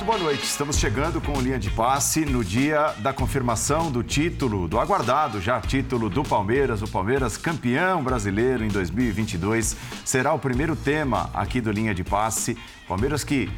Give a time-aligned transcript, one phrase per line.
[0.00, 0.44] Muito boa noite.
[0.44, 5.40] Estamos chegando com o linha de passe no dia da confirmação do título, do aguardado
[5.42, 6.80] já título do Palmeiras.
[6.80, 12.56] O Palmeiras campeão brasileiro em 2022 será o primeiro tema aqui do linha de passe.
[12.88, 13.50] Palmeiras que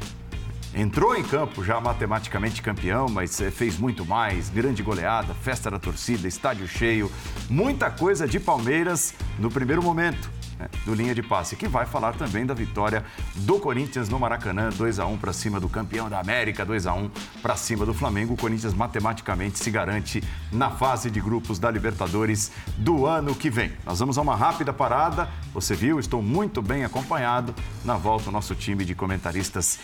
[0.75, 4.49] entrou em campo já matematicamente campeão, mas eh, fez muito mais.
[4.49, 7.11] Grande goleada, festa da torcida, estádio cheio,
[7.48, 12.14] muita coisa de Palmeiras no primeiro momento né, do linha de passe, que vai falar
[12.14, 13.04] também da vitória
[13.36, 16.95] do Corinthians no Maracanã, 2 a 1 para cima do campeão da América, 2 a
[16.95, 17.11] 1
[17.43, 18.34] para cima do Flamengo.
[18.34, 23.73] O Corinthians matematicamente se garante na fase de grupos da Libertadores do ano que vem.
[23.84, 25.29] Nós vamos a uma rápida parada.
[25.53, 27.54] Você viu, estou muito bem acompanhado.
[27.84, 29.79] Na volta, o nosso time de comentaristas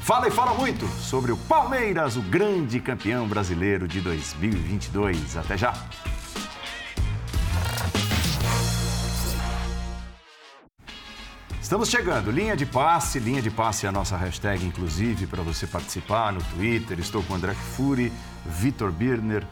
[0.00, 5.36] fala e fala muito sobre o Palmeiras, o grande campeão brasileiro de 2022.
[5.36, 5.74] Até já!
[11.70, 12.32] Estamos chegando.
[12.32, 16.42] Linha de passe, linha de passe é a nossa hashtag, inclusive, para você participar no
[16.42, 16.98] Twitter.
[16.98, 18.12] Estou com André Fury,
[18.44, 19.46] Vitor Birner,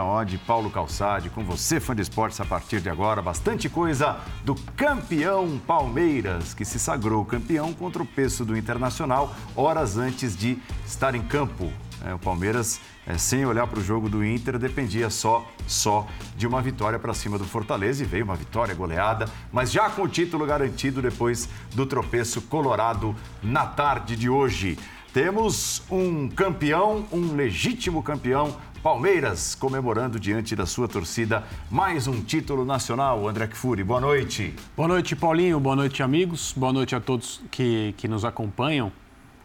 [0.00, 3.22] Oddi, Paulo Calçade, com você, fã de esportes, a partir de agora.
[3.22, 9.96] Bastante coisa do campeão Palmeiras, que se sagrou campeão contra o peso do Internacional, horas
[9.96, 11.72] antes de estar em campo.
[12.04, 16.06] É, o Palmeiras é, sem olhar para o jogo do Inter, dependia só, só
[16.36, 20.02] de uma vitória para cima do Fortaleza e veio uma vitória goleada, mas já com
[20.02, 24.78] o título garantido depois do tropeço colorado na tarde de hoje.
[25.12, 32.64] Temos um campeão, um legítimo campeão, Palmeiras, comemorando diante da sua torcida mais um título
[32.64, 33.28] nacional.
[33.28, 34.56] André Kfouri, boa noite.
[34.76, 35.60] Boa noite, Paulinho.
[35.60, 36.52] Boa noite, amigos.
[36.56, 38.90] Boa noite a todos que, que nos acompanham.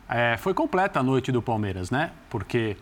[0.09, 2.13] É, foi completa a noite do Palmeiras, né?
[2.31, 2.77] Porque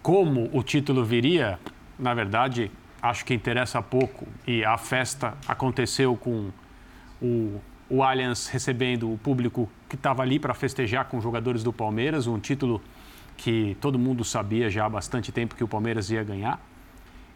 [0.00, 1.58] como o título viria,
[1.98, 2.70] na verdade,
[3.02, 4.26] acho que interessa pouco.
[4.46, 6.48] E a festa aconteceu com
[7.20, 11.70] o, o Allianz recebendo o público que estava ali para festejar com os jogadores do
[11.70, 12.80] Palmeiras, um título
[13.38, 16.60] que todo mundo sabia já há bastante tempo que o Palmeiras ia ganhar.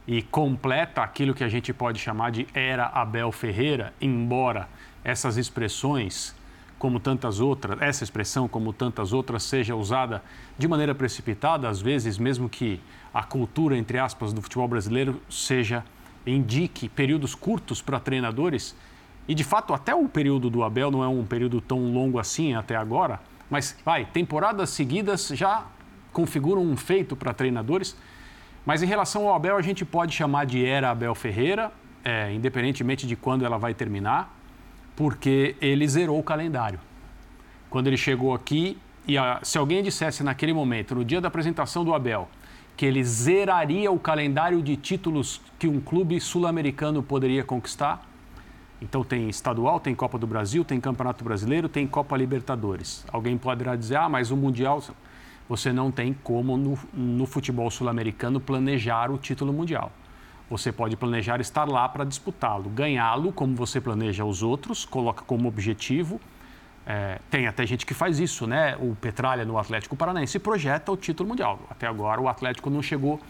[0.07, 4.69] E completa aquilo que a gente pode chamar de era Abel Ferreira, embora
[5.05, 6.35] essas expressões
[6.77, 10.21] como tantas outras, essa expressão, como tantas outras, seja usada
[10.59, 12.81] de maneira precipitada, às vezes, mesmo que
[13.15, 15.85] a cultura, entre aspas, do futebol brasileiro seja,
[16.27, 18.75] indique períodos curtos para treinadores,
[19.29, 22.57] e de fato, até o período do Abel não é um período tão longo assim
[22.57, 25.65] até agora, mas vai, temporadas seguidas já
[26.13, 27.97] configuram um feito para treinadores.
[28.65, 31.73] Mas em relação ao Abel, a gente pode chamar de era Abel Ferreira,
[32.05, 34.43] é, independentemente de quando ela vai terminar
[34.97, 36.79] porque ele zerou o calendário.
[37.71, 41.85] Quando ele chegou aqui, e a, se alguém dissesse naquele momento, no dia da apresentação
[41.85, 42.29] do Abel,
[42.77, 48.07] que ele zeraria o calendário de títulos que um clube sul-americano poderia conquistar,
[48.81, 53.05] então tem estadual, tem Copa do Brasil, tem Campeonato Brasileiro, tem Copa Libertadores.
[53.13, 54.83] Alguém poderá dizer, ah, mas o Mundial,
[55.53, 59.93] você não tem como no, no futebol sul-americano planejar o título mundial.
[60.49, 65.47] Você pode planejar estar lá para disputá-lo, ganhá-lo como você planeja os outros, coloca como
[65.47, 66.19] objetivo.
[66.87, 68.79] É, tem até gente que faz isso, né?
[68.81, 71.61] O Petralha no Atlético Paranaense projeta o título mundial.
[71.69, 73.21] Até agora o Atlético não chegou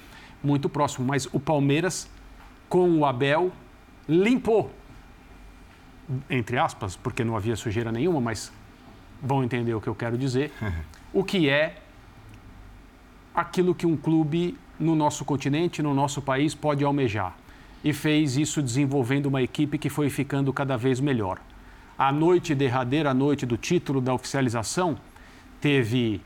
[0.44, 2.08] muito próximo, mas o Palmeiras,
[2.68, 3.50] com o Abel,
[4.08, 4.70] limpou,
[6.30, 8.52] entre aspas, porque não havia sujeira nenhuma, mas
[9.20, 10.52] vão entender o que eu quero dizer,
[11.12, 11.82] o que é
[13.34, 17.36] aquilo que um clube no nosso continente, no nosso país, pode almejar.
[17.84, 21.38] E fez isso desenvolvendo uma equipe que foi ficando cada vez melhor.
[21.98, 24.96] A noite derradeira, a noite do título da oficialização,
[25.60, 26.20] teve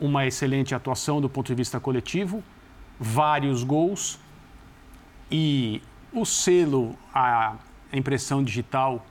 [0.00, 2.42] uma excelente atuação do ponto de vista coletivo,
[2.98, 4.18] vários gols
[5.30, 5.80] e
[6.12, 7.56] o selo, a
[7.92, 9.04] impressão digital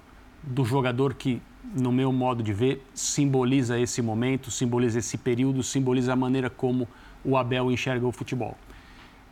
[0.43, 1.41] do jogador que,
[1.73, 6.87] no meu modo de ver, simboliza esse momento, simboliza esse período, simboliza a maneira como
[7.23, 8.57] o Abel enxerga o futebol,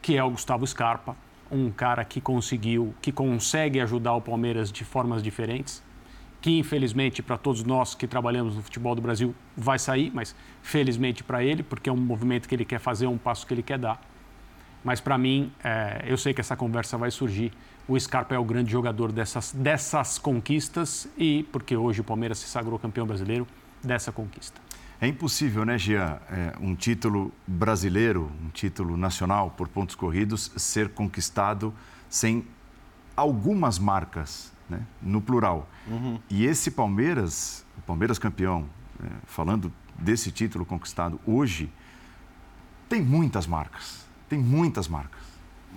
[0.01, 1.15] que é o Gustavo Scarpa,
[1.51, 5.83] um cara que conseguiu, que consegue ajudar o Palmeiras de formas diferentes,
[6.41, 11.23] que infelizmente para todos nós que trabalhamos no futebol do Brasil vai sair, mas felizmente
[11.23, 13.77] para ele, porque é um movimento que ele quer fazer, um passo que ele quer
[13.77, 14.01] dar.
[14.83, 17.53] Mas para mim, é, eu sei que essa conversa vai surgir.
[17.87, 22.47] O Scarpa é o grande jogador dessas, dessas conquistas e porque hoje o Palmeiras se
[22.47, 23.45] sagrou campeão brasileiro
[23.83, 24.61] dessa conquista.
[25.01, 30.89] É impossível, né, Gia, é, um título brasileiro, um título nacional por pontos corridos, ser
[30.89, 31.73] conquistado
[32.09, 32.47] sem
[33.17, 35.69] algumas marcas, né, no plural.
[35.87, 36.19] Uhum.
[36.29, 38.65] E esse Palmeiras, o Palmeiras campeão,
[39.03, 41.69] é, falando desse título conquistado hoje,
[42.87, 44.05] tem muitas marcas.
[44.29, 45.22] Tem muitas marcas.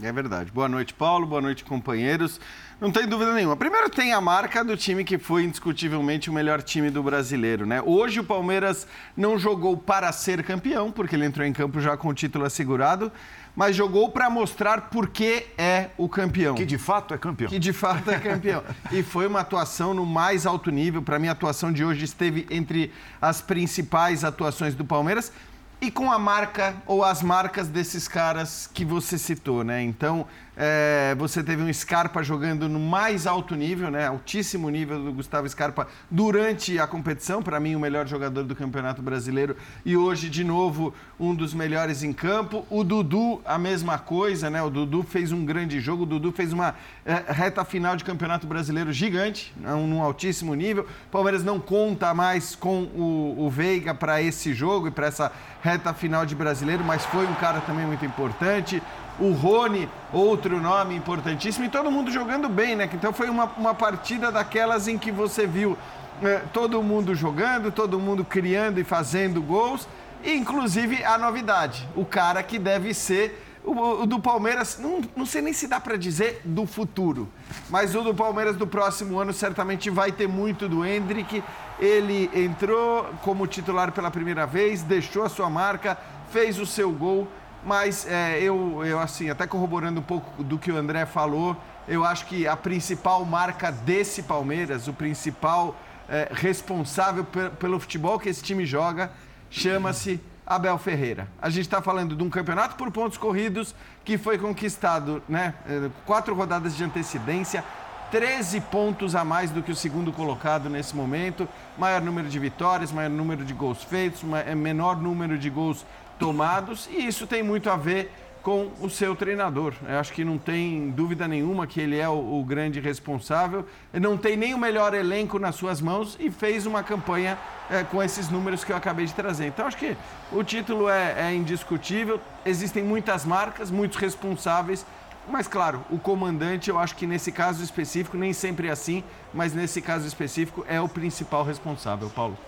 [0.03, 0.51] É verdade.
[0.53, 1.27] Boa noite, Paulo.
[1.27, 2.39] Boa noite, companheiros.
[2.79, 3.57] Não tem dúvida nenhuma.
[3.57, 7.81] Primeiro tem a marca do time que foi indiscutivelmente o melhor time do brasileiro, né?
[7.81, 12.09] Hoje o Palmeiras não jogou para ser campeão, porque ele entrou em campo já com
[12.09, 13.11] o título assegurado,
[13.55, 16.55] mas jogou para mostrar por que é o campeão.
[16.55, 17.49] Que de fato é campeão.
[17.49, 18.63] Que de fato é campeão.
[18.93, 21.01] e foi uma atuação no mais alto nível.
[21.01, 25.33] Para mim, a atuação de hoje esteve entre as principais atuações do Palmeiras
[25.81, 29.83] e com a marca ou as marcas desses caras que você citou, né?
[29.83, 30.27] Então,
[30.57, 34.07] é, você teve um Scarpa jogando no mais alto nível, né?
[34.07, 39.03] Altíssimo nível do Gustavo Scarpa durante a competição, para mim o melhor jogador do Campeonato
[39.03, 39.55] Brasileiro
[39.85, 42.67] e hoje de novo um dos melhores em campo.
[42.71, 44.63] O Dudu a mesma coisa, né?
[44.63, 46.75] O Dudu fez um grande jogo, o Dudu fez uma
[47.05, 49.75] é, reta final de Campeonato Brasileiro gigante, né?
[49.75, 50.85] num altíssimo nível.
[50.85, 55.31] O Palmeiras não conta mais com o, o Veiga para esse jogo e para essa
[55.63, 58.83] reta final de Brasileiro, mas foi um cara também muito importante
[59.19, 62.89] o Rony, outro nome importantíssimo, e todo mundo jogando bem, né?
[62.93, 65.77] Então foi uma, uma partida daquelas em que você viu
[66.23, 69.89] é, todo mundo jogando, todo mundo criando e fazendo gols,
[70.25, 75.43] inclusive a novidade, o cara que deve ser o, o do Palmeiras, não, não sei
[75.43, 77.29] nem se dá para dizer do futuro,
[77.69, 81.43] mas o do Palmeiras do próximo ano certamente vai ter muito do Hendrick.
[81.79, 85.99] Ele entrou como titular pela primeira vez, deixou a sua marca,
[86.31, 87.29] fez o seu gol
[87.67, 91.57] mas é, eu, eu, assim, até corroborando um pouco do que o André falou,
[91.89, 95.75] eu acho que a principal marca desse Palmeiras, o principal
[96.09, 97.27] é, responsável
[97.59, 99.11] pelo futebol que esse time joga,
[99.51, 101.27] chama-se Abel Ferreira.
[101.43, 103.75] A gente está falando de um campeonato por pontos corridos
[104.05, 105.55] que foi conquistado, né?
[105.69, 107.65] É, quatro rodadas de antecedência,
[108.13, 112.93] 13 pontos a mais do que o segundo colocado nesse momento, maior número de vitórias,
[112.93, 115.85] maior número de gols feitos, é, menor número de gols
[116.19, 118.11] tomados e isso tem muito a ver
[118.47, 119.75] com o seu treinador.
[119.89, 123.67] Eu acho que não tem dúvida nenhuma que ele é o, o, grande responsável.
[123.93, 127.37] Não tem nem o melhor elenco nas suas mãos e fez uma campanha
[127.69, 129.47] é, com esses números que eu acabei de trazer.
[129.47, 129.97] Então acho que
[130.31, 132.21] o título é, é indiscutível.
[132.45, 134.87] Existem muitas marcas, muitos responsáveis.
[135.29, 139.03] Mas, claro, o comandante, eu acho que nesse caso específico, nem sempre é assim,
[139.35, 142.39] mas nesse caso específico é o principal responsável, Paulo.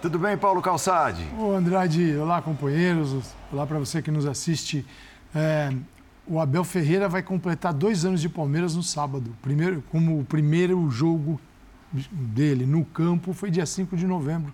[0.00, 1.26] Tudo bem, Paulo Calçade?
[1.38, 3.34] Ô, Andrade, olá, companheiros.
[3.50, 4.84] Olá para você que nos assiste.
[5.34, 5.72] É,
[6.26, 9.34] o Abel Ferreira vai completar dois anos de Palmeiras no sábado.
[9.40, 11.40] Primeiro, como o primeiro jogo
[11.90, 14.52] dele no campo foi dia 5 de novembro.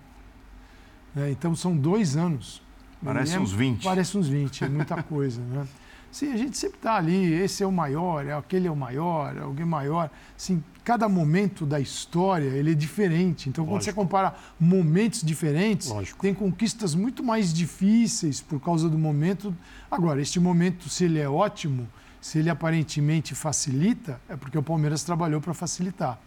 [1.16, 2.62] É, então são dois anos.
[3.04, 3.82] Parece é, uns 20.
[3.82, 5.66] Parece uns 20, é muita coisa, né?
[6.12, 9.34] Sim, a gente sempre está ali, esse é o maior, é aquele é o maior,
[9.34, 10.10] é alguém maior.
[10.36, 13.48] Sim, cada momento da história ele é diferente.
[13.48, 13.74] Então, Lógico.
[13.74, 16.20] quando você compara momentos diferentes, Lógico.
[16.20, 19.56] tem conquistas muito mais difíceis por causa do momento.
[19.90, 21.88] Agora, este momento, se ele é ótimo,
[22.20, 26.20] se ele aparentemente facilita, é porque o Palmeiras trabalhou para facilitar.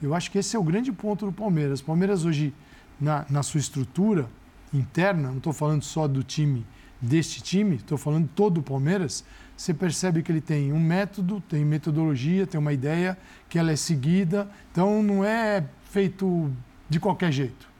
[0.00, 1.80] Eu acho que esse é o grande ponto do Palmeiras.
[1.80, 2.54] O Palmeiras hoje,
[3.00, 4.28] na, na sua estrutura
[4.72, 6.64] interna, não estou falando só do time
[7.04, 9.24] deste time, estou falando todo o Palmeiras,
[9.56, 13.16] você percebe que ele tem um método, tem metodologia, tem uma ideia,
[13.48, 14.48] que ela é seguida.
[14.72, 16.50] Então não é feito
[16.88, 17.72] de qualquer jeito.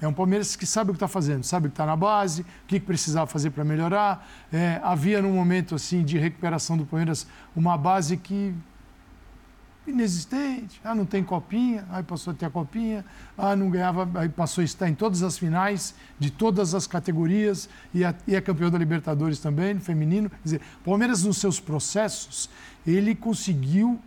[0.00, 2.42] É um Palmeiras que sabe o que está fazendo, sabe o que está na base,
[2.42, 4.26] o que precisava fazer para melhorar.
[4.52, 8.54] É, havia num momento assim de recuperação do Palmeiras uma base que
[9.90, 10.80] inexistente.
[10.84, 13.04] Ah, não tem copinha, aí passou a ter a copinha.
[13.36, 17.68] Ah, não ganhava, aí passou a estar em todas as finais de todas as categorias
[17.92, 20.30] e, a, e é campeão da Libertadores também, no feminino.
[20.30, 22.48] Quer dizer, Palmeiras nos seus processos,
[22.86, 23.98] ele conseguiu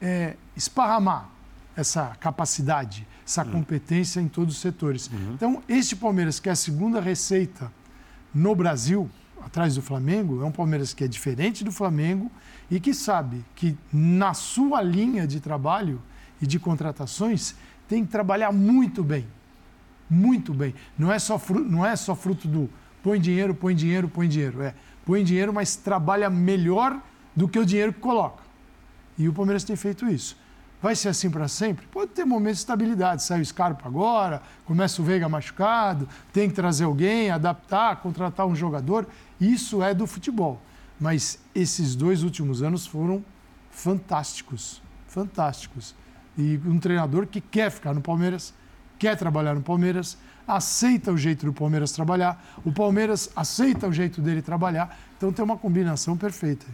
[0.00, 1.28] é, esparramar
[1.76, 3.52] essa capacidade, essa uhum.
[3.52, 5.08] competência em todos os setores.
[5.08, 5.34] Uhum.
[5.34, 7.70] Então, este Palmeiras, que é a segunda receita
[8.34, 9.08] no Brasil,
[9.40, 12.30] atrás do Flamengo, é um Palmeiras que é diferente do Flamengo
[12.70, 16.00] e que sabe que na sua linha de trabalho
[16.40, 17.54] e de contratações
[17.88, 19.26] tem que trabalhar muito bem.
[20.08, 20.74] Muito bem.
[20.98, 22.70] Não é só fruto, não é só fruto do
[23.02, 24.62] põe dinheiro, põe dinheiro, põe dinheiro.
[24.62, 27.00] É, põe dinheiro, mas trabalha melhor
[27.34, 28.42] do que o dinheiro que coloca.
[29.16, 30.36] E o Palmeiras tem feito isso.
[30.80, 31.86] Vai ser assim para sempre?
[31.86, 33.22] Pode ter momentos de estabilidade.
[33.24, 38.54] Sai o Scarpa agora, começa o Veiga machucado, tem que trazer alguém, adaptar, contratar um
[38.54, 39.06] jogador.
[39.40, 40.60] Isso é do futebol.
[41.00, 43.24] Mas esses dois últimos anos foram
[43.70, 45.94] fantásticos, fantásticos.
[46.36, 48.54] E um treinador que quer ficar no Palmeiras,
[48.98, 54.20] quer trabalhar no Palmeiras, aceita o jeito do Palmeiras trabalhar, o Palmeiras aceita o jeito
[54.20, 54.98] dele trabalhar.
[55.16, 56.66] Então tem uma combinação perfeita.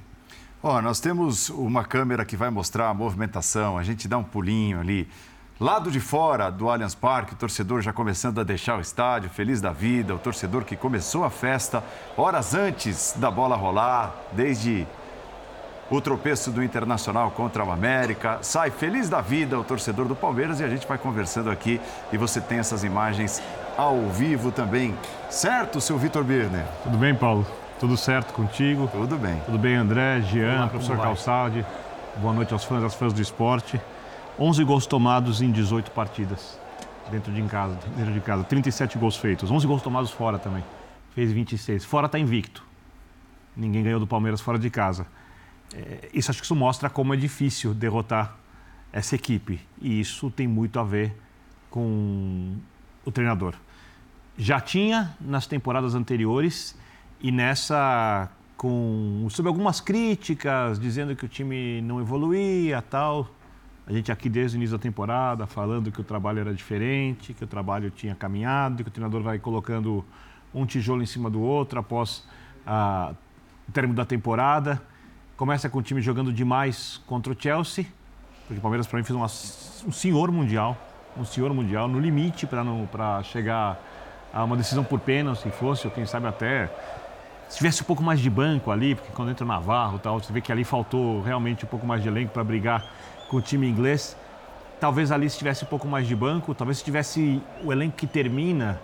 [0.63, 4.81] Ó, nós temos uma câmera que vai mostrar a movimentação, a gente dá um pulinho
[4.81, 5.07] ali
[5.61, 9.61] Lado de fora do Allianz Parque, o torcedor já começando a deixar o estádio, feliz
[9.61, 11.81] da vida, o torcedor que começou a festa
[12.17, 14.85] horas antes da bola rolar, desde
[15.89, 18.39] o tropeço do Internacional contra o América.
[18.43, 21.81] Sai feliz da vida o torcedor do Palmeiras e a gente vai conversando aqui
[22.13, 23.41] e você tem essas imagens
[23.77, 24.93] ao vivo também.
[25.31, 26.67] Certo, seu Vitor Birner?
[26.83, 27.47] Tudo bem, Paulo?
[27.79, 28.89] Tudo certo contigo?
[28.91, 29.41] Tudo bem.
[29.47, 31.65] Tudo bem, André, Jean, Olá, professor Calçade.
[32.17, 33.81] Boa noite aos fãs, às fãs do esporte.
[34.39, 36.59] 11 gols tomados em 18 partidas
[37.11, 40.65] dentro de casa, dentro de casa, 37 gols feitos, 11 gols tomados fora também.
[41.15, 41.85] Fez 26.
[41.85, 42.65] Fora está invicto.
[43.57, 45.07] Ninguém ganhou do Palmeiras fora de casa.
[45.73, 48.37] É, isso acho que isso mostra como é difícil derrotar
[48.93, 51.17] essa equipe e isso tem muito a ver
[51.71, 52.57] com
[53.05, 53.55] o treinador.
[54.37, 56.77] Já tinha nas temporadas anteriores
[57.21, 63.29] e nessa com sob algumas críticas dizendo que o time não evoluía, tal.
[63.87, 67.45] A gente aqui desde o início da temporada falando que o trabalho era diferente, que
[67.45, 70.03] o trabalho tinha caminhado, que o treinador vai colocando
[70.55, 72.27] um tijolo em cima do outro após
[72.67, 73.13] a,
[73.69, 74.81] o término da temporada.
[75.37, 77.85] Começa com o time jogando demais contra o Chelsea,
[78.47, 80.79] porque o Palmeiras para mim fez uma, um senhor mundial,
[81.15, 83.79] um senhor mundial, no limite para chegar
[84.33, 86.71] a uma decisão por pênalti, se fosse, ou quem sabe até
[87.49, 90.33] se tivesse um pouco mais de banco ali, porque quando entra o Navarro tal, você
[90.33, 92.85] vê que ali faltou realmente um pouco mais de elenco para brigar
[93.35, 94.17] com o time inglês.
[94.79, 98.07] Talvez ali se tivesse um pouco mais de banco, talvez se tivesse o elenco que
[98.07, 98.81] termina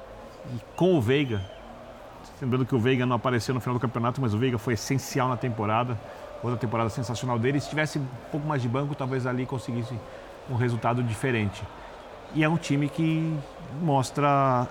[0.75, 1.40] com o Veiga.
[2.42, 5.28] Lembrando que o Veiga não apareceu no final do campeonato, mas o Veiga foi essencial
[5.28, 5.97] na temporada.
[6.42, 7.61] Outra temporada sensacional dele.
[7.61, 9.95] Se tivesse um pouco mais de banco, talvez ali conseguisse
[10.50, 11.62] um resultado diferente.
[12.35, 13.33] E é um time que
[13.80, 14.66] mostra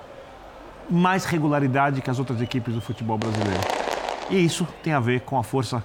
[0.90, 3.62] mais regularidade que as outras equipes do futebol brasileiro.
[4.30, 5.82] E isso tem a ver com a força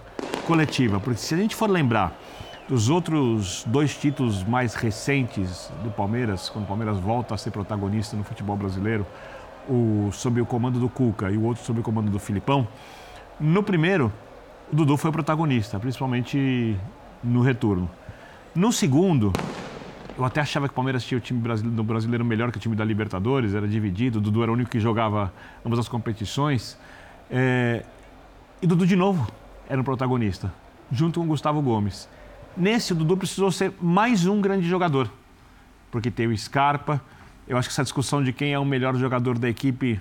[0.46, 2.12] coletiva, porque se a gente for lembrar
[2.68, 8.16] dos outros dois títulos mais recentes do Palmeiras, quando o Palmeiras volta a ser protagonista
[8.16, 9.06] no futebol brasileiro,
[9.68, 12.66] o sob o comando do Cuca e o outro sob o comando do Filipão,
[13.38, 14.12] no primeiro,
[14.72, 16.76] o Dudu foi o protagonista, principalmente
[17.22, 17.90] no retorno.
[18.54, 19.32] No segundo,
[20.16, 22.60] eu até achava que o Palmeiras tinha o time brasileiro, do brasileiro melhor que o
[22.60, 25.32] time da Libertadores, era dividido, o Dudu era o único que jogava
[25.66, 26.78] ambas as competições.
[27.30, 27.84] É...
[28.62, 29.30] E Dudu, de novo,
[29.68, 30.52] era o protagonista,
[30.90, 32.08] junto com o Gustavo Gomes.
[32.56, 35.10] Nesse, o Dudu precisou ser mais um grande jogador,
[35.90, 37.00] porque tem o Scarpa.
[37.48, 40.00] Eu acho que essa discussão de quem é o melhor jogador da equipe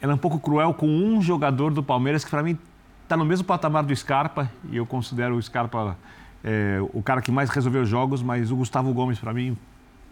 [0.00, 2.58] ela é um pouco cruel com um jogador do Palmeiras que, para mim,
[3.02, 5.96] está no mesmo patamar do Scarpa, e eu considero o Scarpa
[6.42, 9.56] é, o cara que mais resolveu jogos, mas o Gustavo Gomes, para mim.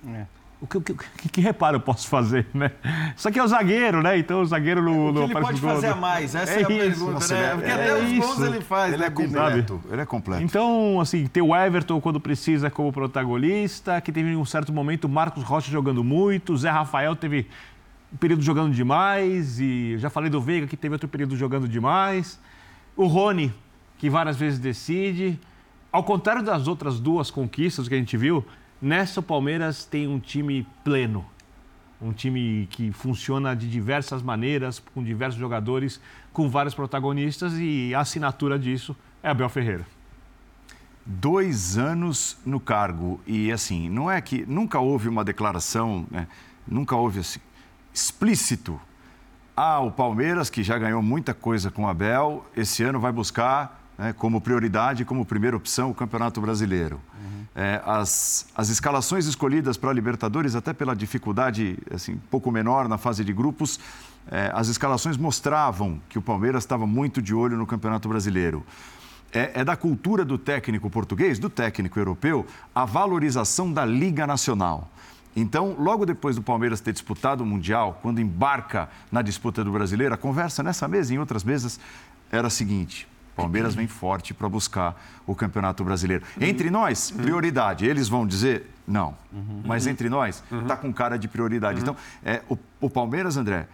[0.09, 0.25] É.
[0.63, 2.71] O que, que, que, que, reparo eu posso fazer, né?
[3.17, 4.17] Isso aqui é o zagueiro, né?
[4.17, 5.11] Então o zagueiro no.
[5.11, 6.37] O que ele pode fazer a mais?
[6.37, 6.69] Essa é, é a isso.
[6.79, 7.45] pergunta, Nossa, né?
[7.45, 8.95] É, Porque é até os gols ele faz.
[8.95, 9.83] Ele é né, completo.
[9.91, 10.43] Ele é completo.
[10.45, 15.07] Então, assim, ter o Everton quando precisa como protagonista, que teve em um certo momento
[15.07, 17.49] o Marcos Rocha jogando muito, o Zé Rafael teve
[18.13, 22.39] um período jogando demais, e já falei do Veiga que teve outro período jogando demais.
[22.97, 23.53] O Rony,
[23.99, 25.41] que várias vezes decide.
[25.91, 28.47] Ao contrário das outras duas conquistas que a gente viu,
[28.83, 31.25] nessa o Palmeiras tem um time pleno.
[32.01, 36.01] Um time que funciona de diversas maneiras, com diversos jogadores,
[36.33, 39.87] com vários protagonistas e a assinatura disso é Abel Ferreira.
[41.07, 46.27] Dois anos no cargo e assim, não é que nunca houve uma declaração, né?
[46.67, 47.41] nunca houve assim,
[47.95, 48.81] explícito.
[49.57, 53.82] Ah, o Palmeiras, que já ganhou muita coisa com o Abel, esse ano vai buscar
[53.99, 57.01] né, como prioridade, como primeira opção, o Campeonato Brasileiro.
[57.15, 57.47] Uhum.
[57.55, 62.99] É, as, as escalações escolhidas para a Libertadores, até pela dificuldade assim, pouco menor na
[62.99, 63.79] fase de grupos,
[64.31, 68.65] é, as escalações mostravam que o Palmeiras estava muito de olho no Campeonato Brasileiro.
[69.33, 74.91] É, é, da cultura do técnico português, do técnico europeu, a valorização da Liga Nacional.
[75.35, 80.13] Então, logo depois do Palmeiras ter disputado o Mundial, quando embarca na disputa do Brasileiro,
[80.13, 81.81] a conversa nessa mesa e em outras mesas
[82.31, 86.25] era a seguinte: Palmeiras vem forte para buscar o Campeonato Brasileiro.
[86.41, 87.87] Entre nós, prioridade.
[87.87, 89.17] Eles vão dizer não.
[89.65, 91.81] Mas entre nós, está com cara de prioridade.
[91.81, 93.67] Então, é, o, o Palmeiras, André,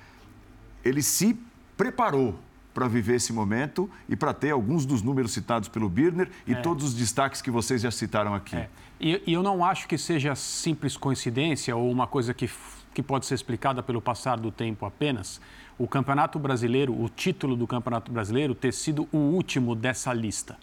[0.85, 1.39] ele se
[1.77, 2.39] preparou
[2.75, 6.61] para viver esse momento e para ter alguns dos números citados pelo Birner e é.
[6.61, 8.55] todos os destaques que vocês já citaram aqui.
[8.55, 8.69] É.
[9.01, 12.49] E, e, eu não acho que seja simples coincidência ou uma coisa que,
[12.95, 15.41] que pode ser explicada pelo passar do tempo apenas
[15.79, 20.57] o Campeonato Brasileiro, o título do Campeonato Brasileiro ter sido o último dessa lista.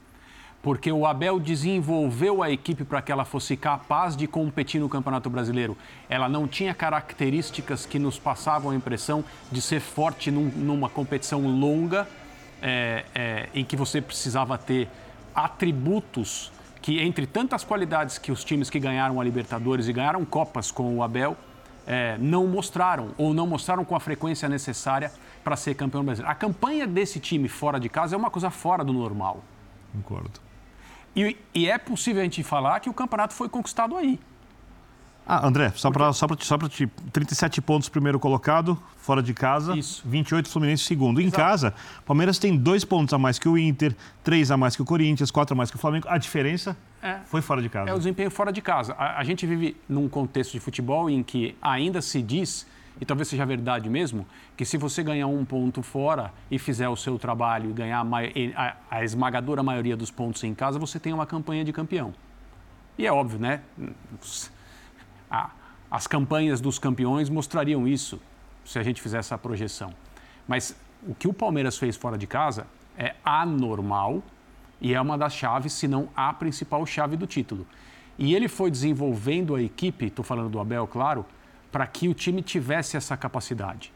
[0.61, 5.29] Porque o Abel desenvolveu a equipe para que ela fosse capaz de competir no Campeonato
[5.29, 5.77] Brasileiro.
[6.09, 11.47] Ela não tinha características que nos passavam a impressão de ser forte num, numa competição
[11.47, 12.07] longa,
[12.61, 14.89] é, é, em que você precisava ter
[15.35, 20.69] atributos que entre tantas qualidades que os times que ganharam a Libertadores e ganharam Copas
[20.69, 21.35] com o Abel,
[21.85, 25.11] é, não mostraram ou não mostraram com a frequência necessária
[25.43, 26.31] para ser campeão brasileiro.
[26.31, 29.43] A campanha desse time fora de casa é uma coisa fora do normal.
[29.93, 30.39] Concordo.
[31.15, 34.19] E, e é possível a gente falar que o campeonato foi conquistado aí.
[35.27, 36.85] Ah, André, só para só pra, só pra te.
[37.11, 39.75] 37 pontos primeiro colocado, fora de casa.
[39.75, 40.03] Isso.
[40.05, 41.19] 28 Fluminense segundo.
[41.19, 41.73] Em casa,
[42.05, 45.31] Palmeiras tem dois pontos a mais que o Inter, três a mais que o Corinthians,
[45.31, 46.07] quatro a mais que o Flamengo.
[46.09, 47.19] A diferença É.
[47.25, 47.89] foi fora de casa.
[47.89, 48.93] É o desempenho fora de casa.
[48.93, 52.67] A, a gente vive num contexto de futebol em que ainda se diz,
[53.01, 56.95] e talvez seja verdade mesmo, que se você ganhar um ponto fora e fizer o
[56.95, 58.05] seu trabalho e ganhar
[58.91, 62.13] a esmagadora maioria dos pontos em casa, você tem uma campanha de campeão.
[62.97, 63.61] E é óbvio, né?
[65.89, 68.19] As campanhas dos campeões mostrariam isso,
[68.63, 69.93] se a gente fizer essa projeção.
[70.47, 70.75] Mas
[71.07, 72.67] o que o Palmeiras fez fora de casa
[72.97, 74.23] é anormal
[74.81, 77.65] e é uma das chaves, se não a principal chave do título.
[78.17, 81.25] E ele foi desenvolvendo a equipe, estou falando do Abel, claro,
[81.71, 83.91] para que o time tivesse essa capacidade.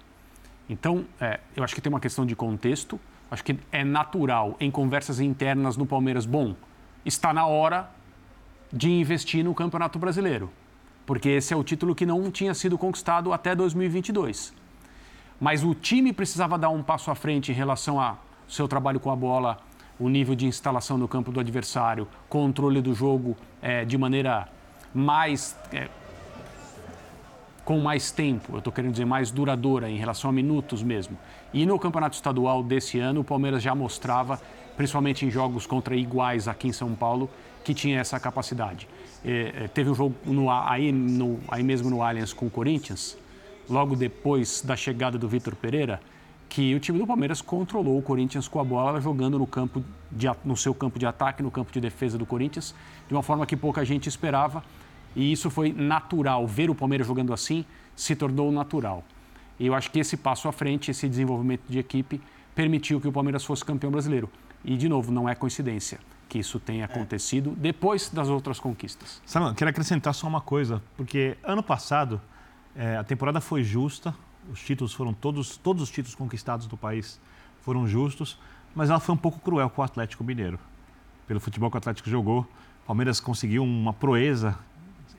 [0.69, 2.99] Então, é, eu acho que tem uma questão de contexto.
[3.31, 6.25] Acho que é natural em conversas internas no Palmeiras.
[6.25, 6.55] Bom,
[7.05, 7.89] está na hora
[8.71, 10.51] de investir no Campeonato Brasileiro,
[11.09, 14.53] porque esse é o título que não tinha sido conquistado até 2022.
[15.41, 19.09] Mas o time precisava dar um passo à frente em relação ao seu trabalho com
[19.09, 19.57] a bola,
[19.99, 24.49] o nível de instalação no campo do adversário, controle do jogo eh, de maneira
[24.93, 25.57] mais.
[25.73, 25.89] eh,
[27.65, 31.17] com mais tempo, eu estou querendo dizer mais duradoura em relação a minutos mesmo.
[31.51, 34.39] E no campeonato estadual desse ano, o Palmeiras já mostrava,
[34.77, 37.27] principalmente em jogos contra iguais aqui em São Paulo,
[37.63, 38.87] que tinha essa capacidade.
[39.23, 43.17] Eh, eh, teve um jogo no- aí, no- aí mesmo no Allianz com o Corinthians,
[43.69, 45.99] logo depois da chegada do Vitor Pereira,
[46.47, 50.27] que o time do Palmeiras controlou o Corinthians com a bola jogando no, campo de
[50.43, 52.73] no seu campo de ataque, no campo de defesa do Corinthians,
[53.07, 54.63] de uma forma que pouca gente esperava.
[55.15, 56.47] E isso foi natural.
[56.47, 59.03] Ver o Palmeiras jogando assim se tornou natural.
[59.59, 62.21] E eu acho que esse passo à frente, esse desenvolvimento de equipe,
[62.55, 64.29] permitiu que o Palmeiras fosse campeão brasileiro.
[64.63, 65.99] E, de novo, não é coincidência
[66.29, 69.19] que isso tenha acontecido depois das outras conquistas.
[69.25, 72.21] Sabe, eu quero acrescentar só uma coisa, porque ano passado
[72.75, 74.13] eh, a temporada foi justa,
[74.51, 77.19] os títulos foram todos, todos os títulos conquistados do país
[77.61, 78.39] foram justos,
[78.75, 80.59] mas ela foi um pouco cruel com o Atlético Mineiro.
[81.27, 82.41] Pelo futebol que o Atlético jogou,
[82.83, 84.57] o Palmeiras conseguiu uma proeza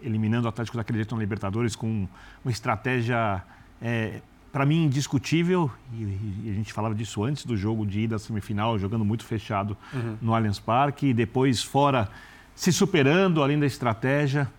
[0.01, 2.09] eliminando o Atlético daquele jeito na Libertadores com
[2.45, 3.43] uma estratégia,
[4.53, 5.71] para mim, indiscutível.
[5.93, 9.77] E, a gente falava disso antes do jogo de ida à semifinal, jogando muito fechado
[10.21, 12.09] no Allianz Parque, e depois fora
[12.55, 14.51] se superando além da estratégia.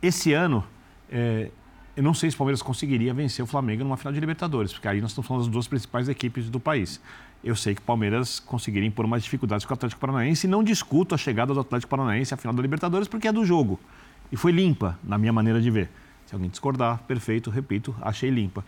[0.00, 0.64] Esse ano,
[1.10, 1.50] é,
[1.96, 4.86] eu não sei se o Palmeiras conseguiria vencer o Flamengo numa final de Libertadores, porque
[4.86, 7.00] aí nós estamos falando das duas principais equipes do país.
[7.42, 10.62] Eu sei que o Palmeiras conseguiria impor mais dificuldades com o Atlético Paranaense e não
[10.62, 13.80] discuto a chegada do Atlético Paranaense à final da Libertadores, porque é do jogo.
[14.30, 15.88] E foi limpa, na minha maneira de ver.
[16.26, 18.64] Se alguém discordar, perfeito, repito, achei limpa.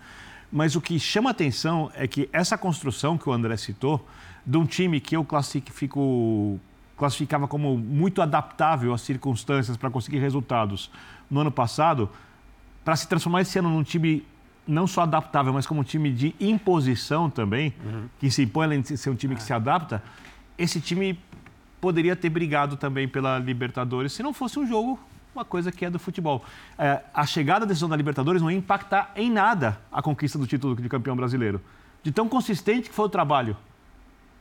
[0.51, 4.07] Mas o que chama atenção é que essa construção que o André citou,
[4.47, 6.59] de um time que eu classifico,
[6.97, 10.91] classificava como muito adaptável às circunstâncias para conseguir resultados
[11.31, 12.09] no ano passado,
[12.85, 14.25] para se transformar esse ano num time
[14.67, 17.75] não só adaptável, mas como um time de imposição também,
[18.19, 20.03] que se impõe além de ser um time que se adapta,
[20.59, 21.19] esse time
[21.81, 24.99] poderia ter brigado também pela Libertadores se não fosse um jogo,
[25.35, 26.45] uma coisa que é do futebol.
[26.79, 30.47] É, a chegada da decisão da Libertadores não ia impactar em nada a conquista do
[30.47, 31.61] título de campeão brasileiro.
[32.03, 33.57] De tão consistente que foi o trabalho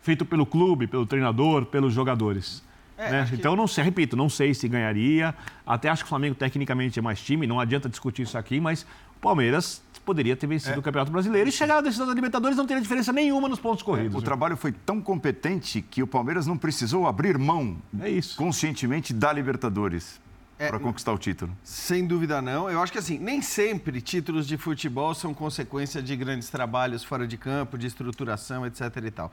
[0.02, 2.64] feito pelo clube, pelo treinador, pelos jogadores.
[2.98, 3.26] É, né?
[3.30, 5.36] que- Então, não sei, repito, não sei se ganharia.
[5.66, 8.84] Até acho que o Flamengo tecnicamente é mais time, não adianta discutir isso aqui, mas
[9.16, 12.66] o Palmeiras poderia ter vencido o Campeonato Brasileiro e chegar à decisão da Libertadores não
[12.66, 14.14] teria diferença nenhuma nos pontos corridos.
[14.16, 14.22] O viu?
[14.26, 18.38] trabalho foi tão competente que o Palmeiras não precisou abrir mão É isso.
[18.38, 20.20] conscientemente da Libertadores
[20.60, 21.56] É, para conquistar o título.
[21.64, 22.70] Sem dúvida não.
[22.70, 27.28] Eu acho que assim, nem sempre títulos de futebol são consequência de grandes trabalhos fora
[27.28, 29.32] de campo, de estruturação, etc e tal.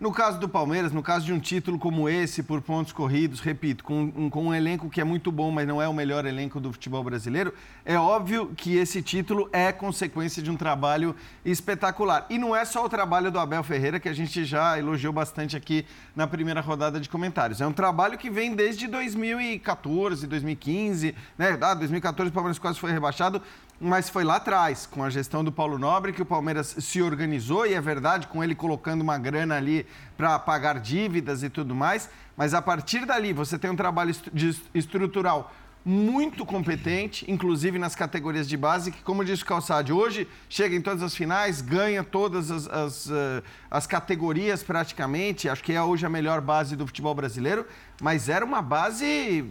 [0.00, 3.84] No caso do Palmeiras, no caso de um título como esse, por pontos corridos, repito,
[3.84, 6.58] com um, com um elenco que é muito bom, mas não é o melhor elenco
[6.58, 7.54] do futebol brasileiro,
[7.84, 12.26] é óbvio que esse título é consequência de um trabalho espetacular.
[12.28, 15.56] E não é só o trabalho do Abel Ferreira, que a gente já elogiou bastante
[15.56, 17.60] aqui na primeira rodada de comentários.
[17.60, 21.56] É um trabalho que vem desde 2014, 2015, né?
[21.60, 23.40] Ah, 2014 o Palmeiras quase foi rebaixado,
[23.80, 27.66] mas foi lá atrás, com a gestão do Paulo Nobre, que o Palmeiras se organizou,
[27.66, 32.08] e é verdade, com ele colocando uma grana ali para pagar dívidas e tudo mais.
[32.36, 34.14] Mas a partir dali, você tem um trabalho
[34.74, 35.52] estrutural
[35.84, 40.80] muito competente, inclusive nas categorias de base, que, como disse o Calçade, hoje chega em
[40.80, 45.48] todas as finais, ganha todas as, as, uh, as categorias praticamente.
[45.48, 47.66] Acho que é hoje a melhor base do futebol brasileiro,
[48.00, 49.44] mas era uma base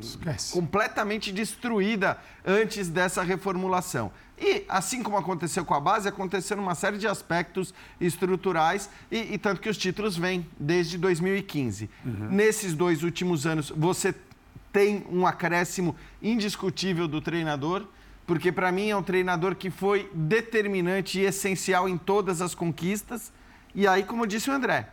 [0.00, 0.52] Esquece.
[0.52, 4.10] completamente destruída antes dessa reformulação.
[4.38, 9.38] E, assim como aconteceu com a base, aconteceu numa série de aspectos estruturais, e, e
[9.38, 11.88] tanto que os títulos vêm desde 2015.
[12.04, 12.28] Uhum.
[12.30, 14.14] Nesses dois últimos anos, você
[14.76, 17.86] tem um acréscimo indiscutível do treinador,
[18.26, 23.32] porque para mim é um treinador que foi determinante e essencial em todas as conquistas.
[23.74, 24.90] E aí, como disse o André,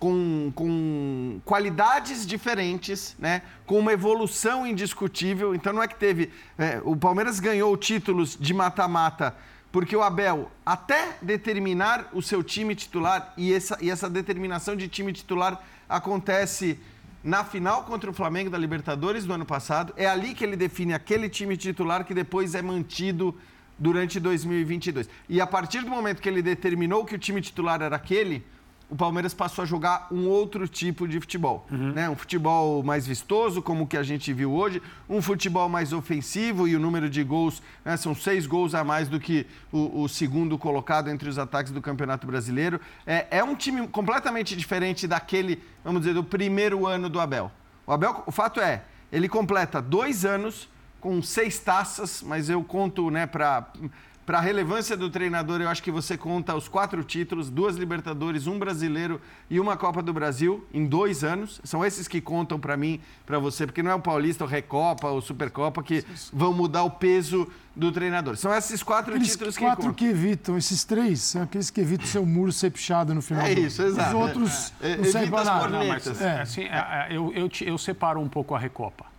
[0.00, 3.42] com, com qualidades diferentes, né?
[3.66, 5.54] com uma evolução indiscutível.
[5.54, 6.32] Então não é que teve.
[6.56, 9.36] É, o Palmeiras ganhou títulos de mata-mata
[9.70, 14.88] porque o Abel, até determinar o seu time titular, e essa, e essa determinação de
[14.88, 16.78] time titular acontece
[17.26, 19.92] na final contra o Flamengo da Libertadores do ano passado.
[19.96, 23.36] É ali que ele define aquele time titular que depois é mantido
[23.76, 25.08] durante 2022.
[25.28, 28.46] E a partir do momento que ele determinou que o time titular era aquele,
[28.88, 31.66] o Palmeiras passou a jogar um outro tipo de futebol.
[31.70, 31.92] Uhum.
[31.92, 32.08] Né?
[32.08, 36.68] Um futebol mais vistoso, como o que a gente viu hoje, um futebol mais ofensivo
[36.68, 37.96] e o número de gols, né?
[37.96, 41.82] são seis gols a mais do que o, o, segundo colocado entre os ataques do
[41.82, 42.80] Campeonato Brasileiro.
[43.04, 47.50] É, é, um time completamente diferente daquele, vamos dizer, do primeiro ano do Abel.
[47.86, 50.68] O Abel, o fato é, ele completa dois anos
[51.00, 53.66] com seis taças, mas eu conto né, para
[54.26, 58.48] para a relevância do treinador, eu acho que você conta os quatro títulos, duas Libertadores,
[58.48, 61.60] um brasileiro e uma Copa do Brasil em dois anos.
[61.62, 65.08] São esses que contam para mim, para você, porque não é o Paulista, o Recopa,
[65.10, 68.36] o Supercopa que vão mudar o peso do treinador.
[68.36, 72.06] São esses quatro aqueles títulos que quatro que evitam, esses três, são aqueles que evitam
[72.06, 73.46] seu muro ser pichado no final.
[73.46, 74.16] É isso, exato.
[74.16, 75.68] Os outros é, é, não servem para nada.
[75.68, 76.40] Não, mas, é.
[76.40, 79.15] assim, é, é, eu, eu, eu separo um pouco a Recopa.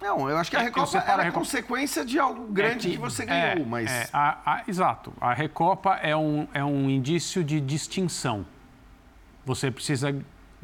[0.00, 1.32] Não, eu acho que a é, Recopa era a Recopa...
[1.32, 3.90] consequência de algo grande é que, que, você ganhou, é, mas...
[3.90, 5.12] É, a, a, exato.
[5.20, 8.44] A Recopa é um, é um indício de distinção.
[9.46, 10.14] Você precisa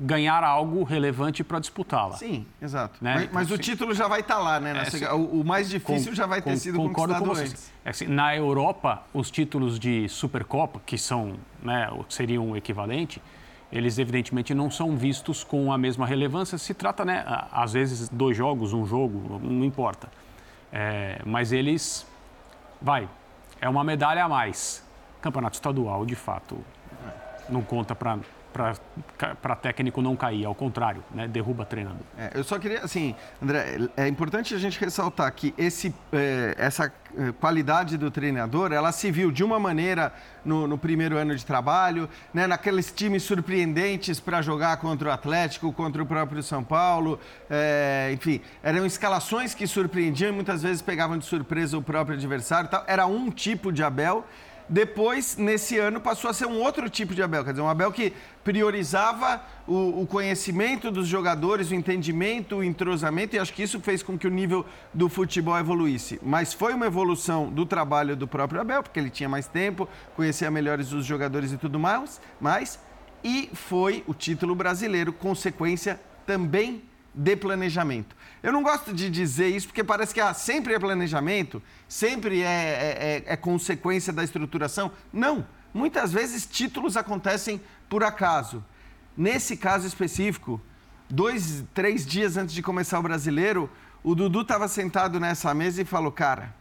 [0.01, 2.17] ganhar algo relevante para disputá-la.
[2.17, 2.99] Sim, exato.
[3.03, 3.15] Né?
[3.15, 4.73] Mas, mas então, o título já vai estar tá lá, né?
[5.01, 7.71] É, o, o, mais difícil com, já vai ter com, sido conquistado com antes.
[7.85, 13.21] É, assim, na Europa, os títulos de Supercopa, que são, né, seriam o equivalente,
[13.73, 16.59] eles evidentemente não são vistos com a mesma relevância.
[16.59, 20.09] Se trata, né, às vezes, dois jogos, um jogo, não importa.
[20.73, 22.07] É, mas eles,
[22.81, 23.09] vai,
[23.61, 24.85] é uma medalha a mais.
[25.21, 26.59] Campeonato estadual, de fato,
[27.49, 28.19] não conta para
[28.53, 31.29] para técnico não cair, ao contrário, né?
[31.29, 32.03] derruba treinador.
[32.19, 36.93] É, eu só queria, assim, André, é importante a gente ressaltar que esse, é, essa
[37.17, 40.13] é, qualidade do treinador, ela se viu de uma maneira
[40.45, 42.47] no, no primeiro ano de trabalho, né?
[42.47, 48.41] naqueles times surpreendentes para jogar contra o Atlético, contra o próprio São Paulo, é, enfim,
[48.63, 52.69] eram escalações que surpreendiam e muitas vezes pegavam de surpresa o próprio adversário.
[52.69, 52.85] Tal.
[52.87, 54.25] Era um tipo de Abel
[54.71, 57.45] depois, nesse ano, passou a ser um outro tipo de Abel.
[57.45, 58.13] Quer dizer, um Abel que
[58.45, 64.01] priorizava o, o, conhecimento dos jogadores, o entendimento, o entrosamento, e acho que isso fez
[64.01, 66.21] com que o nível do futebol evoluísse.
[66.23, 70.49] Mas foi uma evolução do trabalho do próprio Abel, porque ele tinha mais tempo, conhecia
[70.53, 72.79] melhores os jogadores e tudo mais, mais
[73.25, 78.15] e foi o título brasileiro, consequência também de planejamento.
[78.43, 82.47] Eu não gosto de dizer isso porque parece que ah, sempre é planejamento, sempre é,
[82.47, 84.91] é, é, é consequência da estruturação.
[85.13, 85.47] Não.
[85.73, 88.65] Muitas vezes títulos acontecem por acaso.
[89.17, 90.61] Nesse caso específico,
[91.09, 93.71] dois, três dias antes de começar o brasileiro,
[94.03, 96.55] o Dudu estava sentado nessa mesa e falou: Cara,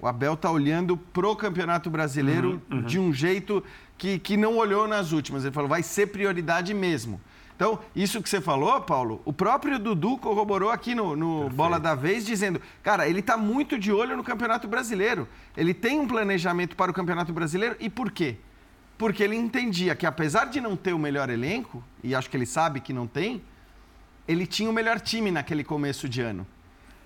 [0.00, 2.82] o Abel está olhando pro Campeonato Brasileiro uhum, uhum.
[2.82, 3.62] de um jeito
[3.96, 5.44] que, que não olhou nas últimas.
[5.44, 7.20] Ele falou: vai ser prioridade mesmo.
[7.58, 11.92] Então, isso que você falou, Paulo, o próprio Dudu corroborou aqui no, no Bola da
[11.92, 15.26] Vez, dizendo: cara, ele está muito de olho no Campeonato Brasileiro.
[15.56, 17.74] Ele tem um planejamento para o Campeonato Brasileiro.
[17.80, 18.36] E por quê?
[18.96, 22.46] Porque ele entendia que, apesar de não ter o melhor elenco, e acho que ele
[22.46, 23.42] sabe que não tem,
[24.28, 26.46] ele tinha o melhor time naquele começo de ano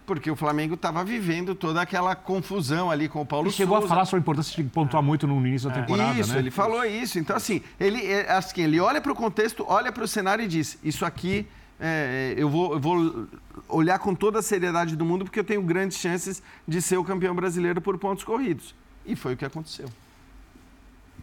[0.07, 3.87] porque o Flamengo estava vivendo toda aquela confusão ali com o Paulo ele chegou Souza.
[3.87, 5.81] a falar sobre a importância de pontuar muito no início da é.
[5.81, 6.39] temporada, isso, né?
[6.39, 7.19] ele falou isso.
[7.19, 10.49] Então, assim, ele, é, assim, ele olha para o contexto, olha para o cenário e
[10.49, 11.47] diz, isso aqui
[11.81, 13.29] é, eu, vou, eu vou
[13.69, 17.05] olhar com toda a seriedade do mundo porque eu tenho grandes chances de ser o
[17.05, 18.75] campeão brasileiro por pontos corridos.
[19.05, 19.89] E foi o que aconteceu.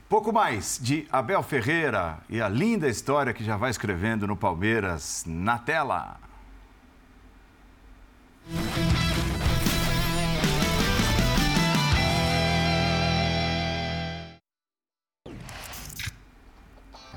[0.10, 5.24] Pouco mais de Abel Ferreira e a linda história que já vai escrevendo no Palmeiras
[5.26, 6.18] na tela.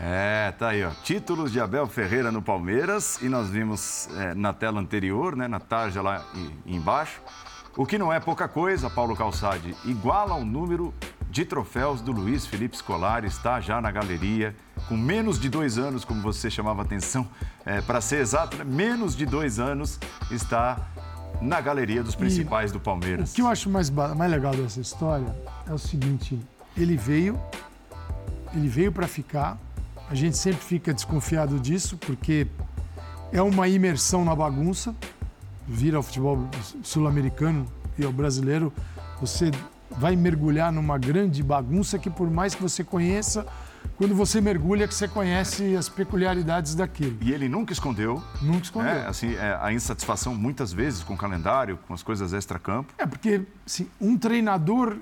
[0.05, 0.91] É, tá aí, ó.
[1.05, 5.61] Títulos de Abel Ferreira no Palmeiras e nós vimos é, na tela anterior, né, na
[5.61, 6.25] tarja lá
[6.67, 7.21] embaixo.
[7.77, 10.93] O que não é pouca coisa, Paulo Calçade, iguala ao número
[11.31, 14.55] de troféus do Luiz Felipe Scolari, está já na galeria,
[14.89, 17.27] com menos de dois anos, como você chamava atenção,
[17.65, 18.65] é, para ser exato, né?
[18.65, 19.99] menos de dois anos
[20.31, 20.77] está
[21.43, 23.33] na galeria dos principais e do Palmeiras.
[23.33, 25.27] O que eu acho mais, mais legal dessa história
[25.69, 26.39] é o seguinte:
[26.77, 27.39] ele veio,
[28.55, 29.59] ele veio para ficar,
[30.09, 32.47] a gente sempre fica desconfiado disso, porque
[33.33, 34.95] é uma imersão na bagunça.
[35.67, 36.49] Vir ao futebol
[36.83, 38.73] sul-americano e ao brasileiro,
[39.21, 39.51] você
[39.91, 43.47] vai mergulhar numa grande bagunça que, por mais que você conheça,
[43.97, 47.17] quando você mergulha, que você conhece as peculiaridades daquilo.
[47.21, 48.23] E ele nunca escondeu.
[48.41, 48.95] Nunca escondeu.
[48.95, 49.07] Né?
[49.07, 52.93] Assim, é, a insatisfação, muitas vezes, com o calendário, com as coisas extra-campo.
[52.99, 54.97] É, porque assim, um treinador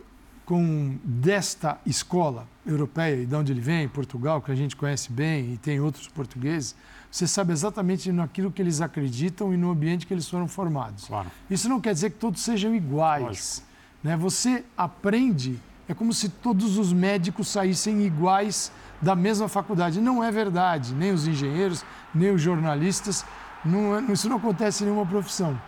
[0.45, 5.53] com desta escola europeia e de onde ele vem, Portugal, que a gente conhece bem,
[5.53, 6.75] e tem outros portugueses,
[7.11, 11.07] você sabe exatamente naquilo que eles acreditam e no ambiente que eles foram formados.
[11.07, 11.31] Claro.
[11.49, 13.63] Isso não quer dizer que todos sejam iguais.
[14.03, 14.17] Né?
[14.17, 15.57] Você aprende,
[15.91, 18.71] é como se todos os médicos saíssem iguais
[19.03, 20.01] da mesma faculdade.
[20.01, 23.27] Não é verdade, nem os engenheiros, nem os jornalistas,
[23.65, 25.61] não, é, isso não acontece em nenhuma profissão.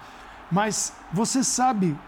[0.48, 1.98] Mas você sabe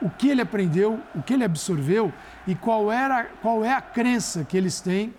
[0.00, 2.12] o que ele aprendeu, o que ele absorveu
[2.46, 5.12] e qual, era, qual é a crença que eles têm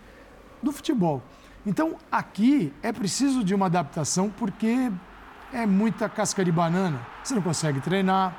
[0.64, 1.22] do futebol.
[1.66, 4.90] Então, aqui é preciso de uma adaptação porque
[5.52, 7.06] é muita casca de banana.
[7.22, 8.34] Você não consegue treinar,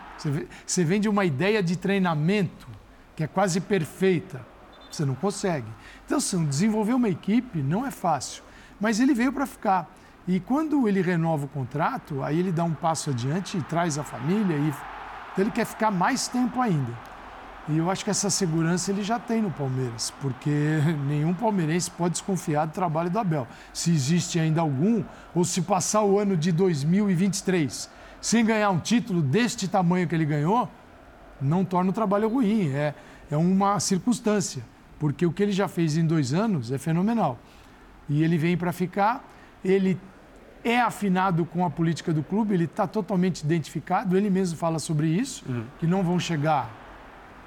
[0.66, 2.75] você vem de uma ideia de treinamento
[3.16, 4.44] que é quase perfeita.
[4.90, 5.66] Você não consegue.
[6.04, 8.44] Então, assim, desenvolver uma equipe não é fácil.
[8.80, 9.90] Mas ele veio para ficar.
[10.28, 14.04] E quando ele renova o contrato, aí ele dá um passo adiante e traz a
[14.04, 14.72] família e
[15.36, 16.92] então ele quer ficar mais tempo ainda.
[17.68, 22.12] E eu acho que essa segurança ele já tem no Palmeiras, porque nenhum palmeirense pode
[22.12, 23.46] desconfiar do trabalho do Abel.
[23.70, 29.20] Se existe ainda algum, ou se passar o ano de 2023 sem ganhar um título
[29.20, 30.68] deste tamanho que ele ganhou,
[31.40, 32.70] não torna o trabalho ruim.
[32.70, 32.94] É,
[33.30, 34.62] é uma circunstância,
[34.98, 37.38] porque o que ele já fez em dois anos é fenomenal.
[38.08, 39.24] E ele vem para ficar,
[39.64, 39.98] ele
[40.62, 45.08] é afinado com a política do clube, ele está totalmente identificado, ele mesmo fala sobre
[45.08, 45.64] isso, uhum.
[45.78, 46.70] que não vão chegar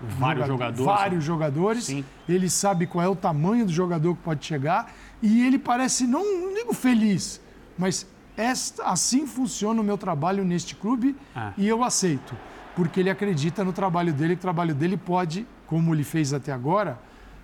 [0.02, 0.86] vários jogadores.
[0.86, 1.84] Vários jogadores.
[1.86, 2.06] Sim.
[2.28, 6.23] Ele sabe qual é o tamanho do jogador que pode chegar e ele parece, não,
[6.23, 7.41] não digo feliz,
[7.78, 11.52] mas esta, assim funciona o meu trabalho neste clube ah.
[11.58, 12.34] e eu aceito,
[12.79, 16.53] porque ele acredita no trabalho dele, que o trabalho dele pode, como ele fez até
[16.53, 16.97] agora,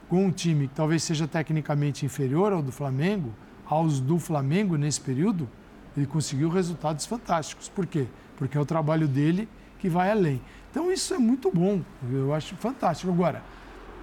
[0.07, 3.33] com um time que talvez seja tecnicamente inferior ao do Flamengo,
[3.65, 5.49] aos do Flamengo nesse período,
[5.97, 7.67] ele conseguiu resultados fantásticos.
[7.67, 8.07] Por quê?
[8.37, 10.39] Porque é o trabalho dele que vai além.
[10.71, 13.11] Então isso é muito bom, eu acho fantástico.
[13.11, 13.43] Agora,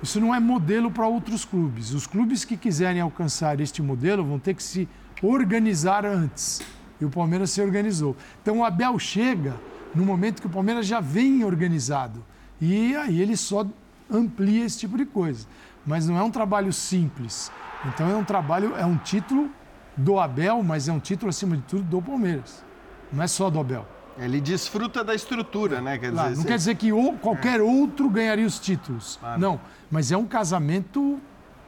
[0.02, 1.94] isso não é modelo para outros clubes.
[1.94, 4.86] Os clubes que quiserem alcançar este modelo vão ter que se
[5.22, 6.60] organizar antes.
[7.00, 8.14] E o Palmeiras se organizou.
[8.42, 9.54] Então o Abel chega
[9.94, 12.24] no momento que o Palmeiras já vem organizado.
[12.60, 13.66] E aí ele só
[14.10, 15.46] amplia esse tipo de coisa.
[15.86, 17.50] Mas não é um trabalho simples.
[17.86, 19.50] Então é um trabalho, é um título
[19.96, 22.64] do Abel, mas é um título, acima de tudo, do Palmeiras.
[23.12, 23.86] Não é só do Abel.
[24.18, 25.98] Ele desfruta da estrutura, né?
[25.98, 27.62] Quer dizer, não quer dizer que ou, qualquer é.
[27.62, 29.16] outro ganharia os títulos.
[29.16, 29.40] Claro.
[29.40, 31.18] Não, mas é um casamento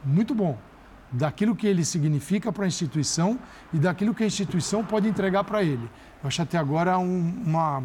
[0.03, 0.57] muito bom
[1.11, 3.39] daquilo que ele significa para a instituição
[3.73, 5.89] e daquilo que a instituição pode entregar para ele.
[6.21, 7.83] Eu acho até agora um, uma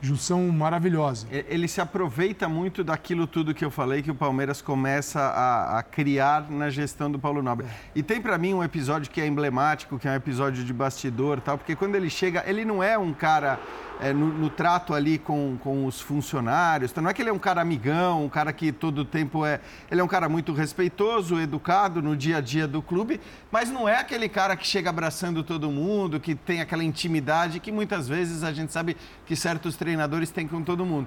[0.00, 1.26] junção maravilhosa.
[1.30, 5.82] Ele se aproveita muito daquilo tudo que eu falei que o Palmeiras começa a, a
[5.82, 7.66] criar na gestão do Paulo Nobre.
[7.66, 7.70] É.
[7.94, 11.40] E tem para mim um episódio que é emblemático, que é um episódio de bastidor,
[11.40, 13.58] tal, porque quando ele chega, ele não é um cara
[14.00, 16.90] é, no, no, trato ali com, com os funcionários.
[16.90, 19.60] Então, não é que ele é um cara amigão, um cara que todo tempo é.
[19.90, 23.20] Ele é um cara muito respeitoso, educado no dia a dia do clube,
[23.52, 27.70] mas não é aquele cara que chega abraçando todo mundo, que tem aquela intimidade que
[27.70, 31.06] muitas vezes a gente sabe que certos treinadores têm com todo mundo.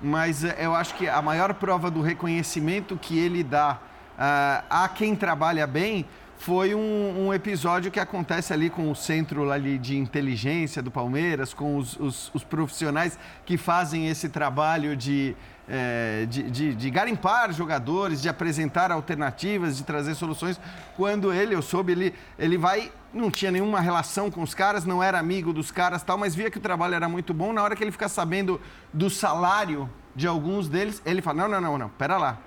[0.00, 3.78] Mas é, eu acho que a maior prova do reconhecimento que ele dá
[4.12, 6.06] uh, a quem trabalha bem
[6.42, 11.54] foi um, um, episódio que acontece ali com o centro ali de inteligência do Palmeiras,
[11.54, 15.36] com os, os, os profissionais que fazem esse trabalho de,
[15.68, 20.60] é, de, de, de, garimpar jogadores, de apresentar alternativas, de trazer soluções.
[20.96, 22.90] Quando ele, eu soube, ele, ele vai.
[23.14, 26.50] Não tinha nenhuma relação com os caras, não era amigo dos caras tal, mas via
[26.50, 27.52] que o trabalho era muito bom.
[27.52, 28.60] Na hora que ele fica sabendo
[28.92, 32.38] do salário de alguns deles, ele fala: não, não, não, não, pera lá.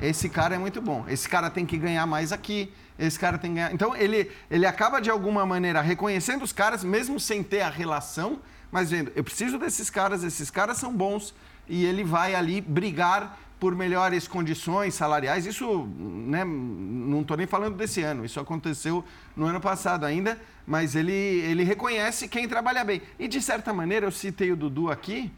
[0.00, 1.04] Esse cara é muito bom.
[1.08, 3.72] Esse cara tem que ganhar mais aqui esse cara tem que ganhar.
[3.72, 8.38] Então ele, ele acaba de alguma maneira reconhecendo os caras, mesmo sem ter a relação,
[8.70, 11.34] mas vendo, eu preciso desses caras, esses caras são bons,
[11.68, 15.46] e ele vai ali brigar por melhores condições salariais.
[15.46, 19.04] Isso, né, não estou nem falando desse ano, isso aconteceu
[19.36, 23.00] no ano passado ainda, mas ele, ele reconhece quem trabalha bem.
[23.18, 25.32] E de certa maneira, eu citei o Dudu aqui,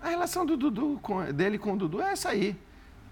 [0.00, 2.56] a relação do Dudu com, dele com o Dudu é essa aí.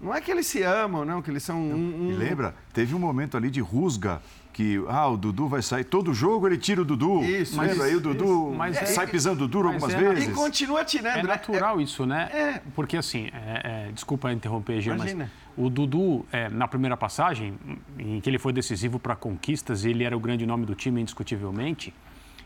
[0.01, 2.11] Não é que eles se amam, não, que eles são um, um...
[2.11, 4.21] E lembra, teve um momento ali de rusga
[4.59, 5.83] que ah, o Dudu vai sair.
[5.85, 7.23] Todo jogo ele tira o Dudu.
[7.23, 10.27] Isso, mas isso, aí o Dudu mas sai é, pisando duro algumas é, vezes.
[10.27, 11.19] E continua tirando.
[11.19, 11.29] É né?
[11.29, 12.29] natural é, isso, né?
[12.33, 12.61] É.
[12.75, 15.15] Porque assim, é, é desculpa interromper, Gê, mas
[15.55, 17.57] o Dudu, na primeira passagem,
[17.97, 21.01] em que ele foi decisivo para conquistas e ele era o grande nome do time
[21.01, 21.93] indiscutivelmente,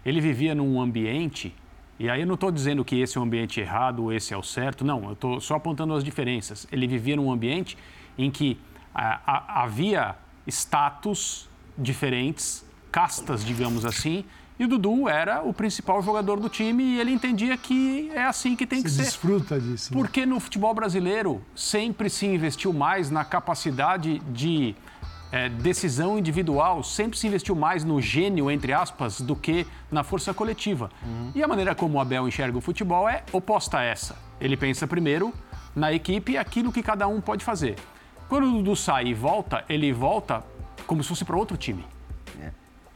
[0.05, 1.55] ele vivia num ambiente.
[1.99, 4.37] E aí eu não estou dizendo que esse é o ambiente errado ou esse é
[4.37, 6.67] o certo, não, eu estou só apontando as diferenças.
[6.71, 7.77] Ele vivia num ambiente
[8.17, 8.59] em que
[8.93, 10.15] havia
[10.47, 14.25] status diferentes, castas, digamos assim.
[14.59, 18.55] E o Dudu era o principal jogador do time e ele entendia que é assim
[18.55, 19.03] que tem Você que ser.
[19.03, 19.91] desfruta disso.
[19.91, 19.99] Né?
[19.99, 24.75] Porque no futebol brasileiro sempre se investiu mais na capacidade de
[25.33, 30.31] é, decisão individual, sempre se investiu mais no gênio, entre aspas, do que na força
[30.31, 30.91] coletiva.
[31.03, 31.31] Uhum.
[31.33, 34.15] E a maneira como o Abel enxerga o futebol é oposta a essa.
[34.39, 35.33] Ele pensa primeiro
[35.75, 37.77] na equipe e aquilo que cada um pode fazer.
[38.29, 40.43] Quando o Dudu sai e volta, ele volta
[40.85, 41.83] como se fosse para outro time.
[42.39, 42.51] É.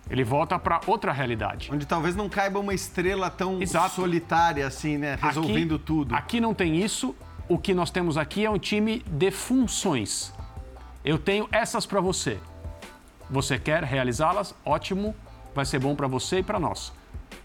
[0.08, 1.72] Ele volta para outra realidade.
[1.74, 3.96] Onde talvez não caiba uma estrela tão Exato.
[3.96, 5.18] solitária assim, né?
[5.20, 6.14] Resolvendo aqui, tudo.
[6.14, 7.16] Aqui não tem isso.
[7.50, 10.38] O que nós temos aqui é um time de funções.
[11.04, 12.40] Eu tenho essas para você.
[13.30, 14.56] Você quer realizá-las?
[14.66, 15.16] Ótimo,
[15.54, 16.94] vai ser bom para você e para nós.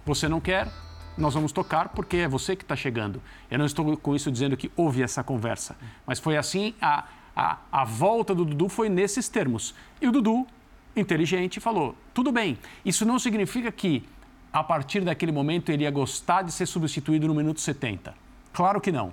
[0.04, 0.68] Você não quer?
[1.16, 3.22] Nós vamos tocar porque é você que está chegando.
[3.50, 7.58] Eu não estou com isso dizendo que houve essa conversa, mas foi assim a a,
[7.70, 9.74] a volta do Dudu foi nesses termos.
[10.00, 10.46] E o Dudu,
[10.94, 14.04] inteligente, falou: tudo bem, isso não significa que
[14.52, 18.14] a partir daquele momento ele ia gostar de ser substituído no minuto 70.
[18.52, 19.12] Claro que não.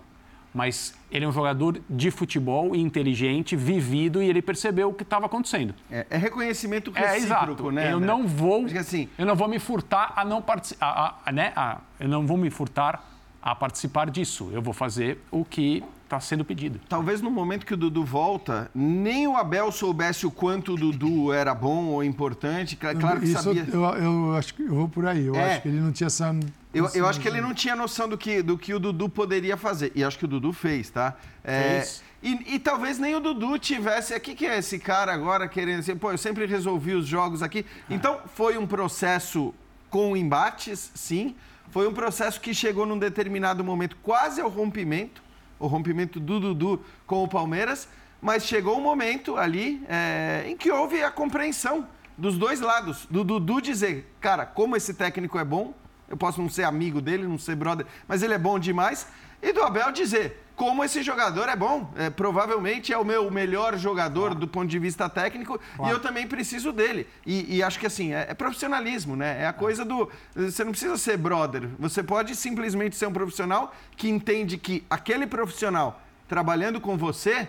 [0.54, 5.28] Mas ele é um jogador de futebol inteligente, vivido, e ele percebeu o que estava
[5.28, 5.74] acontecendo.
[5.92, 7.94] É, é, reconhecimento recíproco, é, né?
[7.94, 9.08] Eu não vou, assim...
[9.18, 11.54] eu não vou me furtar a não participar, né?
[12.00, 13.06] eu não vou me furtar
[13.42, 14.50] a participar disso.
[14.52, 16.80] Eu vou fazer o que está sendo pedido.
[16.90, 21.32] Talvez no momento que o Dudu volta, nem o Abel soubesse o quanto o Dudu
[21.32, 22.76] era bom ou importante.
[22.76, 23.66] Claro que Isso sabia.
[23.72, 25.28] Eu, eu acho que eu vou por aí.
[25.28, 25.54] Eu é.
[25.54, 26.36] acho que ele não tinha essa.
[26.74, 29.58] Eu, eu acho que ele não tinha noção do que, do que o Dudu poderia
[29.58, 29.92] fazer.
[29.96, 31.16] E acho que o Dudu fez, tá?
[31.44, 32.04] É, fez.
[32.22, 34.14] E, e, talvez nem o Dudu tivesse.
[34.14, 35.96] O que, que é esse cara agora querendo assim?
[35.96, 37.66] Pô, eu sempre resolvi os jogos aqui.
[37.90, 37.94] É.
[37.94, 39.54] Então, foi um processo
[39.90, 41.36] com embates, sim.
[41.72, 45.24] Foi um processo que chegou num determinado momento quase ao rompimento
[45.60, 47.88] o rompimento do Dudu com o Palmeiras,
[48.22, 53.06] mas chegou um momento ali é, em que houve a compreensão dos dois lados.
[53.10, 55.74] Do Dudu dizer, cara, como esse técnico é bom,
[56.10, 59.08] eu posso não ser amigo dele, não ser brother, mas ele é bom demais.
[59.42, 61.90] E do Abel dizer, como esse jogador é bom.
[61.96, 65.90] É, provavelmente é o meu melhor jogador do ponto de vista técnico claro.
[65.90, 67.08] e eu também preciso dele.
[67.26, 69.44] E, e acho que assim, é, é, profissionalismo, né?
[69.44, 70.12] É a coisa do.
[70.36, 71.70] Você não precisa ser brother.
[71.80, 77.48] Você pode simplesmente ser um profissional que entende que aquele profissional trabalhando com você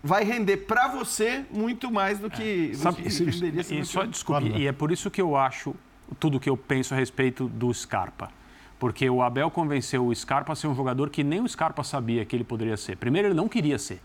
[0.00, 2.76] vai render para você muito mais do que, é.
[2.76, 5.74] Sabe, que renderia e, só, desculpe, e é por isso que eu acho
[6.18, 8.30] tudo que eu penso a respeito do Scarpa
[8.84, 12.22] porque o Abel convenceu o Scarpa a ser um jogador que nem o Scarpa sabia
[12.24, 12.98] que ele poderia ser.
[12.98, 13.98] Primeiro, ele não queria ser.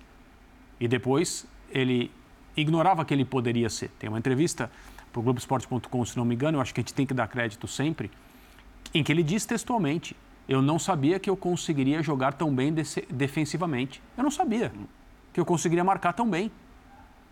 [0.79, 2.09] E depois, ele
[2.55, 3.89] ignorava que ele poderia ser.
[3.99, 4.71] Tem uma entrevista
[5.11, 7.27] para o Globoesporte.com, se não me engano, eu acho que a gente tem que dar
[7.27, 8.09] crédito sempre,
[8.93, 10.15] em que ele diz textualmente:
[10.47, 12.73] Eu não sabia que eu conseguiria jogar tão bem
[13.09, 14.01] defensivamente.
[14.15, 14.71] Eu não sabia
[15.33, 16.49] que eu conseguiria marcar tão bem.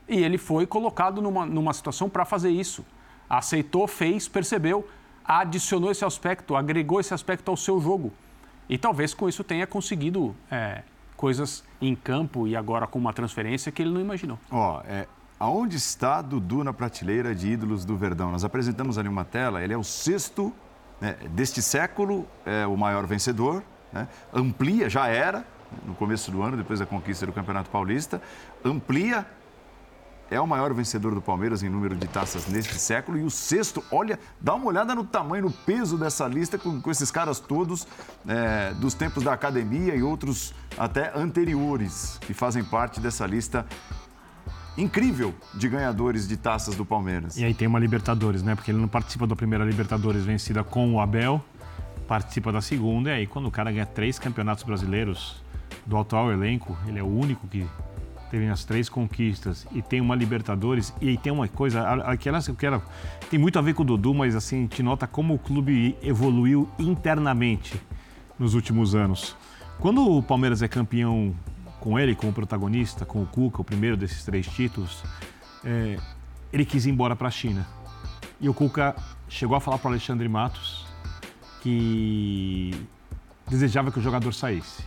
[0.06, 2.84] E ele foi colocado numa, numa situação para fazer isso.
[3.30, 4.88] Aceitou, fez, percebeu
[5.28, 8.14] adicionou esse aspecto, agregou esse aspecto ao seu jogo.
[8.70, 10.84] E talvez com isso tenha conseguido é,
[11.16, 14.40] coisas em campo e agora com uma transferência que ele não imaginou.
[14.50, 15.06] Ó, oh, é,
[15.40, 18.32] aonde está Dudu na prateleira de ídolos do Verdão?
[18.32, 20.54] Nós apresentamos ali uma tela, ele é o sexto
[21.02, 25.46] né, deste século, é o maior vencedor, né, amplia, já era,
[25.86, 28.22] no começo do ano, depois da conquista do Campeonato Paulista,
[28.64, 29.26] amplia
[30.30, 33.18] é o maior vencedor do Palmeiras em número de taças neste século.
[33.18, 36.92] E o sexto, olha, dá uma olhada no tamanho, no peso dessa lista com, com
[36.92, 37.88] esses caras todos
[38.28, 43.66] é, dos tempos da academia e outros até anteriores que fazem parte dessa lista
[44.78, 47.38] incrível de ganhadores de taças do Palmeiras.
[47.38, 48.54] E aí tem uma Libertadores, né?
[48.54, 51.44] Porque ele não participa da primeira Libertadores vencida com o Abel,
[52.08, 53.10] participa da segunda.
[53.10, 55.44] E aí quando o cara ganha três campeonatos brasileiros
[55.86, 57.66] do atual elenco, ele é o único que
[58.30, 62.82] teve as três conquistas e tem uma Libertadores e tem uma coisa, aquela que era,
[63.30, 65.98] tem muito a ver com o Dudu, mas assim, a gente nota como o clube
[66.02, 67.82] evoluiu internamente
[68.38, 69.36] nos últimos anos.
[69.80, 71.36] Quando o Palmeiras é campeão
[71.80, 75.04] com ele como protagonista, com o Cuca, o primeiro desses três títulos,
[75.64, 75.98] é,
[76.52, 77.68] ele quis ir embora para a China.
[78.40, 78.96] E o Cuca
[79.30, 80.86] chegou a falar para Alexandre Matos
[81.62, 82.72] que
[83.48, 84.84] desejava que o jogador saísse.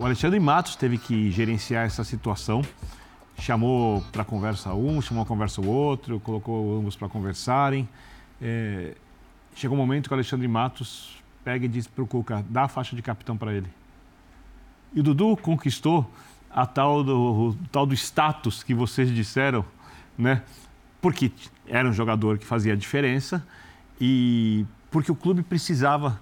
[0.00, 2.62] O Alexandre Matos teve que gerenciar essa situação,
[3.36, 7.88] chamou para conversa um, chamou a conversa o outro, colocou ambos para conversarem.
[8.40, 8.94] É,
[9.56, 12.68] chegou um momento que o Alexandre Matos pega e diz para o Cuca, dá a
[12.68, 13.66] faixa de capitão para ele.
[14.94, 16.08] E o Dudu conquistou
[16.48, 19.64] a tal do, tal do status que vocês disseram,
[20.16, 20.44] né?
[21.02, 21.32] Porque
[21.66, 23.44] era um jogador que fazia a diferença
[24.00, 26.20] e porque o clube precisava,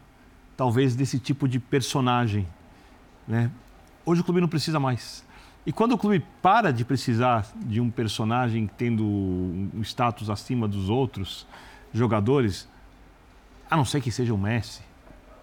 [0.56, 2.48] talvez, desse tipo de personagem,
[3.28, 3.50] né?
[4.06, 5.24] Hoje o clube não precisa mais.
[5.66, 10.88] E quando o clube para de precisar de um personagem tendo um status acima dos
[10.88, 11.44] outros
[11.92, 12.68] jogadores,
[13.68, 14.82] a não ser que seja o Messi,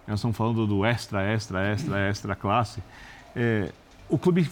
[0.08, 2.82] nós estamos falando do extra, extra, extra, extra classe,
[3.36, 3.70] é,
[4.08, 4.50] o clube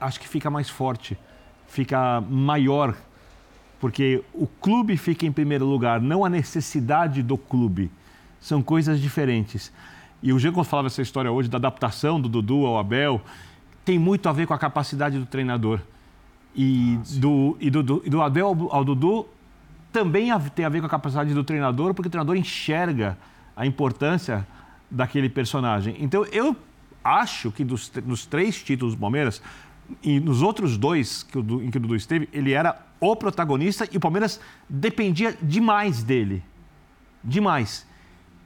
[0.00, 1.18] acho que fica mais forte,
[1.66, 2.96] fica maior,
[3.78, 7.90] porque o clube fica em primeiro lugar, não a necessidade do clube.
[8.40, 9.70] São coisas diferentes.
[10.22, 13.20] E o Diego falava essa história hoje da adaptação do Dudu ao Abel,
[13.84, 15.80] tem muito a ver com a capacidade do treinador.
[16.54, 19.26] E, do, e do, e do Abel ao, ao Dudu
[19.92, 23.16] também tem a ver com a capacidade do treinador, porque o treinador enxerga
[23.56, 24.46] a importância
[24.90, 25.96] daquele personagem.
[25.98, 26.56] Então, eu
[27.02, 29.42] acho que dos, dos três títulos do Palmeiras,
[30.02, 33.88] e nos outros dois que o, em que o Dudu esteve, ele era o protagonista
[33.90, 36.42] e o Palmeiras dependia demais dele.
[37.24, 37.86] Demais.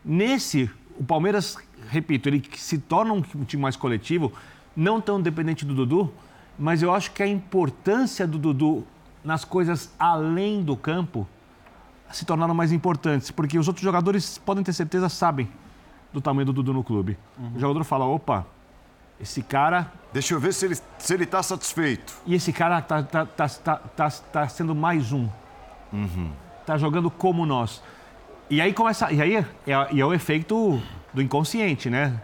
[0.04, 1.56] Nesse, o Palmeiras,
[1.88, 4.32] repito, ele se torna um time mais coletivo,
[4.76, 6.12] não tão dependente do Dudu,
[6.58, 8.86] mas eu acho que a importância do Dudu
[9.24, 11.26] nas coisas além do campo
[12.12, 15.48] se tornaram mais importantes, porque os outros jogadores podem ter certeza, sabem
[16.12, 17.18] do tamanho do Dudu no clube.
[17.36, 17.52] Uhum.
[17.56, 18.46] O jogador fala: opa,
[19.20, 19.92] esse cara.
[20.12, 22.14] Deixa eu ver se ele se ele está satisfeito.
[22.24, 25.28] E esse cara tá, tá, tá, tá, tá, tá sendo mais um.
[25.92, 26.30] Uhum.
[26.64, 27.82] Tá jogando como nós.
[28.48, 29.10] E aí começa.
[29.12, 30.80] E aí é, é, é o efeito
[31.12, 32.20] do inconsciente, né?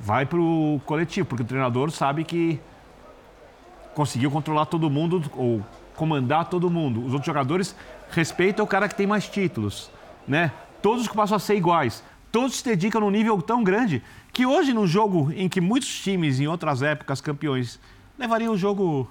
[0.00, 2.60] Vai pro coletivo, porque o treinador sabe que
[3.94, 5.64] conseguiu controlar todo mundo ou
[5.94, 7.00] comandar todo mundo.
[7.00, 7.76] Os outros jogadores
[8.10, 9.90] respeitam o cara que tem mais títulos,
[10.26, 10.52] né?
[10.82, 12.02] Todos que passam a ser iguais
[12.34, 16.40] todos se dedicam num nível tão grande que hoje, num jogo em que muitos times,
[16.40, 17.78] em outras épocas, campeões,
[18.18, 19.08] levariam o jogo,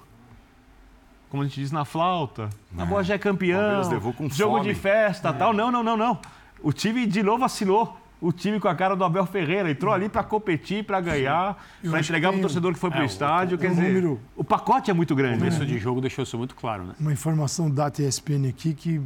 [1.30, 2.50] como a gente diz, na flauta.
[2.70, 3.82] Na boa já é campeão,
[4.28, 4.68] jogo fome.
[4.68, 5.32] de festa é.
[5.32, 5.54] tal.
[5.54, 6.18] Não, não, não, não.
[6.62, 9.70] O time de novo assinou o time com a cara do Abel Ferreira.
[9.70, 13.04] Entrou ali para competir, para ganhar, para entregar para o torcedor que foi para o
[13.04, 13.58] estádio.
[13.58, 14.20] Quer dizer, número...
[14.36, 15.36] o pacote é muito grande.
[15.36, 16.84] O começo de jogo deixou isso muito claro.
[16.84, 16.94] Né?
[16.98, 19.00] Uma informação da TSPN aqui que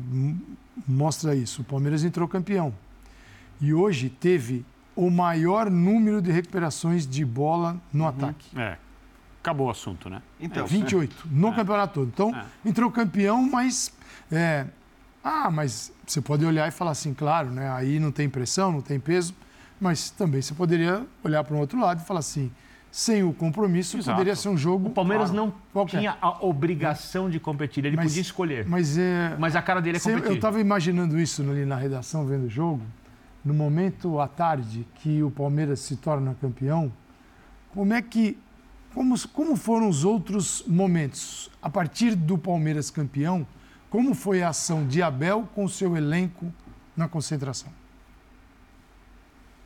[0.87, 1.63] mostra isso.
[1.63, 2.73] O Palmeiras entrou campeão
[3.61, 8.11] e hoje teve o maior número de recuperações de bola no uhum.
[8.11, 8.59] ataque.
[8.59, 8.77] É.
[9.41, 10.21] Acabou o assunto, né?
[10.41, 11.29] Então, é, 28 é.
[11.31, 11.55] no é.
[11.55, 12.09] campeonato todo.
[12.09, 12.69] Então, é.
[12.69, 13.93] entrou campeão, mas.
[15.31, 17.71] Ah, mas você pode olhar e falar assim, claro, né?
[17.71, 19.35] Aí não tem pressão, não tem peso,
[19.79, 22.51] mas também você poderia olhar para o outro lado e falar assim:
[22.91, 24.17] sem o compromisso, Exato.
[24.17, 24.89] poderia ser um jogo.
[24.89, 25.99] O Palmeiras claro, não qualquer.
[25.99, 28.67] tinha a obrigação de competir, ele mas, podia escolher.
[28.67, 30.27] Mas, é, mas a cara dele é competir.
[30.27, 32.83] Eu estava imaginando isso ali na redação, vendo o jogo
[33.45, 36.93] no momento à tarde que o Palmeiras se torna campeão,
[37.71, 38.39] como é que
[38.95, 43.47] como, como foram os outros momentos a partir do Palmeiras campeão?
[43.91, 46.53] Como foi a ação de Abel com o seu elenco
[46.97, 47.73] na concentração?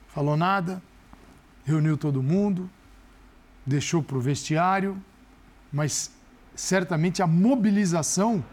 [0.09, 0.83] Falou nada,
[1.65, 2.69] reuniu todo mundo,
[3.65, 4.97] deixou para o vestiário,
[5.73, 6.13] mas
[6.55, 8.45] certamente a mobilização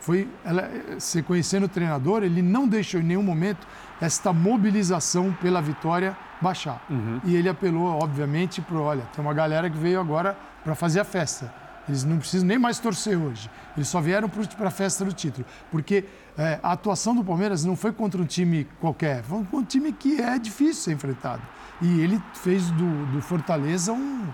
[0.00, 3.66] foi, ela, se conhecendo o treinador, ele não deixou em nenhum momento
[4.00, 6.84] esta mobilização pela vitória baixar.
[6.90, 7.20] Uhum.
[7.24, 11.04] E ele apelou, obviamente, para, olha, tem uma galera que veio agora para fazer a
[11.04, 11.52] festa.
[11.88, 13.50] Eles não precisam nem mais torcer hoje.
[13.76, 15.44] Eles só vieram para a festa do título.
[15.70, 16.04] Porque
[16.36, 20.20] é, a atuação do Palmeiras não foi contra um time qualquer, foi um time que
[20.20, 21.42] é difícil ser enfrentado.
[21.80, 24.28] E ele fez do, do Fortaleza um,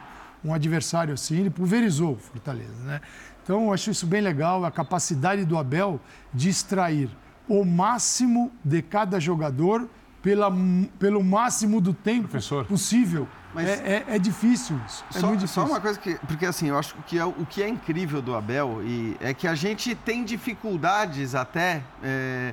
[0.44, 2.82] um adversário assim, ele pulverizou o Fortaleza.
[2.84, 3.00] Né?
[3.42, 5.98] Então, eu acho isso bem legal, a capacidade do Abel
[6.34, 7.08] de extrair
[7.48, 9.88] o máximo de cada jogador
[10.22, 10.52] pela,
[10.98, 12.66] pelo máximo do tempo Professor.
[12.66, 13.26] possível.
[13.54, 15.04] Mas é, é, é, difícil isso.
[15.14, 15.48] É só, difícil.
[15.48, 16.14] Só uma coisa que.
[16.26, 19.48] Porque assim, eu acho que é, o que é incrível do Abel e é que
[19.48, 22.52] a gente tem dificuldades até é,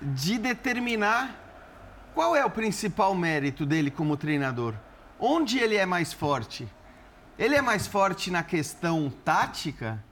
[0.00, 1.34] de determinar
[2.14, 4.74] qual é o principal mérito dele como treinador.
[5.18, 6.68] Onde ele é mais forte?
[7.38, 10.02] Ele é mais forte na questão tática?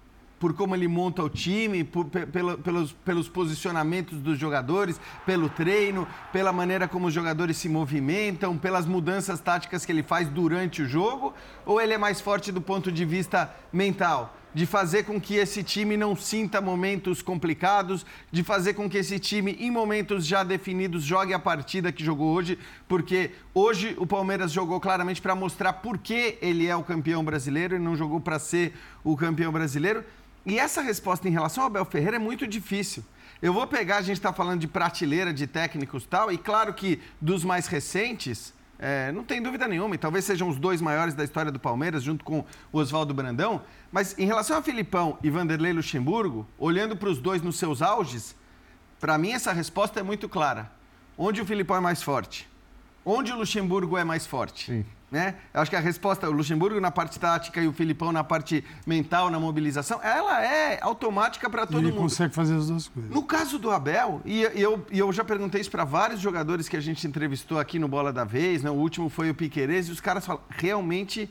[0.40, 6.08] Por como ele monta o time, por, pelo, pelos, pelos posicionamentos dos jogadores, pelo treino,
[6.32, 10.88] pela maneira como os jogadores se movimentam, pelas mudanças táticas que ele faz durante o
[10.88, 11.34] jogo?
[11.66, 14.34] Ou ele é mais forte do ponto de vista mental?
[14.52, 19.18] de fazer com que esse time não sinta momentos complicados, de fazer com que esse
[19.18, 24.50] time, em momentos já definidos, jogue a partida que jogou hoje, porque hoje o Palmeiras
[24.50, 28.38] jogou claramente para mostrar por que ele é o campeão brasileiro e não jogou para
[28.38, 28.74] ser
[29.04, 30.04] o campeão brasileiro.
[30.44, 33.04] E essa resposta em relação ao Abel Ferreira é muito difícil.
[33.42, 36.74] Eu vou pegar, a gente está falando de prateleira de técnicos e tal, e claro
[36.74, 41.14] que dos mais recentes, é, não tem dúvida nenhuma, e talvez sejam os dois maiores
[41.14, 43.62] da história do Palmeiras, junto com o Oswaldo Brandão.
[43.90, 48.34] Mas em relação a Filipão e Vanderlei Luxemburgo, olhando para os dois nos seus auges,
[48.98, 50.70] para mim essa resposta é muito clara.
[51.16, 52.48] Onde o Filipão é mais forte?
[53.04, 54.66] Onde o Luxemburgo é mais forte?
[54.66, 54.84] Sim.
[55.10, 55.34] Né?
[55.52, 58.64] Eu acho que a resposta, o Luxemburgo na parte tática e o Filipão na parte
[58.86, 61.94] mental, na mobilização, ela é automática para todo ele mundo.
[61.94, 63.10] Ele consegue fazer as duas coisas.
[63.10, 66.76] No caso do Abel, e eu, e eu já perguntei isso para vários jogadores que
[66.76, 68.70] a gente entrevistou aqui no Bola da Vez, né?
[68.70, 71.28] o último foi o Piquerez, e os caras falam, realmente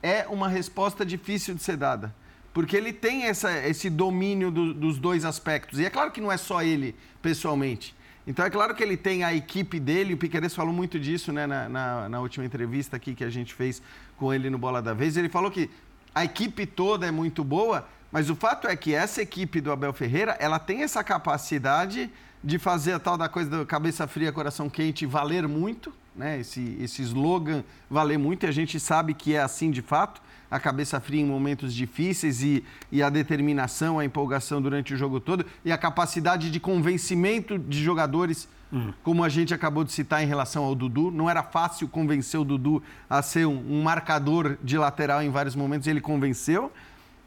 [0.00, 2.14] é uma resposta difícil de ser dada.
[2.54, 5.80] Porque ele tem essa, esse domínio do, dos dois aspectos.
[5.80, 7.95] E é claro que não é só ele, pessoalmente.
[8.26, 11.46] Então é claro que ele tem a equipe dele, o Piqueires falou muito disso né,
[11.46, 13.80] na, na, na, última entrevista aqui que a gente fez
[14.16, 15.16] com ele no Bola da Vez.
[15.16, 15.70] Ele falou que
[16.12, 19.92] a equipe toda é muito boa, mas o fato é que essa equipe do Abel
[19.92, 22.10] Ferreira, ela tem essa capacidade
[22.42, 26.40] de fazer a tal da coisa do cabeça fria, coração quente valer muito, né?
[26.40, 30.20] Esse, esse slogan valer muito, e a gente sabe que é assim de fato
[30.50, 35.20] a cabeça fria em momentos difíceis e, e a determinação, a empolgação durante o jogo
[35.20, 38.92] todo e a capacidade de convencimento de jogadores, hum.
[39.02, 41.10] como a gente acabou de citar em relação ao Dudu.
[41.10, 45.54] Não era fácil convencer o Dudu a ser um, um marcador de lateral em vários
[45.54, 46.72] momentos, ele convenceu.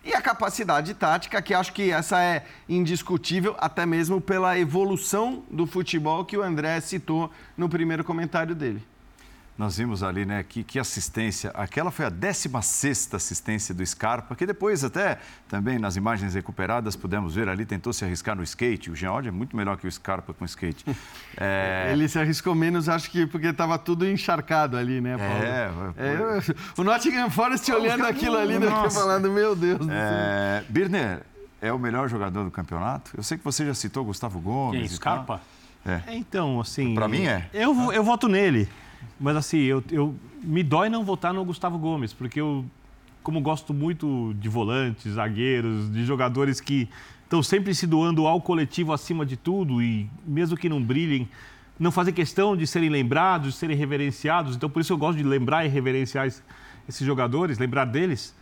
[0.03, 5.67] E a capacidade tática, que acho que essa é indiscutível, até mesmo pela evolução do
[5.67, 8.81] futebol que o André citou no primeiro comentário dele.
[9.59, 11.51] Nós vimos ali, né, que, que assistência.
[11.53, 15.17] Aquela foi a 16 assistência do Scarpa, que depois, até
[15.49, 18.89] também nas imagens recuperadas, pudemos ver ali, tentou se arriscar no skate.
[18.89, 20.85] O George é muito melhor que o Scarpa com skate.
[21.41, 21.91] É...
[21.93, 25.43] Ele se arriscou menos, acho que porque estava tudo encharcado ali, né, Paulo?
[25.43, 26.41] É, é
[26.75, 30.59] o Nottingham Forest olhando aquilo ali, né, falando, meu Deus do é...
[30.59, 30.65] céu.
[30.69, 31.21] Birner,
[31.61, 33.11] é o melhor jogador do campeonato?
[33.15, 34.79] Eu sei que você já citou Gustavo Gomes.
[34.81, 35.41] Quem, Scarpa?
[35.85, 36.01] É.
[36.09, 36.93] Então, assim.
[36.93, 37.47] Para mim é.
[37.53, 38.67] Eu, eu voto nele.
[39.19, 42.65] Mas assim, eu, eu me dói não votar no Gustavo Gomes, porque eu,
[43.21, 46.89] como gosto muito de volantes, zagueiros, de jogadores que
[47.23, 51.29] estão sempre se doando ao coletivo acima de tudo e mesmo que não brilhem,
[51.79, 54.55] não fazem questão de serem lembrados, de serem reverenciados.
[54.55, 58.35] Então, por isso eu gosto de lembrar e reverenciar esses jogadores, lembrar deles.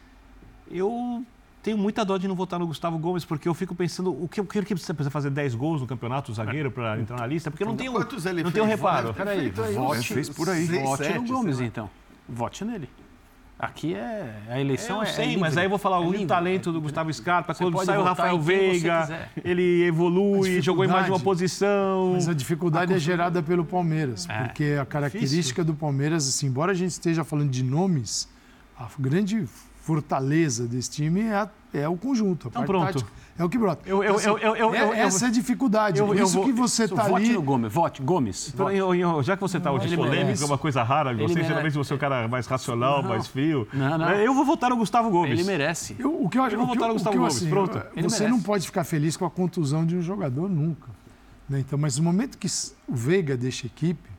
[0.72, 1.26] Eu
[1.62, 4.40] tenho muita dó de não votar no Gustavo Gomes, porque eu fico pensando o que,
[4.40, 7.76] o que precisa fazer 10 gols no campeonato, zagueiro, para entrar na lista, porque não
[7.76, 8.54] tem um, Quantos ele não fez?
[8.54, 9.14] tem um reparo.
[9.14, 10.66] Peraí, vote, fez por aí.
[10.66, 11.90] vote no Gomes, então.
[12.28, 12.90] Vote nele.
[13.60, 16.28] Aqui é a eleição eu é, sei, é mas aí eu vou falar é o
[16.28, 21.12] talento do Gustavo Scarpa, quando sai o Rafael Veiga, ele evolui, jogou em mais de
[21.12, 22.12] uma posição.
[22.14, 22.98] Mas a dificuldade a...
[22.98, 24.44] é gerada pelo Palmeiras, é.
[24.44, 25.66] porque a característica Difícil.
[25.66, 28.30] do Palmeiras, assim, embora a gente esteja falando de nomes,
[28.78, 29.44] a grande
[29.88, 32.50] fortaleza desse time é, a, é o conjunto.
[32.50, 32.86] então pronto.
[32.86, 33.10] Tática,
[33.40, 33.88] é o que brota.
[33.88, 36.04] Eu, eu, então, assim, eu, é, essa é a dificuldade.
[36.04, 37.12] Por isso que você está ali...
[37.12, 37.74] Vote no Gomes.
[37.74, 38.52] Vote, Gomes.
[38.54, 39.26] Então, vote.
[39.26, 41.48] já que você está hoje polêmico, é uma coisa rara, você merece.
[41.48, 43.10] geralmente você é o cara mais racional, não.
[43.10, 43.66] mais frio.
[43.72, 44.10] Não, não.
[44.12, 45.40] Eu vou votar no Gustavo Gomes.
[45.40, 45.96] Ele merece.
[45.98, 47.38] Eu, o que eu, eu vou votar no Gustavo Gomes.
[47.38, 47.82] Assim, Pronto.
[48.04, 50.90] Você não pode ficar feliz com a contusão de um jogador nunca.
[51.48, 51.62] Né?
[51.62, 52.48] Então, mas no momento que
[52.88, 54.17] o Veiga deixa a equipe,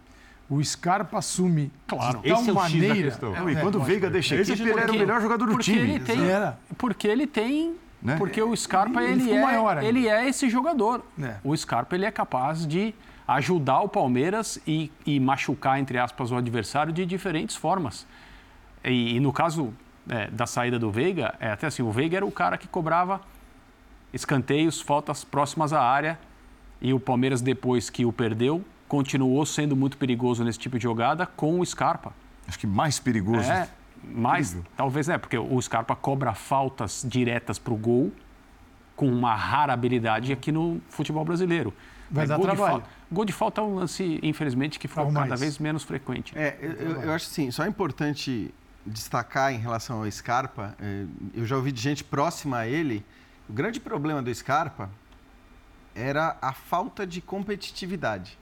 [0.51, 2.21] o Scarpa assume claro.
[2.21, 3.09] de tal Esse é maneira.
[3.09, 5.73] É, e quando o Veiga deixa a equipe, ele era o melhor jogador do porque
[5.73, 5.91] time.
[5.91, 6.59] Ele tem, era.
[6.77, 7.77] Porque ele tem.
[8.01, 8.17] Né?
[8.17, 11.05] Porque o Scarpa, ele, ele, é, maior ele é esse jogador.
[11.21, 11.37] É.
[11.45, 12.95] O Scarpa, ele é capaz de
[13.27, 18.07] ajudar o Palmeiras e, e machucar, entre aspas, o adversário de diferentes formas.
[18.83, 19.75] E, e no caso
[20.09, 23.21] é, da saída do Veiga, é até assim, o Veiga era o cara que cobrava
[24.15, 26.19] escanteios, faltas próximas à área,
[26.81, 31.27] e o Palmeiras, depois que o perdeu, continuou sendo muito perigoso nesse tipo de jogada
[31.27, 32.13] com o Scarpa.
[32.47, 33.51] Acho que mais perigoso.
[33.51, 33.69] É,
[34.03, 38.13] mais, talvez é, porque o Scarpa cobra faltas diretas para o gol
[38.97, 41.73] com uma rara habilidade aqui no futebol brasileiro.
[42.11, 42.65] Vai dar gol trabalho.
[42.65, 45.41] De falta, gol de falta é um lance, infelizmente, que foi cada mais.
[45.41, 46.33] vez menos frequente.
[46.37, 48.53] É, eu, eu acho assim, só é importante
[48.87, 53.05] destacar em relação ao Scarpa, é, eu já ouvi de gente próxima a ele,
[53.49, 54.91] o grande problema do Scarpa
[55.95, 58.38] era a falta de competitividade.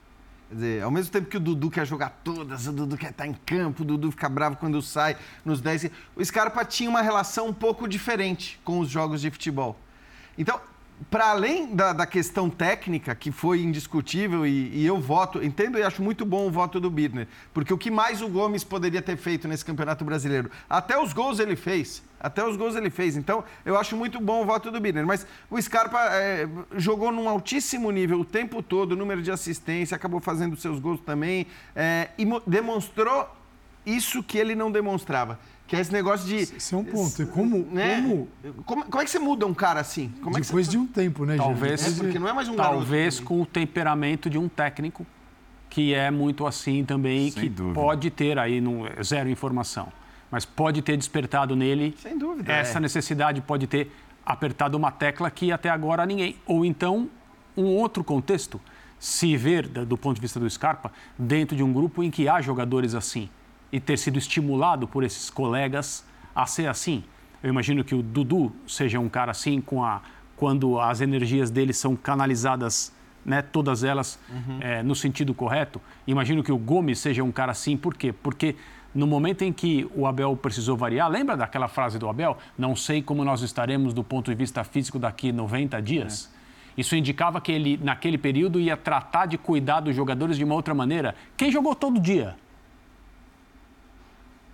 [0.49, 3.27] Quer dizer, ao mesmo tempo que o Dudu quer jogar todas, o Dudu quer estar
[3.27, 5.91] em campo, o Dudu fica bravo quando sai nos 10.
[6.15, 9.77] O Scarpa tinha uma relação um pouco diferente com os jogos de futebol.
[10.39, 10.61] Então,
[11.11, 15.83] para além da, da, questão técnica, que foi indiscutível, e, e, eu voto, entendo e
[15.83, 19.17] acho muito bom o voto do Birner, porque o que mais o Gomes poderia ter
[19.17, 20.51] feito nesse Campeonato Brasileiro?
[20.69, 22.03] Até os gols ele fez.
[22.19, 23.17] Até os gols ele fez.
[23.17, 25.07] Então, eu acho muito bom o voto do Birner.
[25.07, 30.19] Mas o Scarpa é, jogou num altíssimo nível o tempo todo, número de assistência, acabou
[30.19, 33.29] fazendo seus gols também, é, e demonstrou
[33.85, 36.37] isso que ele não demonstrava que é esse negócio de.
[36.37, 37.23] Esse é um ponto.
[37.23, 38.01] E como, né?
[38.01, 38.29] como...
[38.65, 38.85] como.
[38.85, 40.13] Como é que você muda um cara assim?
[40.23, 43.19] Como Depois é de um tempo, né, Talvez, é porque não é mais um Talvez
[43.19, 45.05] com o temperamento de um técnico
[45.69, 47.75] que é muito assim também, Sem que dúvida.
[47.75, 49.93] pode ter aí no, zero informação.
[50.31, 51.95] Mas pode ter despertado nele.
[52.01, 52.53] Sem dúvida.
[52.53, 52.81] Essa é.
[52.81, 53.91] necessidade pode ter
[54.25, 56.37] apertado uma tecla que até agora ninguém.
[56.47, 57.09] Ou então,
[57.57, 58.61] um outro contexto,
[58.99, 62.41] se ver, do ponto de vista do Scarpa, dentro de um grupo em que há
[62.41, 63.29] jogadores assim
[63.73, 66.05] e ter sido estimulado por esses colegas
[66.35, 67.03] a ser assim.
[67.43, 70.01] Eu imagino que o Dudu seja um cara assim, com a,
[70.37, 72.93] quando as energias dele são canalizadas,
[73.25, 74.59] né, todas elas uhum.
[74.61, 75.81] é, no sentido correto.
[76.07, 78.13] Imagino que o Gomes seja um cara assim, por quê?
[78.13, 78.57] Porque
[78.95, 82.39] no momento em que o Abel precisou variar, lembra daquela frase do Abel?
[82.57, 86.31] Não sei como nós estaremos do ponto de vista físico daqui 90 dias.
[86.33, 86.81] É.
[86.81, 90.75] Isso indicava que ele, naquele período, ia tratar de cuidar dos jogadores de uma outra
[90.75, 91.15] maneira.
[91.37, 92.37] Quem jogou todo dia?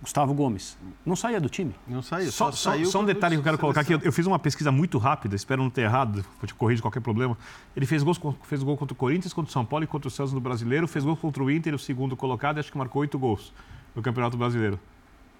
[0.03, 0.77] Gustavo Gomes.
[1.05, 1.73] Não saía do time.
[1.87, 2.29] Não saía.
[2.29, 3.93] Só, só, saiu só um detalhe que eu quero colocar aqui.
[3.93, 7.37] Eu fiz uma pesquisa muito rápida, espero não ter errado, vou te corrigir qualquer problema.
[7.73, 10.11] Ele fez, gols, fez gol contra o Corinthians, contra o São Paulo e contra o
[10.11, 10.89] Santos no Brasileiro.
[10.89, 13.53] Fez gol contra o Inter, o segundo colocado, e acho que marcou oito gols
[13.95, 14.77] no Campeonato Brasileiro.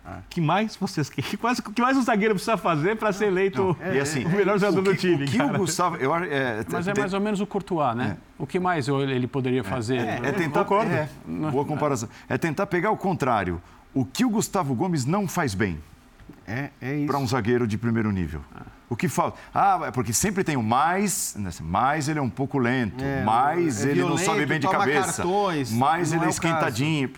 [0.05, 0.19] Ah.
[0.29, 4.01] que mais vocês que mais, que mais um zagueiro precisa fazer para ser eleito é,
[4.01, 5.23] assim, o melhor jogador do time?
[5.23, 5.55] O que cara.
[5.55, 8.17] o Gustavo, eu, é, Mas é mais ou menos o Courtois, né?
[8.19, 8.43] É.
[8.43, 9.99] O que mais ele poderia fazer?
[9.99, 11.07] É, é tentar, é,
[11.49, 12.09] boa comparação.
[12.27, 13.61] É tentar pegar o contrário
[13.93, 15.79] o que o Gustavo Gomes não faz bem
[16.47, 18.41] é, é para um zagueiro de primeiro nível.
[18.55, 18.63] Ah.
[18.89, 19.39] O que falta?
[19.53, 23.23] Ah, é porque sempre tem o mais, né, mais ele é um pouco lento, é,
[23.23, 27.09] mais é ele violento, não sobe bem de cabeça, cartões, mais ele é, é esquentadinho.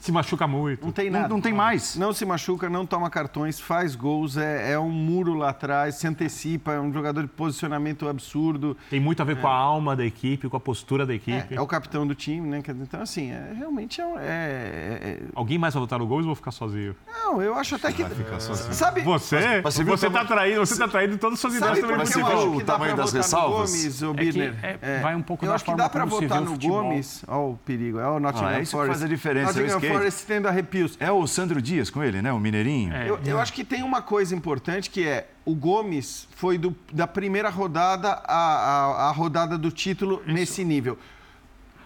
[0.00, 0.84] Se machuca muito.
[0.84, 1.28] Não tem nada.
[1.28, 1.94] Não, não tem mais.
[1.96, 6.06] Não se machuca, não toma cartões, faz gols, é, é, um muro lá atrás, se
[6.06, 8.76] antecipa, é um jogador de posicionamento absurdo.
[8.88, 9.40] Tem muito a ver é.
[9.40, 11.54] com a alma da equipe, com a postura da equipe.
[11.54, 12.62] É, é o capitão do time, né?
[12.66, 16.50] Então, assim, é, realmente é, é, Alguém mais vai votar no gol ou vou ficar
[16.50, 16.96] sozinho?
[17.06, 18.02] Não, eu acho até que.
[18.02, 18.72] Vai ficar sozinho.
[18.72, 19.02] Sabe?
[19.02, 21.98] Você, você, você tá traído, você tá traído todas as suas ideias também.
[21.98, 23.70] Você viu o tamanho das ressalvas?
[23.70, 24.54] Gomes, o Birner.
[25.02, 27.22] vai um pouco eu da acho que dá para votar no Gomes.
[27.28, 28.62] Olha o perigo, é o Nottingham ah, Forest.
[28.62, 29.60] Isso faz a diferença.
[29.60, 30.96] Nottingham Forest tendo arrepios.
[31.00, 32.32] É o Sandro Dias com ele, né?
[32.32, 32.94] O Mineirinho.
[32.94, 33.08] É.
[33.08, 37.06] Eu, eu, acho que tem uma coisa importante que é o Gomes foi do, da
[37.06, 40.32] primeira rodada à, à, à rodada do título Isso.
[40.32, 40.98] nesse nível.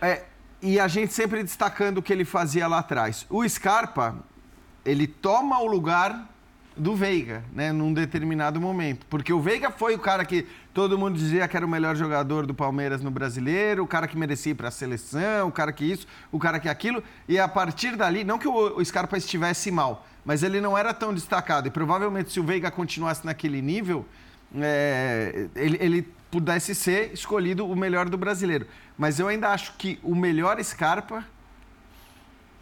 [0.00, 0.24] É,
[0.60, 3.26] e a gente sempre destacando o que ele fazia lá atrás.
[3.28, 4.16] O Scarpa,
[4.84, 6.33] ele toma o lugar
[6.76, 9.06] do Veiga, né, num determinado momento.
[9.08, 12.46] Porque o Veiga foi o cara que todo mundo dizia que era o melhor jogador
[12.46, 15.84] do Palmeiras no brasileiro, o cara que merecia ir para a seleção, o cara que
[15.84, 17.02] isso, o cara que aquilo.
[17.28, 21.14] E a partir dali, não que o Scarpa estivesse mal, mas ele não era tão
[21.14, 21.68] destacado.
[21.68, 24.04] E provavelmente se o Veiga continuasse naquele nível,
[24.56, 28.66] é, ele, ele pudesse ser escolhido o melhor do brasileiro.
[28.98, 31.24] Mas eu ainda acho que o melhor Scarpa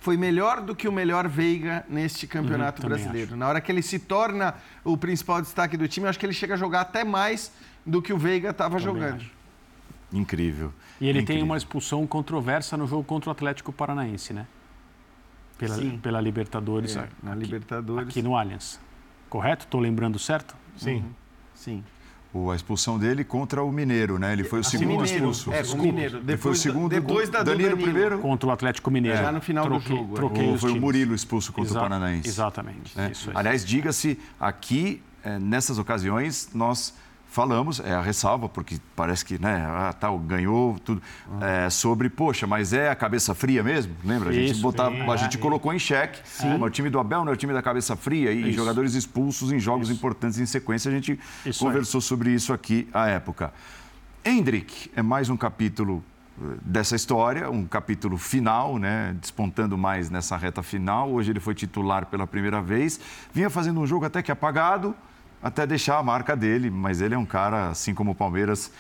[0.03, 3.29] foi melhor do que o melhor Veiga neste campeonato uhum, brasileiro.
[3.29, 3.37] Acho.
[3.37, 6.33] Na hora que ele se torna o principal destaque do time, eu acho que ele
[6.33, 7.53] chega a jogar até mais
[7.87, 9.21] do que o Veiga estava jogando.
[9.21, 9.31] Acho.
[10.13, 10.73] Incrível.
[11.01, 11.37] E ele Incrível.
[11.37, 14.45] tem uma expulsão controversa no jogo contra o Atlético Paranaense, né?
[15.57, 15.97] Pela, Sim.
[16.03, 16.97] pela Libertadores.
[16.97, 18.09] É, na Libertadores.
[18.09, 18.81] Aqui no Allianz.
[19.31, 19.67] Correto?
[19.67, 20.57] Estou lembrando certo?
[20.77, 20.97] Sim.
[20.97, 21.13] Uhum.
[21.55, 21.85] Sim
[22.51, 24.33] a expulsão dele contra o Mineiro, né?
[24.33, 25.53] Ele foi o segundo Mineiro, expulso.
[25.53, 26.21] É, o Mineiro.
[26.21, 26.89] Depois, foi o segundo.
[26.89, 28.19] Depois da Danilo, Danilo primeiro.
[28.21, 29.19] Contra o Atlético Mineiro.
[29.19, 29.23] É.
[29.23, 30.13] Já no final troquei, do jogo.
[30.13, 30.17] É.
[30.17, 30.83] Troquei o, foi times.
[30.83, 32.29] o Murilo expulso contra Exa o Paranaense.
[32.29, 32.97] Exatamente.
[32.97, 33.13] Né?
[33.35, 36.95] Aliás, diga-se, aqui, é, nessas ocasiões, nós
[37.33, 41.03] falamos, é a ressalva, porque parece que, né, ah, tal, ganhou, tudo,
[41.41, 43.97] é, sobre, poxa, mas é a cabeça fria mesmo?
[44.05, 44.29] Lembra?
[44.29, 46.21] A gente, botava, sim, a gente é, colocou em xeque.
[46.29, 46.63] Sim.
[46.63, 48.53] O time do Abel não é o time da cabeça fria e isso.
[48.53, 49.97] jogadores expulsos em jogos isso.
[49.97, 50.91] importantes em sequência.
[50.91, 52.03] A gente isso conversou é.
[52.03, 53.51] sobre isso aqui à época.
[54.23, 56.05] Hendrick é mais um capítulo
[56.39, 61.11] eh, dessa história, um capítulo final, né, despontando mais nessa reta final.
[61.11, 63.01] Hoje ele foi titular pela primeira vez,
[63.33, 64.95] vinha fazendo um jogo até que apagado,
[65.43, 68.73] até deixar a marca dele, mas ele é um cara, assim como o Palmeiras,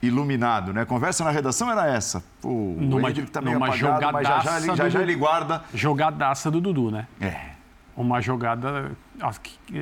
[0.00, 0.82] iluminado, né?
[0.82, 2.22] A conversa na redação era essa.
[2.40, 5.64] Pô, numa, o tá meio numa apagado, mas já já, ele, já, já ele guarda...
[5.74, 7.06] Jogadaça do Dudu, né?
[7.20, 7.54] É.
[7.96, 8.92] Uma jogada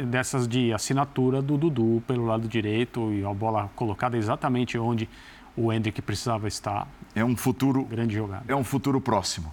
[0.07, 5.09] dessas de assinatura do Dudu pelo lado direito e a bola colocada exatamente onde
[5.57, 6.87] o Hendrick precisava estar.
[7.15, 7.85] É um futuro...
[7.85, 8.45] Grande jogada.
[8.47, 9.53] É um futuro próximo.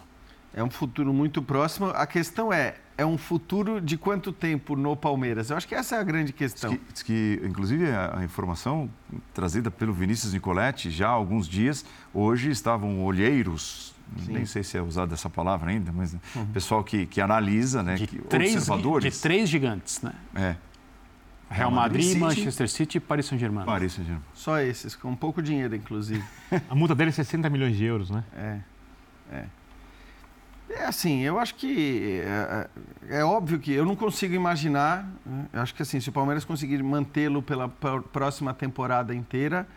[0.53, 1.87] É um futuro muito próximo.
[1.87, 5.49] A questão é, é um futuro de quanto tempo no Palmeiras?
[5.49, 6.71] Eu acho que essa é a grande questão.
[6.71, 8.89] Diz que, diz que inclusive, a, a, informação
[9.33, 13.93] trazida pelo Vinícius Nicoletti já há alguns dias, hoje estavam olheiros,
[14.25, 14.33] Sim.
[14.33, 16.45] nem sei se é usada essa palavra ainda, mas uhum.
[16.47, 17.95] pessoal que, que analisa, né?
[17.95, 19.13] De, que, três, observadores.
[19.13, 20.13] de três gigantes, né?
[20.35, 20.55] É.
[21.49, 23.65] Real Madrid, Madrid Manchester City e Paris Saint-Germain.
[23.65, 24.23] Paris Saint-Germain.
[24.33, 26.23] Só esses, com pouco dinheiro, inclusive.
[26.69, 28.23] a multa dele é 60 milhões de euros, né?
[28.35, 28.59] É.
[29.31, 29.45] É.
[30.69, 32.67] É assim, eu acho que é,
[33.09, 35.09] é, é, óbvio que eu não consigo imaginar.
[35.25, 35.45] Né?
[35.53, 39.67] Eu acho que assim, se o Palmeiras conseguir mantê-lo pela próxima temporada inteira,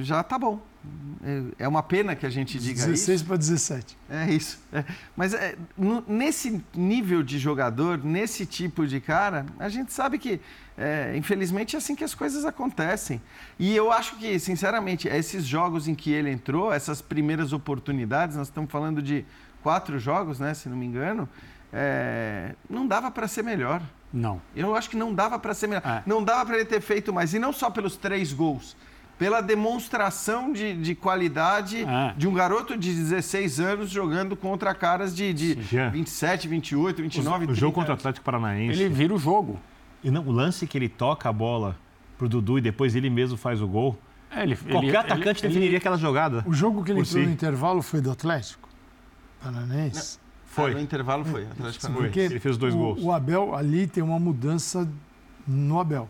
[0.00, 0.60] já tá bom.
[1.22, 3.06] É, é uma pena que a gente diga 16 isso.
[3.06, 3.98] 16 para 17.
[4.08, 4.60] É isso.
[4.72, 4.84] É.
[5.16, 5.56] Mas é,
[6.06, 10.40] nesse nível de jogador, nesse tipo de cara, a gente sabe que,
[10.76, 13.20] é, infelizmente, é assim que as coisas acontecem.
[13.58, 18.48] E eu acho que, sinceramente, esses jogos em que ele entrou, essas primeiras oportunidades, nós
[18.48, 19.24] estamos falando de
[19.62, 21.28] quatro jogos, né, se não me engano,
[21.72, 23.82] é, não dava para ser melhor.
[24.12, 24.40] Não.
[24.56, 25.82] Eu acho que não dava para ser melhor.
[25.84, 26.02] É.
[26.06, 27.34] Não dava para ele ter feito mais.
[27.34, 28.74] E não só pelos três gols,
[29.18, 32.14] pela demonstração de, de qualidade é.
[32.16, 35.54] de um garoto de 16 anos jogando contra caras de, de
[35.92, 37.52] 27, 28, 29, o, 30.
[37.52, 38.80] O jogo contra o Atlético Paranaense.
[38.80, 39.58] Ele vira o jogo.
[40.02, 41.76] E não, o lance que ele toca a bola
[42.16, 43.98] pro Dudu e depois ele mesmo faz o gol.
[44.30, 46.44] É, ele, Qualquer ele, atacante ele, definiria aquela jogada.
[46.46, 47.26] O jogo que ele entrou si.
[47.26, 48.67] no intervalo foi do Atlético?
[49.42, 50.18] Paranaense?
[50.46, 50.72] Foi.
[50.72, 51.44] Ah, no intervalo foi.
[51.44, 52.04] Atlético foi.
[52.04, 53.02] Porque ele fez dois o, gols.
[53.02, 54.88] O Abel, ali tem uma mudança
[55.46, 56.08] no Abel,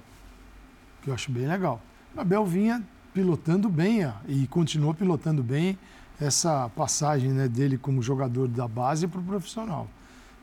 [1.02, 1.80] que eu acho bem legal.
[2.16, 5.78] O Abel vinha pilotando bem e continuou pilotando bem
[6.20, 9.88] essa passagem né, dele como jogador da base para o profissional.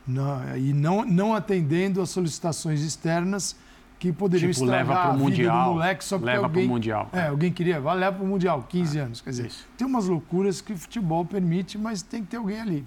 [0.08, 3.56] Não, e não, não atendendo às solicitações externas
[4.00, 6.74] que poderiam tipo, estragar leva pro mundial, vida do moleque só porque leva alguém, pro
[6.74, 7.10] mundial.
[7.14, 9.68] É, alguém queria, vai leva pro mundial, 15 ah, anos, quer dizer, isso.
[9.78, 12.86] tem umas loucuras que o futebol permite, mas tem que ter alguém ali.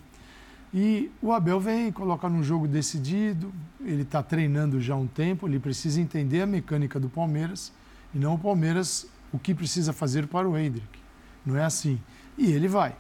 [0.73, 5.49] E o Abel vem colocar num jogo decidido, ele está treinando já há um tempo,
[5.49, 7.73] ele precisa entender a mecânica do Palmeiras
[8.15, 10.99] e não o Palmeiras o que precisa fazer para o Hendrick.
[11.45, 11.99] Não é assim.
[12.37, 12.95] E ele vai.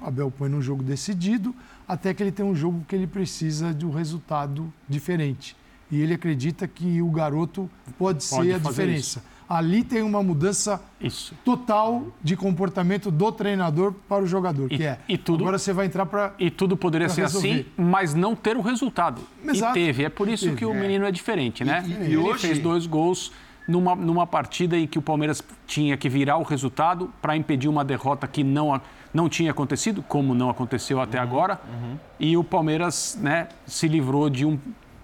[0.00, 1.54] O Abel põe num jogo decidido
[1.88, 5.56] até que ele tem um jogo que ele precisa de um resultado diferente
[5.90, 9.18] e ele acredita que o garoto pode, pode ser a diferença.
[9.18, 9.36] Isso.
[9.48, 11.32] Ali tem uma mudança isso.
[11.44, 14.98] total de comportamento do treinador para o jogador, e, que é.
[15.08, 16.34] E tudo, agora você vai entrar para.
[16.36, 17.52] E tudo poderia ser resolver.
[17.52, 19.22] assim, mas não ter o resultado.
[19.44, 19.78] Exato.
[19.78, 20.04] E teve.
[20.04, 21.84] É por isso que o menino é diferente, né?
[21.86, 22.40] E, e, e ele hoje...
[22.40, 23.30] fez dois gols
[23.68, 27.84] numa, numa partida em que o Palmeiras tinha que virar o resultado para impedir uma
[27.84, 28.80] derrota que não,
[29.12, 31.60] não tinha acontecido, como não aconteceu até uhum, agora.
[31.68, 31.96] Uhum.
[32.18, 34.58] E o Palmeiras né, se livrou de um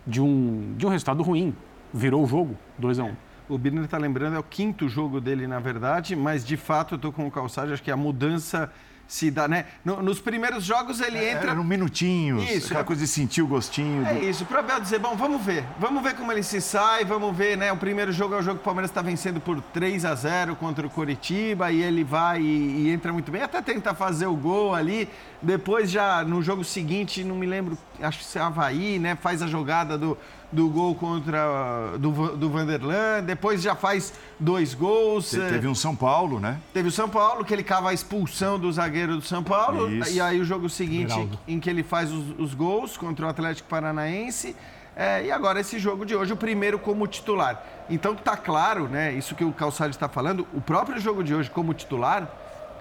[0.07, 1.55] de um, de um resultado ruim.
[1.93, 3.17] Virou o jogo, 2 a 1 um.
[3.49, 6.97] O Birner está lembrando, é o quinto jogo dele, na verdade, mas de fato eu
[6.97, 8.73] estou com o Calçado, acho que a mudança
[9.13, 9.67] se dá, né?
[9.85, 11.55] nos primeiros jogos ele é, entra.
[11.55, 12.85] no minutinhos, isso, aquela é...
[12.85, 14.07] coisa de sentir o gostinho.
[14.07, 14.25] É do...
[14.25, 15.65] isso, para Abel dizer, bom, vamos ver.
[15.79, 17.71] Vamos ver como ele se sai, vamos ver, né?
[17.71, 20.57] O primeiro jogo é o jogo que o Palmeiras está vencendo por 3 a 0
[20.57, 24.35] contra o Coritiba e ele vai e, e, entra muito bem, até tenta fazer o
[24.35, 25.07] gol ali.
[25.43, 29.17] Depois já no jogo seguinte, não me lembro, acho que é Havaí, né?
[29.17, 30.17] Faz a jogada do
[30.53, 35.31] do gol contra do, do Vanderlan, depois já faz dois gols.
[35.31, 36.59] Te, teve um São Paulo, né?
[36.75, 39.91] Teve o São Paulo, que ele cava a expulsão do zagueiro do São Paulo.
[39.91, 40.13] Isso.
[40.13, 41.39] E aí o jogo seguinte, Geraldo.
[41.49, 44.55] em que ele faz os, os, gols contra o Atlético Paranaense.
[44.95, 47.65] É, e agora esse jogo de hoje, o primeiro como titular.
[47.89, 49.15] Então tá claro, né?
[49.15, 52.31] Isso que o Calçado está falando, o próprio jogo de hoje como titular.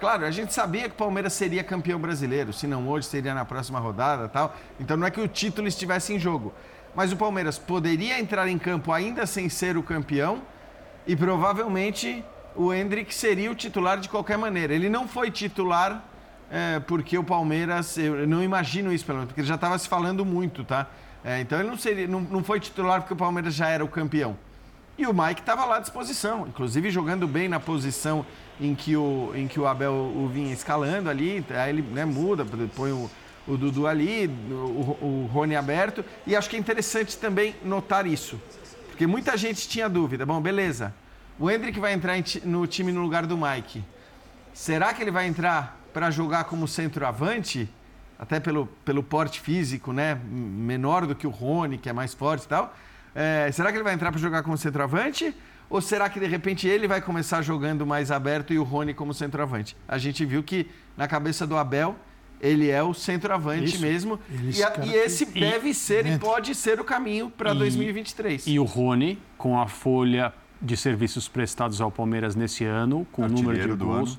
[0.02, 3.44] Claro, a gente sabia que o Palmeiras seria campeão brasileiro, se não hoje, seria na
[3.44, 4.54] próxima rodada tal.
[4.78, 6.52] Então não é que o título estivesse em jogo
[6.94, 10.42] mas o Palmeiras poderia entrar em campo ainda sem ser o campeão
[11.06, 12.24] e provavelmente
[12.54, 14.74] o Hendrick seria o titular de qualquer maneira.
[14.74, 16.04] Ele não foi titular
[16.50, 20.24] é, porque o Palmeiras, eu não imagino isso pelo menos, porque já estava se falando
[20.24, 20.86] muito, tá?
[21.24, 23.88] É, então ele não, seria, não, não foi titular porque o Palmeiras já era o
[23.88, 24.36] campeão.
[24.98, 28.26] E o Mike estava lá à disposição, inclusive jogando bem na posição
[28.62, 32.46] em que o, em que o Abel o vinha escalando ali, aí ele né, muda,
[32.76, 33.10] põe o,
[33.46, 34.54] o Dudu ali, o,
[35.02, 36.04] o Rony aberto.
[36.24, 38.40] E acho que é interessante também notar isso.
[38.86, 40.24] Porque muita gente tinha dúvida.
[40.24, 40.94] Bom, beleza.
[41.40, 43.82] O Hendrick vai entrar no time no lugar do Mike.
[44.54, 47.68] Será que ele vai entrar para jogar como centroavante?
[48.16, 50.14] Até pelo, pelo porte físico, né?
[50.24, 52.72] Menor do que o Rony, que é mais forte e tal.
[53.12, 55.34] É, será que ele vai entrar para jogar como centroavante?
[55.72, 59.14] Ou será que de repente ele vai começar jogando mais aberto e o Rony como
[59.14, 59.74] centroavante?
[59.88, 60.68] A gente viu que
[60.98, 61.96] na cabeça do Abel
[62.42, 63.80] ele é o centroavante Isso.
[63.80, 64.20] mesmo.
[64.30, 65.40] E, a, e, esse que...
[65.40, 65.74] deve e...
[65.74, 68.46] ser e pode ser o caminho para 2023.
[68.48, 73.28] E o Rony, com a folha de serviços prestados ao Palmeiras nesse ano, com o
[73.30, 74.18] número de gols,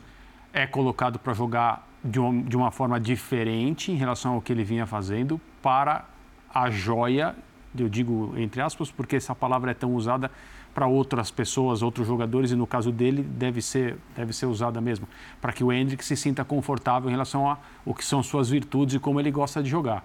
[0.51, 4.63] é colocado para jogar de uma, de uma forma diferente em relação ao que ele
[4.63, 6.05] vinha fazendo para
[6.51, 7.35] a joia,
[7.77, 10.31] eu digo entre aspas, porque essa palavra é tão usada
[10.73, 15.07] para outras pessoas, outros jogadores, e no caso dele deve ser, deve ser usada mesmo,
[15.39, 18.95] para que o Hendrick se sinta confortável em relação a o que são suas virtudes
[18.95, 20.03] e como ele gosta de jogar.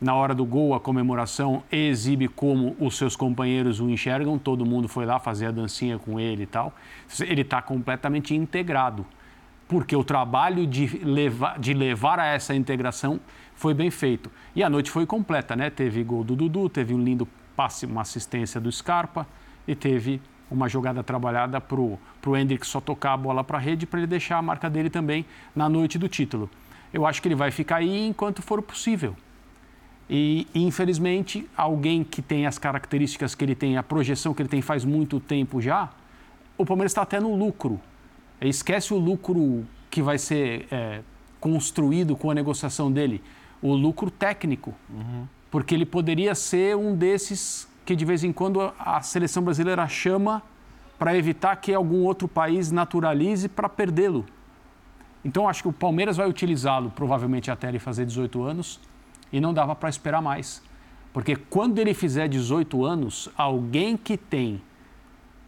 [0.00, 4.88] Na hora do gol, a comemoração exibe como os seus companheiros o enxergam, todo mundo
[4.88, 6.74] foi lá fazer a dancinha com ele e tal.
[7.20, 9.06] Ele está completamente integrado,
[9.66, 13.18] porque o trabalho de levar, de levar a essa integração
[13.54, 14.30] foi bem feito.
[14.54, 15.70] E a noite foi completa, né?
[15.70, 19.26] Teve gol do Dudu, teve um lindo passe, uma assistência do Scarpa
[19.66, 21.98] e teve uma jogada trabalhada para o
[22.36, 25.24] Hendrick só tocar a bola para a rede para ele deixar a marca dele também
[25.54, 26.48] na noite do título.
[26.92, 29.16] Eu acho que ele vai ficar aí enquanto for possível.
[30.08, 34.62] E, infelizmente, alguém que tem as características que ele tem, a projeção que ele tem
[34.62, 35.90] faz muito tempo já,
[36.56, 37.80] o Palmeiras está até no lucro.
[38.40, 41.00] Esquece o lucro que vai ser é,
[41.40, 43.20] construído com a negociação dele,
[43.60, 44.72] o lucro técnico.
[44.88, 45.26] Uhum.
[45.50, 50.42] Porque ele poderia ser um desses que de vez em quando a seleção brasileira chama
[50.98, 54.26] para evitar que algum outro país naturalize para perdê-lo.
[55.24, 58.80] Então acho que o Palmeiras vai utilizá-lo provavelmente até ele fazer 18 anos
[59.32, 60.60] e não dava para esperar mais.
[61.12, 64.60] Porque quando ele fizer 18 anos, alguém que tem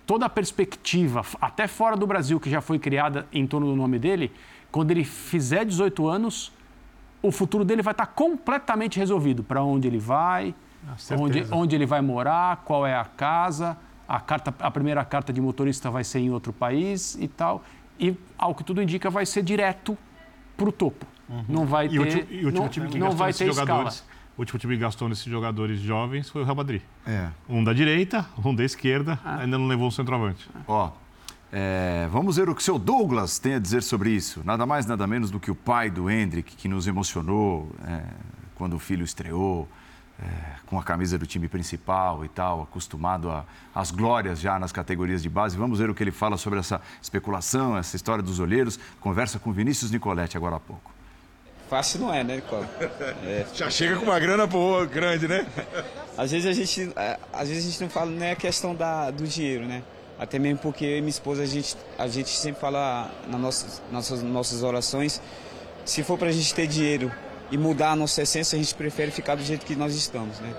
[0.06, 3.98] toda a perspectiva, até fora do Brasil, que já foi criada em torno do nome
[3.98, 4.32] dele,
[4.70, 6.52] quando ele fizer 18 anos,
[7.20, 9.42] o futuro dele vai estar completamente resolvido.
[9.42, 10.54] Para onde ele vai,
[11.18, 13.76] onde, onde ele vai morar, qual é a casa,
[14.06, 17.62] a, carta, a primeira carta de motorista vai ser em outro país e tal.
[17.98, 19.96] E, ao que tudo indica, vai ser direto
[20.56, 21.06] para o topo.
[21.28, 21.44] Uhum.
[21.48, 21.94] Não vai ter.
[21.94, 24.18] E o, e o não, time que não vai ter jogadores, escala.
[24.36, 26.80] O último time que gastou nesses jogadores jovens foi o Real Madrid.
[27.06, 27.28] É.
[27.48, 29.40] Um da direita, um da esquerda, ah.
[29.40, 30.48] ainda não levou o centroavante.
[30.66, 30.92] Ó,
[31.52, 34.42] é, vamos ver o que o seu Douglas tem a dizer sobre isso.
[34.44, 38.02] Nada mais, nada menos do que o pai do Hendrick, que nos emocionou é,
[38.54, 39.68] quando o filho estreou
[40.20, 40.26] é,
[40.66, 43.32] com a camisa do time principal e tal, acostumado
[43.74, 45.56] às glórias já nas categorias de base.
[45.56, 48.78] Vamos ver o que ele fala sobre essa especulação, essa história dos olheiros.
[49.00, 50.90] Conversa com Vinícius Nicoletti agora há pouco.
[51.68, 52.66] Fácil não é, né, Nicole?
[53.22, 53.46] É.
[53.54, 55.46] Já chega com uma grana boa, grande, né?
[56.16, 59.10] Às vezes a gente, é, às vezes a gente não fala nem a questão da,
[59.10, 59.82] do dinheiro, né?
[60.18, 63.82] Até mesmo porque eu e minha esposa, a gente, a gente sempre fala nas nossas,
[63.92, 65.20] nossas, nossas orações,
[65.84, 67.12] se for para a gente ter dinheiro
[67.50, 70.54] e mudar a nossa essência, a gente prefere ficar do jeito que nós estamos, né?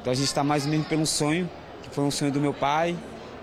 [0.00, 1.48] Então a gente está mais ou menos pelo sonho,
[1.82, 2.96] que foi um sonho do meu pai,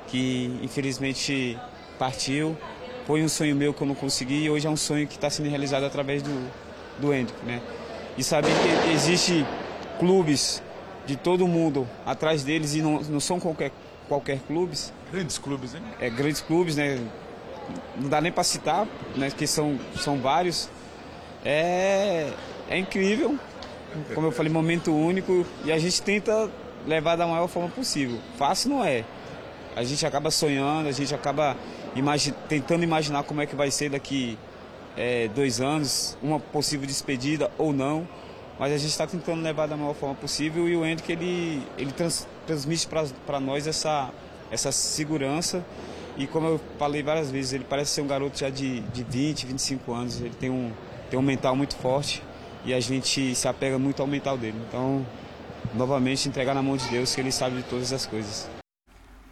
[0.07, 1.57] que infelizmente
[1.97, 2.57] partiu.
[3.05, 5.29] Foi um sonho meu que eu não consegui e hoje é um sonho que está
[5.29, 6.51] sendo realizado através do,
[6.99, 7.61] do Hendrick, né?
[8.17, 9.45] E saber que existe
[9.97, 10.61] clubes
[11.05, 13.71] de todo mundo atrás deles e não, não são qualquer,
[14.07, 14.93] qualquer clubes.
[15.11, 15.81] Grandes clubes, né?
[15.99, 16.99] É, grandes clubes, né?
[17.99, 18.85] Não dá nem para citar,
[19.15, 19.31] né?
[19.31, 20.69] Que são, são vários.
[21.43, 22.31] É,
[22.69, 23.37] é incrível,
[24.13, 26.49] como eu falei, momento único e a gente tenta
[26.85, 28.19] levar da maior forma possível.
[28.37, 29.03] Fácil não é.
[29.75, 31.57] A gente acaba sonhando, a gente acaba
[31.95, 34.37] imagi tentando imaginar como é que vai ser daqui
[34.95, 38.07] é, dois anos, uma possível despedida ou não.
[38.59, 41.91] Mas a gente está tentando levar da maior forma possível e o Hendrick ele, ele
[41.91, 42.87] trans, transmite
[43.25, 44.11] para nós essa,
[44.51, 45.65] essa segurança.
[46.17, 49.45] E como eu falei várias vezes, ele parece ser um garoto já de, de 20,
[49.47, 50.19] 25 anos.
[50.19, 50.71] Ele tem um,
[51.09, 52.21] tem um mental muito forte
[52.65, 54.57] e a gente se apega muito ao mental dele.
[54.67, 55.05] Então,
[55.73, 58.49] novamente, entregar na mão de Deus, que ele sabe de todas as coisas.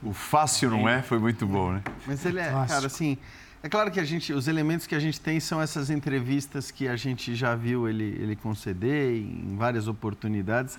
[0.02, 1.02] O fácil não é?
[1.02, 1.84] Foi muito bom, né?
[2.06, 3.18] Mas ele é, cara, assim,
[3.64, 6.88] é claro que a gente, os elementos que a gente tem são essas entrevistas que
[6.88, 10.78] a gente já viu ele, ele conceder em várias oportunidades,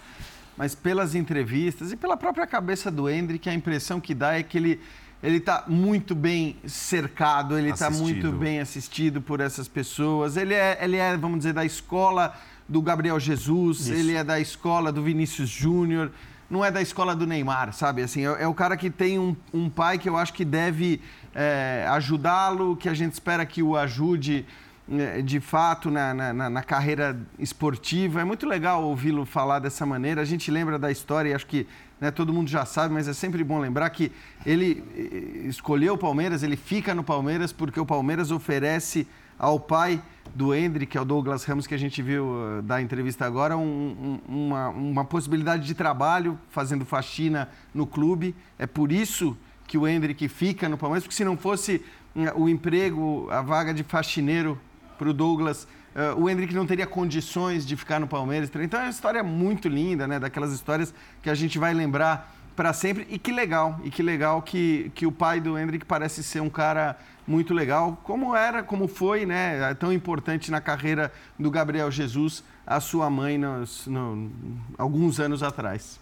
[0.57, 4.57] mas pelas entrevistas e pela própria cabeça do Hendrick, a impressão que dá é que
[4.57, 4.81] ele
[5.23, 10.37] ele está muito bem cercado, ele está muito bem assistido por essas pessoas.
[10.37, 12.35] Ele é, ele é, vamos dizer, da escola
[12.69, 13.93] do Gabriel Jesus, Isso.
[13.93, 16.13] ele é da escola do Vinícius Júnior,
[16.49, 18.03] não é da escola do Neymar, sabe?
[18.03, 21.01] Assim, é, é o cara que tem um, um, pai que eu acho que deve
[21.35, 24.47] é, ajudá-lo, que a gente espera que o ajude
[24.87, 28.21] né, de fato na, na, na, carreira esportiva.
[28.21, 30.23] É muito legal ouvi-lo falar dessa maneira.
[30.23, 31.67] A gente lembra da história, e acho que
[32.01, 34.13] né, todo mundo já sabe, mas é sempre bom lembrar que
[34.47, 39.07] ele eh, escolheu o Palmeiras, ele fica no Palmeiras porque o Palmeiras oferece
[39.39, 40.03] ao pai
[40.35, 43.57] do Hendrick, que é o Douglas Ramos, que a gente viu uh, da entrevista agora,
[43.57, 48.35] um, um, uma, uma possibilidade de trabalho fazendo faxina no clube.
[48.59, 49.37] É por isso
[49.67, 51.83] que o Hendrick fica no Palmeiras, porque se não fosse
[52.17, 54.61] uh, o emprego, a vaga de faxineiro
[54.99, 58.51] para o Douglas Uh, o Hendrick não teria condições de ficar no Palmeiras.
[58.55, 60.19] Então é uma história muito linda, né?
[60.19, 63.07] Daquelas histórias que a gente vai lembrar para sempre.
[63.09, 66.51] E que legal, e que legal que, que o pai do Hendrick parece ser um
[66.51, 69.71] cara muito legal, como era, como foi, né?
[69.71, 74.31] É tão importante na carreira do Gabriel Jesus, a sua mãe, nos, no,
[74.79, 76.01] alguns anos atrás.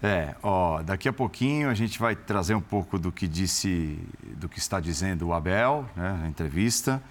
[0.00, 3.98] É, ó, daqui a pouquinho a gente vai trazer um pouco do que disse,
[4.36, 7.02] do que está dizendo o Abel, né, na entrevista.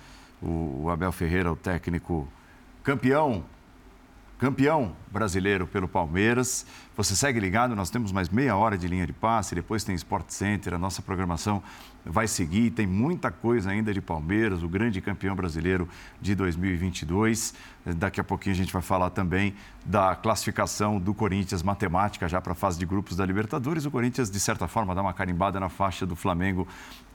[0.42, 2.28] O, Abel Ferreira, o técnico
[2.84, 3.44] campeão
[4.42, 6.66] campeão brasileiro pelo Palmeiras.
[6.98, 10.32] Você segue ligado, nós temos mais meia hora de linha de passe, depois tem Sport
[10.32, 11.62] Center, a nossa programação
[12.04, 15.88] vai seguir, tem muita coisa ainda de Palmeiras, o grande campeão brasileiro
[16.20, 17.54] de 2022.
[17.98, 19.54] Daqui a pouquinho a gente vai falar também
[19.86, 23.86] da classificação do Corinthians matemática já para a fase de grupos da Libertadores.
[23.86, 26.68] O Corinthians, de certa forma, dá uma carimbada na faixa do Flamengo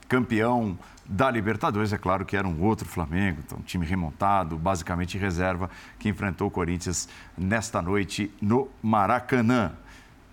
[0.07, 1.93] campeão da Libertadores.
[1.93, 6.47] É claro que era um outro Flamengo, então, um time remontado, basicamente reserva, que enfrentou
[6.47, 9.73] o Corinthians nesta noite no Maracanã.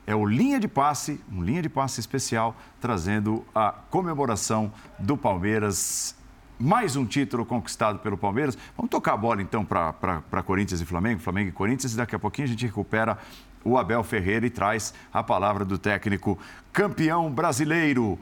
[0.07, 6.14] É o linha de passe, um linha de passe especial, trazendo a comemoração do Palmeiras.
[6.59, 8.57] Mais um título conquistado pelo Palmeiras.
[8.77, 12.18] Vamos tocar a bola então para Corinthians e Flamengo, Flamengo e Corinthians, e daqui a
[12.18, 13.18] pouquinho a gente recupera
[13.64, 16.39] o Abel Ferreira e traz a palavra do técnico
[16.72, 18.18] campeão brasileiro.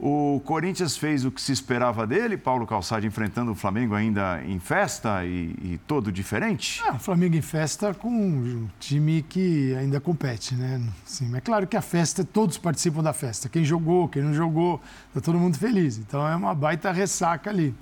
[0.00, 4.60] O Corinthians fez o que se esperava dele, Paulo Calçado enfrentando o Flamengo ainda em
[4.60, 6.80] festa e, e todo diferente?
[6.86, 10.80] É, o Flamengo em festa com um time que ainda compete, né?
[11.04, 13.48] Sim, é claro que a festa, todos participam da festa.
[13.48, 15.98] Quem jogou, quem não jogou, está todo mundo feliz.
[15.98, 17.74] Então é uma baita ressaca ali.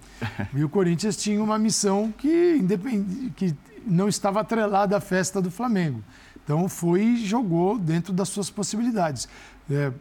[0.55, 3.31] E o Corinthians tinha uma missão que, independ...
[3.37, 3.55] que
[3.87, 6.03] não estava atrelada à festa do Flamengo.
[6.43, 9.29] Então foi e jogou dentro das suas possibilidades.
[9.71, 9.93] É,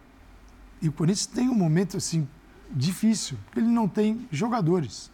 [0.85, 2.27] e o Corinthians tem um momento assim
[2.69, 5.11] difícil, porque ele não tem jogadores.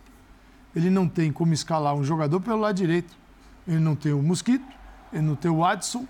[0.76, 3.16] Ele não tem como escalar um jogador pelo lado direito.
[3.66, 4.66] Ele não tem o Mosquito,
[5.14, 6.06] ele não tem o Adson,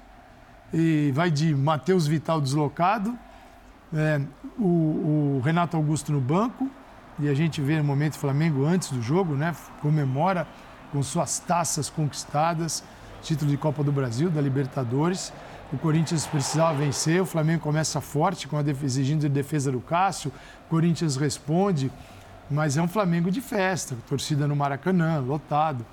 [0.73, 3.15] e vai de Matheus Vital deslocado,
[3.93, 4.19] é,
[4.57, 6.67] o, o, Renato Augusto no banco,
[7.19, 10.47] e a gente vê no momento Flamengo antes do jogo, né, comemora
[10.91, 12.83] com suas taças conquistadas,
[13.21, 15.31] título de Copa do Brasil, da Libertadores.
[15.71, 20.31] O Corinthians precisava vencer, o Flamengo começa forte, com a exigindo a defesa do Cássio,
[20.65, 21.89] o Corinthians responde,
[22.49, 25.85] mas é um Flamengo de festa, torcida no Maracanã, lotado,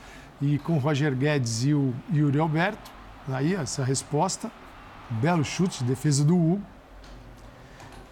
[0.43, 2.91] e com o Roger Guedes e o Yuri Alberto,
[3.29, 4.51] aí essa resposta,
[5.11, 6.63] belo chute, defesa do Hugo.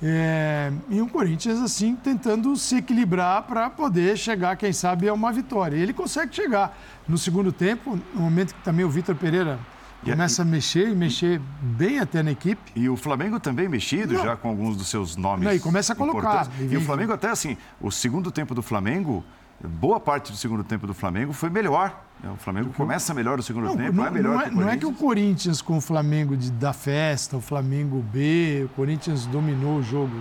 [0.01, 5.33] É, e o Corinthians, assim, tentando se equilibrar para poder chegar, quem sabe, a uma
[5.33, 5.77] vitória.
[5.77, 6.79] E ele consegue chegar.
[7.09, 9.59] No segundo tempo, no momento que também o Vitor Pereira
[10.05, 12.73] Começa a mexer e mexer bem até na equipe.
[12.77, 14.23] E o Flamengo também mexido não.
[14.23, 15.45] já com alguns dos seus nomes.
[15.45, 16.49] Não, e começa a colocar.
[16.61, 19.25] E, e o Flamengo até assim, o segundo tempo do Flamengo,
[19.65, 22.05] boa parte do segundo tempo do Flamengo foi melhor.
[22.23, 22.31] Né?
[22.31, 24.77] O Flamengo começa melhor o segundo não, tempo, não, é melhor não é, não é
[24.77, 29.79] que o Corinthians com o Flamengo de, da festa, o Flamengo B, o Corinthians dominou
[29.79, 30.13] o jogo,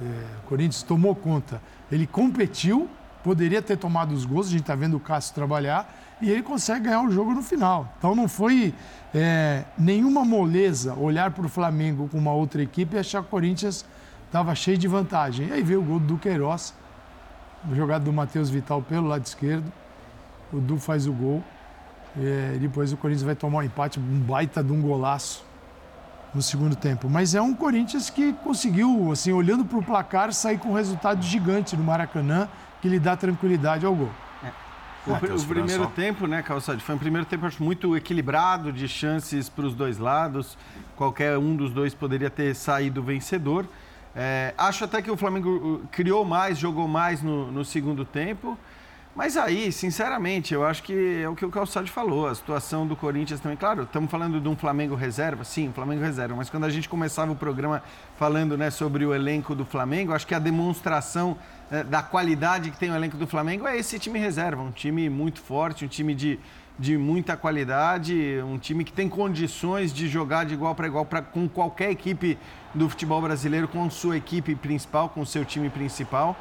[0.00, 0.04] é,
[0.44, 1.62] o Corinthians tomou conta.
[1.90, 2.88] Ele competiu,
[3.24, 6.84] poderia ter tomado os gols, a gente está vendo o Cássio trabalhar, e ele consegue
[6.84, 7.92] ganhar o jogo no final.
[7.98, 8.74] Então não foi
[9.14, 13.30] é, nenhuma moleza olhar para o Flamengo com uma outra equipe e achar que o
[13.30, 13.84] Corinthians
[14.26, 15.48] estava cheio de vantagem.
[15.48, 16.74] E aí veio o gol do Queiroz,
[17.72, 19.72] jogado do Matheus Vital pelo lado esquerdo.
[20.52, 21.42] O Du faz o gol.
[22.16, 25.44] É, depois o Corinthians vai tomar um empate, um baita de um golaço
[26.34, 27.08] no segundo tempo.
[27.08, 31.22] Mas é um Corinthians que conseguiu, assim, olhando para o placar, sair com um resultado
[31.22, 32.48] gigante no Maracanã,
[32.84, 34.10] que lhe dá tranquilidade ao gol.
[35.06, 39.48] O, o primeiro tempo, né, Calçade, foi um primeiro tempo acho, muito equilibrado, de chances
[39.48, 40.58] para os dois lados.
[40.94, 43.66] Qualquer um dos dois poderia ter saído vencedor.
[44.14, 48.58] É, acho até que o Flamengo criou mais, jogou mais no, no segundo tempo.
[49.14, 52.26] Mas aí, sinceramente, eu acho que é o que o Calçado falou.
[52.26, 56.34] A situação do Corinthians também, claro, estamos falando de um Flamengo reserva, sim, Flamengo reserva.
[56.34, 57.80] Mas quando a gente começava o programa
[58.18, 61.38] falando né, sobre o elenco do Flamengo, acho que a demonstração
[61.70, 64.60] né, da qualidade que tem o elenco do Flamengo é esse time reserva.
[64.60, 66.40] Um time muito forte, um time de,
[66.76, 71.22] de muita qualidade, um time que tem condições de jogar de igual para igual pra,
[71.22, 72.36] com qualquer equipe
[72.74, 76.36] do futebol brasileiro, com sua equipe principal, com seu time principal.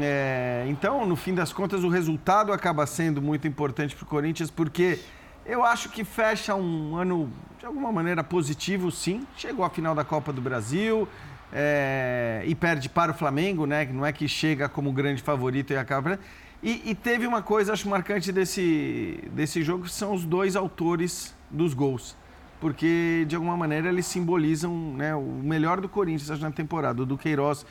[0.00, 4.50] É, então, no fim das contas, o resultado acaba sendo muito importante para o Corinthians,
[4.50, 4.98] porque
[5.44, 9.26] eu acho que fecha um ano de alguma maneira positivo, sim.
[9.36, 11.08] Chegou à final da Copa do Brasil
[11.52, 13.84] é, e perde para o Flamengo, né?
[13.86, 16.18] Não é que chega como grande favorito e acaba.
[16.62, 21.34] E, e teve uma coisa, acho marcante desse, desse jogo, que são os dois autores
[21.50, 22.16] dos gols
[22.60, 27.02] porque de alguma maneira eles simbolizam né, o melhor do Corinthians na temporada.
[27.02, 27.66] O do Queiroz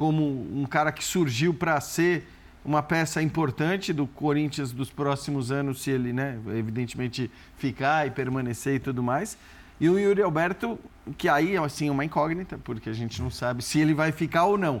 [0.00, 2.26] como um cara que surgiu para ser
[2.64, 8.76] uma peça importante do Corinthians dos próximos anos, se ele, né, evidentemente, ficar e permanecer
[8.76, 9.36] e tudo mais.
[9.78, 10.78] E o Yuri Alberto,
[11.18, 14.44] que aí assim é uma incógnita, porque a gente não sabe se ele vai ficar
[14.44, 14.80] ou não.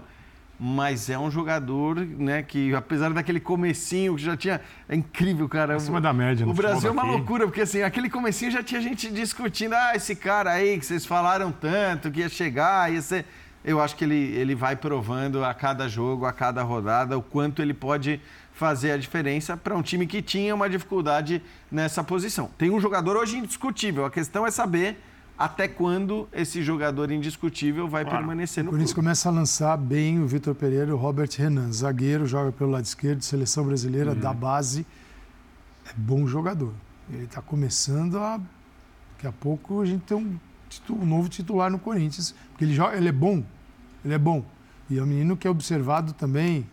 [0.58, 4.58] Mas é um jogador, né, que apesar daquele comecinho que já tinha.
[4.88, 5.76] É incrível, cara.
[5.76, 6.46] Acima da média.
[6.46, 9.92] O no Brasil é uma loucura, porque assim, aquele comecinho já tinha gente discutindo, ah,
[9.94, 13.26] esse cara aí que vocês falaram tanto, que ia chegar, ia ser.
[13.64, 17.60] Eu acho que ele, ele vai provando a cada jogo, a cada rodada, o quanto
[17.60, 18.20] ele pode
[18.54, 22.50] fazer a diferença para um time que tinha uma dificuldade nessa posição.
[22.58, 24.98] Tem um jogador hoje indiscutível, a questão é saber
[25.38, 29.06] até quando esse jogador indiscutível vai permanecer O no Corinthians clube.
[29.06, 31.72] começa a lançar bem o Vitor Pereira e o Robert Renan.
[31.72, 34.86] Zagueiro, joga pelo lado esquerdo, seleção brasileira da base.
[35.88, 36.74] É bom jogador.
[37.10, 38.38] Ele está começando a.
[39.12, 40.38] Daqui a pouco a gente tem um,
[40.90, 42.34] um novo titular no Corinthians.
[42.50, 43.42] Porque ele, joga, ele é bom.
[44.04, 44.44] Ele é bom.
[44.88, 46.66] E é um menino que é observado também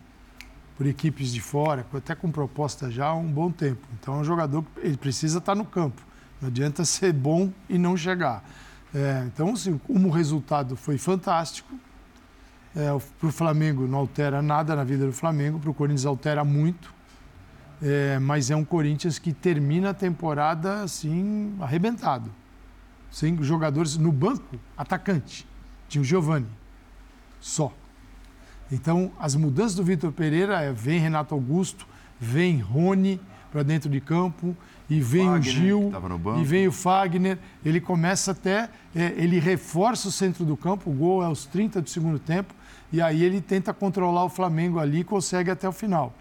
[0.76, 3.82] por equipes de fora, até com proposta já há um bom tempo.
[4.00, 6.02] Então é um jogador que ele precisa estar no campo.
[6.39, 8.43] Não adianta ser bom e não chegar.
[8.93, 11.78] É, então, assim, como o resultado foi fantástico,
[13.20, 16.93] para o Flamengo não altera nada na vida do Flamengo, para o Corinthians altera muito.
[17.82, 22.32] É, mas é um Corinthians que termina a temporada assim, arrebentado.
[23.12, 25.47] Sem jogadores no banco, atacante.
[25.88, 26.47] Tinha o Giovani.
[27.39, 27.72] Só.
[28.72, 31.88] Então, as mudanças do Vitor Pereira é vem Renato Augusto,
[32.20, 33.20] vem Rony
[33.51, 34.55] para dentro de campo,
[34.89, 35.91] e vem Fagner, o Gil,
[36.39, 37.38] e vem o Fagner.
[37.64, 41.82] Ele começa até, é, ele reforça o centro do campo, o gol é aos 30
[41.82, 42.53] do segundo tempo,
[42.91, 46.14] e aí ele tenta controlar o Flamengo ali e consegue até o final.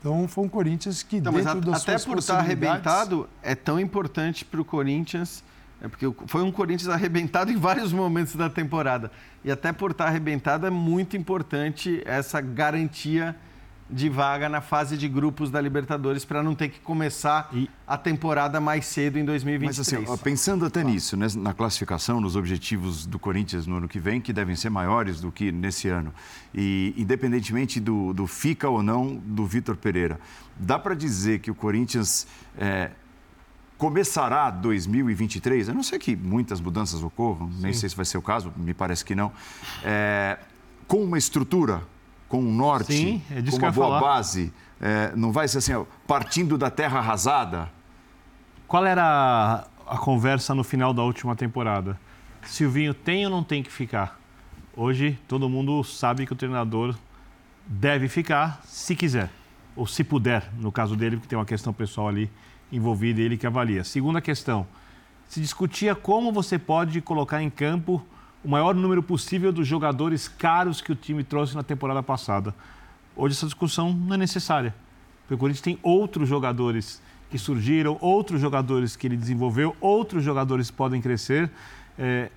[0.00, 3.28] Então, foi um Corinthians que, Então, dentro a- das até suas por estar possibilidades- arrebentado,
[3.42, 5.44] é tão importante para o Corinthians,
[5.82, 9.10] é porque foi um Corinthians arrebentado em vários momentos da temporada.
[9.44, 13.34] E até por estar arrebentado, é muito importante essa garantia
[13.90, 17.98] de vaga na fase de grupos da Libertadores para não ter que começar E- a
[17.98, 20.02] temporada mais cedo em 2023.
[20.02, 23.98] Mas assim, pensando até nisso, né, na classificação, nos objetivos do Corinthians no ano que
[23.98, 26.14] vem, que devem ser maiores do que nesse ano,
[26.54, 30.18] e independentemente do, do fica ou não do Vitor Pereira,
[30.56, 32.26] dá para dizer que o Corinthians
[32.56, 32.92] é,
[33.82, 38.22] começará 2023, a não ser que muitas mudanças ocorram, nem sei se vai ser o
[38.22, 39.32] caso, me parece que não,
[39.82, 40.38] é,
[40.86, 41.82] com uma estrutura,
[42.28, 44.00] com um norte, Sim, é com uma boa falar.
[44.00, 47.68] base, é, não vai ser assim, ó, partindo da terra arrasada,
[48.68, 51.98] Qual era a, a conversa no final da última temporada?
[52.42, 54.16] Silvinho tem ou não tem que ficar?
[54.76, 56.94] Hoje todo mundo sabe que o treinador
[57.66, 59.28] deve ficar se quiser,
[59.74, 62.30] ou se puder, no caso dele, porque tem uma questão pessoal ali
[62.72, 63.84] envolvida e ele que avalia.
[63.84, 64.66] Segunda questão,
[65.28, 68.04] se discutia como você pode colocar em campo
[68.42, 72.54] o maior número possível dos jogadores caros que o time trouxe na temporada passada.
[73.14, 74.74] Hoje essa discussão não é necessária,
[75.20, 77.00] porque o Corinthians tem outros jogadores
[77.30, 81.50] que surgiram, outros jogadores que ele desenvolveu, outros jogadores podem crescer.
[81.98, 82.30] é,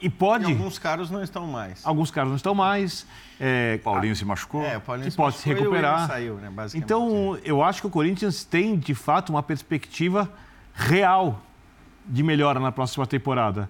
[0.00, 0.44] e E pode.
[0.44, 1.84] alguns caros não estão mais.
[1.84, 3.06] Alguns caras não estão mais.
[3.38, 4.62] é, Paulinho se machucou.
[4.62, 6.06] É, o Paulinho que pode se machucou e o Willian recuperar.
[6.08, 6.84] Saiu, né, basicamente.
[6.84, 10.30] Então, eu acho que o Corinthians tem, de fato, uma perspectiva
[10.74, 11.42] real
[12.06, 13.68] de melhora na próxima temporada.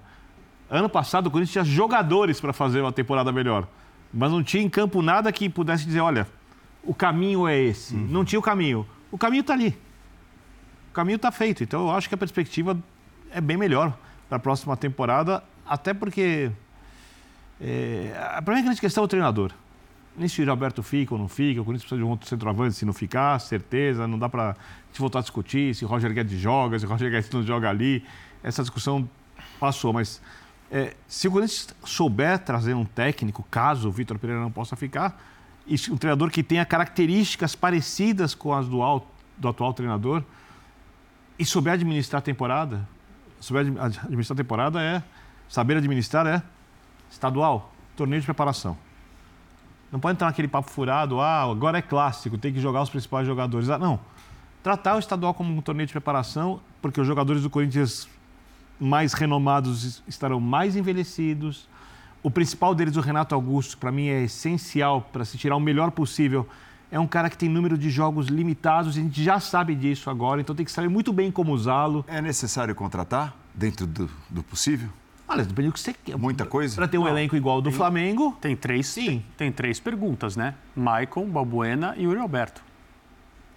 [0.70, 3.66] Ano passado, o Corinthians tinha jogadores para fazer uma temporada melhor,
[4.12, 6.26] mas não tinha em campo nada que pudesse dizer: olha,
[6.84, 7.94] o caminho é esse.
[7.94, 8.86] Não tinha o caminho.
[9.10, 9.76] O caminho está ali.
[10.90, 11.62] O caminho está feito.
[11.64, 12.78] Então, eu acho que a perspectiva
[13.30, 13.96] é bem melhor
[14.28, 16.50] para a próxima temporada, até porque.
[17.60, 19.52] É, a primeira grande questão é o treinador.
[20.16, 22.74] Nem se o Roberto fica ou não fica, o Corinthians precisa de um outro centroavante,
[22.74, 24.56] se não ficar, certeza, não dá para
[24.88, 27.68] gente voltar a discutir se o Roger Guedes joga, se o Roger Guedes não joga
[27.70, 28.04] ali.
[28.42, 29.08] Essa discussão
[29.60, 30.20] passou, mas
[30.72, 35.20] é, se o Corinthians souber trazer um técnico, caso o Vitor Pereira não possa ficar,
[35.66, 39.06] e um treinador que tenha características parecidas com as do, al-
[39.36, 40.22] do atual treinador,
[41.38, 42.88] e souber administrar a temporada,
[43.38, 45.02] souber ad- administrar a temporada é,
[45.48, 46.42] saber administrar é
[47.10, 48.76] estadual, torneio de preparação.
[49.90, 53.26] Não pode entrar naquele papo furado, ah, agora é clássico, tem que jogar os principais
[53.26, 53.70] jogadores.
[53.70, 53.98] Ah, não.
[54.62, 58.08] Tratar o estadual como um torneio de preparação, porque os jogadores do Corinthians
[58.78, 61.68] mais renomados estarão mais envelhecidos.
[62.22, 65.90] O principal deles, o Renato Augusto, para mim é essencial para se tirar o melhor
[65.90, 66.46] possível.
[66.90, 70.40] É um cara que tem número de jogos limitados, a gente já sabe disso agora,
[70.40, 72.04] então tem que saber muito bem como usá-lo.
[72.08, 74.88] É necessário contratar dentro do, do possível?
[75.28, 76.16] Olha, depende do que você quer.
[76.16, 76.74] Muita coisa?
[76.74, 79.04] Para ter um elenco igual ao do Flamengo, Tem três, Sim.
[79.06, 80.54] Tem, tem três perguntas, né?
[80.74, 82.62] Maicon, Balbuena e Yuri Alberto.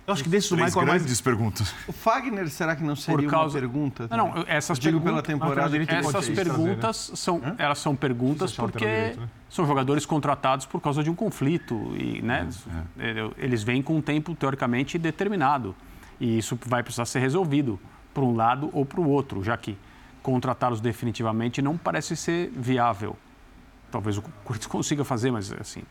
[0.06, 1.74] eu acho que desses do Três Michael é mais grandes perguntas.
[1.88, 4.08] O Fagner, será que não seria causa- uma pergunta?
[4.10, 5.76] Não, não, essas Eu digo pela perguntas- temporada.
[5.76, 9.30] ele tem Essas pode trazer, perguntas são, elas são perguntas porque direito, né?
[9.48, 12.50] são jogadores contratados por causa de um conflito e, né,
[13.38, 15.74] eles vêm com um tempo teoricamente determinado
[16.20, 17.80] e isso vai precisar ser resolvido
[18.14, 19.78] para um lado ou para o outro, já que
[20.22, 23.16] contratá-los definitivamente não parece ser viável.
[23.92, 25.84] Talvez o Corinthians consiga fazer, mas assim,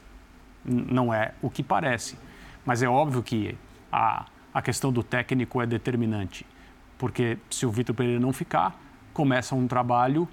[0.65, 2.19] não é o que parece.
[2.65, 3.57] Mas é óbvio que
[3.91, 6.47] a, a questão do técnico é determinante,
[6.99, 8.79] porque se o Vitor Pereira não ficar,
[9.13, 10.29] começa um trabalho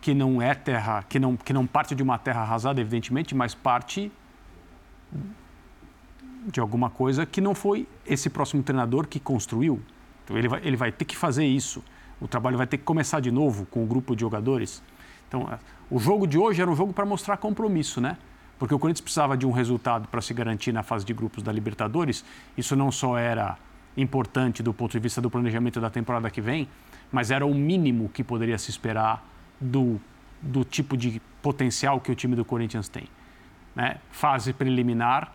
[0.00, 3.54] que não é terra, que não, que não parte de uma terra arrasada, evidentemente, mas
[3.54, 4.10] parte
[6.46, 9.80] de alguma coisa que não foi esse próximo treinador que construiu.
[10.24, 11.84] Então ele vai, ele vai ter que fazer isso.
[12.20, 14.82] O trabalho vai ter que começar de novo com o grupo de jogadores.
[15.26, 15.48] Então,
[15.90, 18.16] o jogo de hoje era um jogo para mostrar compromisso, né?
[18.58, 21.50] Porque o Corinthians precisava de um resultado para se garantir na fase de grupos da
[21.50, 22.24] Libertadores.
[22.58, 23.56] Isso não só era
[23.96, 26.68] importante do ponto de vista do planejamento da temporada que vem,
[27.10, 29.24] mas era o mínimo que poderia se esperar
[29.60, 30.00] do,
[30.42, 33.04] do tipo de potencial que o time do Corinthians tem.
[33.74, 33.96] Né?
[34.10, 35.32] Fase preliminar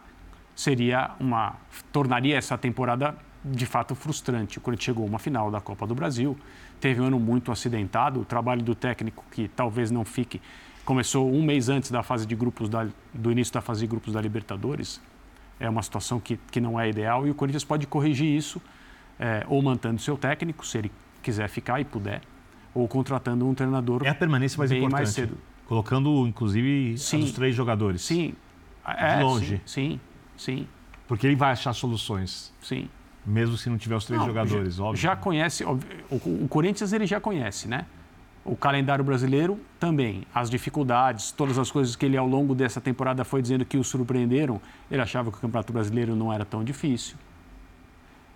[0.55, 1.55] seria uma
[1.91, 4.57] tornaria essa temporada de fato frustrante.
[4.57, 6.35] O Corinthians chegou a uma final da Copa do Brasil,
[6.79, 10.41] teve um ano muito acidentado, o trabalho do técnico que talvez não fique
[10.83, 14.13] começou um mês antes da fase de grupos da, do início da fase de grupos
[14.13, 15.01] da Libertadores.
[15.59, 18.61] É uma situação que, que não é ideal e o Corinthians pode corrigir isso
[19.19, 20.91] é, ou mantendo seu técnico, se ele
[21.23, 22.21] quiser ficar e puder,
[22.73, 24.93] ou contratando um treinador é a permanência mais importante.
[24.93, 25.37] mais cedo.
[25.65, 27.23] Colocando, inclusive, Sim.
[27.23, 28.01] os três jogadores.
[28.03, 28.35] Sim.
[28.85, 29.61] É, De longe.
[29.65, 29.99] Sim,
[30.35, 30.67] sim, sim.
[31.07, 32.87] Porque ele vai achar soluções, sim.
[33.25, 35.01] Mesmo se não tiver os três Não, jogadores, já, óbvio.
[35.01, 37.85] Já conhece, óbvio, o, o Corinthians ele já conhece, né?
[38.43, 43.23] O calendário brasileiro também, as dificuldades, todas as coisas que ele ao longo dessa temporada
[43.25, 44.61] foi dizendo que o surpreenderam.
[44.91, 47.15] Ele achava que o Campeonato Brasileiro não era tão difícil.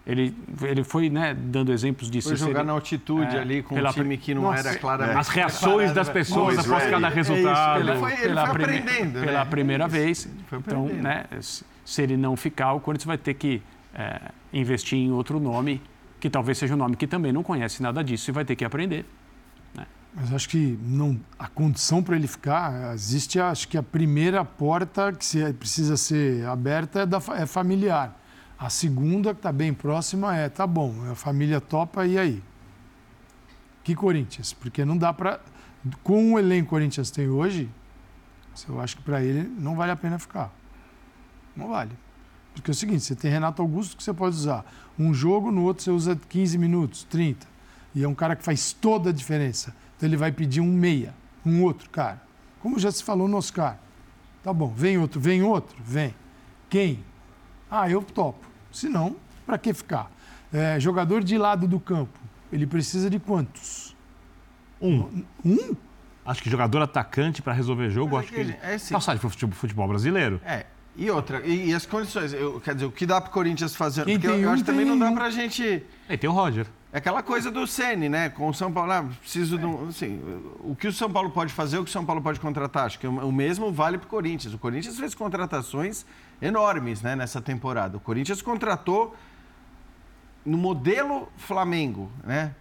[0.07, 3.91] Ele, ele foi né, dando exemplos de Foi jogar na altitude É, ali com pela
[3.91, 5.17] um time que não Nossa, era claramente.
[5.19, 6.91] As reações das pessoas Always após ready.
[6.95, 7.79] cada É isso, resultado.
[7.81, 9.25] Ele foi- ele foi prime- aprendendo, né?
[9.27, 10.29] Pela primeira É isso, vez.
[10.51, 13.61] Então, né, se se ele não ficar, o Corinthians vai ter que
[13.93, 14.19] é,
[14.51, 15.81] investir em outro nome,
[16.19, 18.65] que talvez seja um nome que também não conhece nada disso e vai ter que
[18.65, 19.05] aprender.
[20.13, 25.13] Mas acho que não, a condição para ele ficar, existe acho que a primeira porta
[25.13, 28.19] que se- precisa ser aberta é, da, é familiar.
[28.57, 32.43] A segunda, que está bem próxima, é, tá bom, a família topa, e aí?
[33.83, 34.51] Que Corinthians?
[34.51, 35.39] Porque não dá para...
[36.03, 37.69] Com o elenco que o Corinthians tem hoje,
[38.67, 40.51] eu acho que para ele não vale a pena ficar.
[41.55, 41.91] Não vale.
[42.61, 44.65] Porque é o seguinte, você tem Renato Augusto que você pode usar.
[44.97, 47.47] Um jogo, no outro você usa 15 minutos, 30.
[47.95, 49.73] E é um cara que faz toda a diferença.
[49.97, 51.13] Então ele vai pedir um meia,
[51.45, 52.21] um outro cara.
[52.61, 53.77] Como já se falou no Oscar.
[54.43, 56.13] Tá bom, vem outro, vem outro, vem.
[56.69, 57.03] Quem?
[57.69, 58.45] Ah, eu topo.
[58.71, 59.15] Se não,
[59.45, 60.11] para que ficar?
[60.53, 62.17] É, jogador de lado do campo,
[62.51, 63.95] ele precisa de quantos?
[64.81, 65.23] Um.
[65.45, 65.75] Um?
[66.25, 68.59] Acho que jogador atacante para resolver jogo, Mas acho é que que ele.
[68.61, 70.39] é assim- Calçado de futebol, futebol brasileiro.
[70.45, 70.65] É.
[70.99, 74.03] E outra, e, e as condições, eu, quer dizer, o que dá pro Corinthians fazer?
[74.03, 75.17] Quem Porque eu, tem eu um, acho que também não dá nenhum.
[75.17, 75.81] pra gente.
[76.09, 76.67] Aí tem o Roger.
[76.91, 78.27] É aquela coisa do Ceni, né?
[78.27, 79.87] Com o São Paulo, ah, preciso de um.
[79.87, 80.19] Assim,
[80.59, 82.87] o que o São Paulo pode fazer, o que o São Paulo pode contratar.
[82.87, 84.53] Acho que o o mesmo vale para o Corinthians.
[84.53, 86.05] O Corinthians fez contratações
[86.41, 87.95] enormes né, nessa temporada.
[87.95, 89.15] O Corinthians contratou
[90.45, 92.53] no modelo Flamengo, né?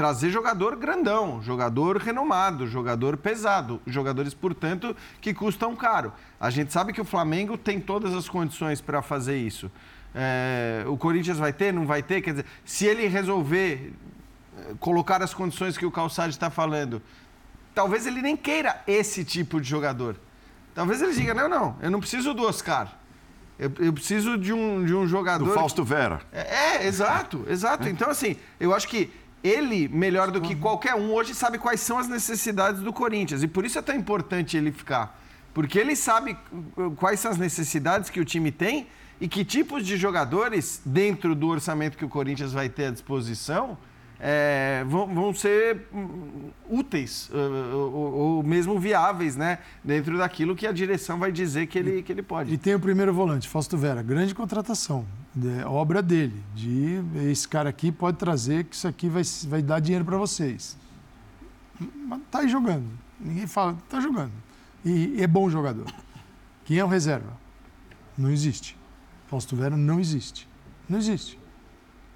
[0.00, 6.10] Trazer jogador grandão, jogador renomado, jogador pesado, jogadores, portanto, que custam caro.
[6.40, 9.70] A gente sabe que o Flamengo tem todas as condições para fazer isso.
[10.14, 12.22] É, o Corinthians vai ter, não vai ter?
[12.22, 13.92] Quer dizer, se ele resolver
[14.56, 17.02] eh, colocar as condições que o Calçade está falando,
[17.74, 20.16] talvez ele nem queira esse tipo de jogador.
[20.74, 22.98] Talvez ele diga, não, não, eu não preciso do Oscar.
[23.58, 25.44] Eu, eu preciso de um, de um jogador...
[25.44, 26.22] Do Fausto Vera.
[26.32, 27.86] É, é, exato, exato.
[27.86, 31.98] Então, assim, eu acho que ele, melhor do que qualquer um, hoje sabe quais são
[31.98, 33.42] as necessidades do Corinthians.
[33.42, 35.18] E por isso é tão importante ele ficar.
[35.52, 36.36] Porque ele sabe
[36.76, 38.86] uh, quais são as necessidades que o time tem
[39.20, 43.76] e que tipos de jogadores, dentro do orçamento que o Corinthians vai ter à disposição,
[44.22, 49.58] é, vão, vão ser hum, úteis uh, ou, ou mesmo viáveis, né?
[49.82, 52.52] Dentro daquilo que a direção vai dizer que ele, que ele pode.
[52.52, 55.06] E tem o primeiro volante, Fausto Vera, grande contratação,
[55.36, 56.42] é, obra dele.
[56.54, 60.76] De esse cara aqui pode trazer que isso aqui vai, vai dar dinheiro para vocês.
[62.06, 62.86] Mas tá aí jogando.
[63.18, 64.32] Ninguém fala, tá jogando.
[64.84, 65.86] E, e é bom jogador.
[66.64, 67.36] Quem é o reserva?
[68.16, 68.76] Não existe.
[69.28, 70.48] Fausto Vera não existe.
[70.88, 71.38] Não existe.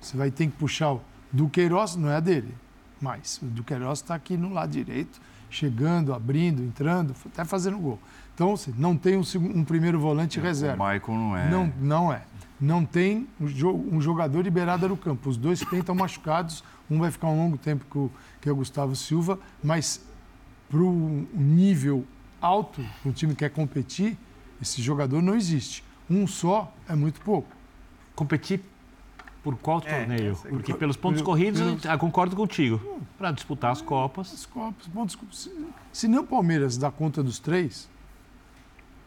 [0.00, 1.00] Você vai ter que puxar o
[1.32, 2.54] Duqueiroz, não é a dele.
[3.00, 5.20] Mas o Duqueiroz está aqui no lado direito,
[5.50, 7.98] chegando, abrindo, entrando, até fazendo gol.
[8.34, 10.76] Então, você não tem um, um primeiro volante reserva.
[10.76, 11.50] O Maicon não é.
[11.50, 12.22] Não, não é.
[12.64, 15.28] Não tem um jo- um jogador de beirada do campo.
[15.28, 16.64] Os dois que estão machucados.
[16.90, 18.10] Um vai ficar um longo tempo, que, o,
[18.40, 20.02] que é o Gustavo Silva, mas
[20.70, 22.04] para o nível
[22.40, 24.16] alto, o time quer competir,
[24.60, 25.84] esse jogador não existe.
[26.10, 27.48] Um só é muito pouco.
[28.14, 28.60] Competir
[29.42, 30.32] Por qual É, torneio?
[30.32, 32.80] essa- Porque pelos pontos corridos, pelo- eu concordo contigo.
[33.18, 34.32] Para disputar as Copas.
[34.32, 35.52] As Copas, pontos, se,
[35.92, 37.86] se nem o Palmeiras dá conta dos três,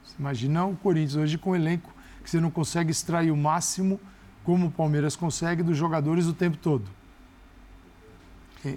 [0.04, 1.92] você imagina o Corinthians hoje com um elenco
[2.28, 3.98] que você não consegue extrair o máximo
[4.44, 6.84] como o Palmeiras consegue dos jogadores o tempo todo.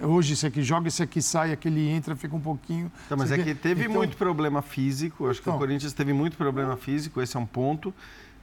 [0.03, 2.93] Hoje esse aqui joga, esse aqui sai, aquele entra, fica um pouquinho.
[3.09, 5.27] Tá, mas é que aqui- teve então- muito problema físico.
[5.29, 5.57] Acho que Então.
[5.57, 7.93] o Corinthians teve muito problema físico, esse é um ponto.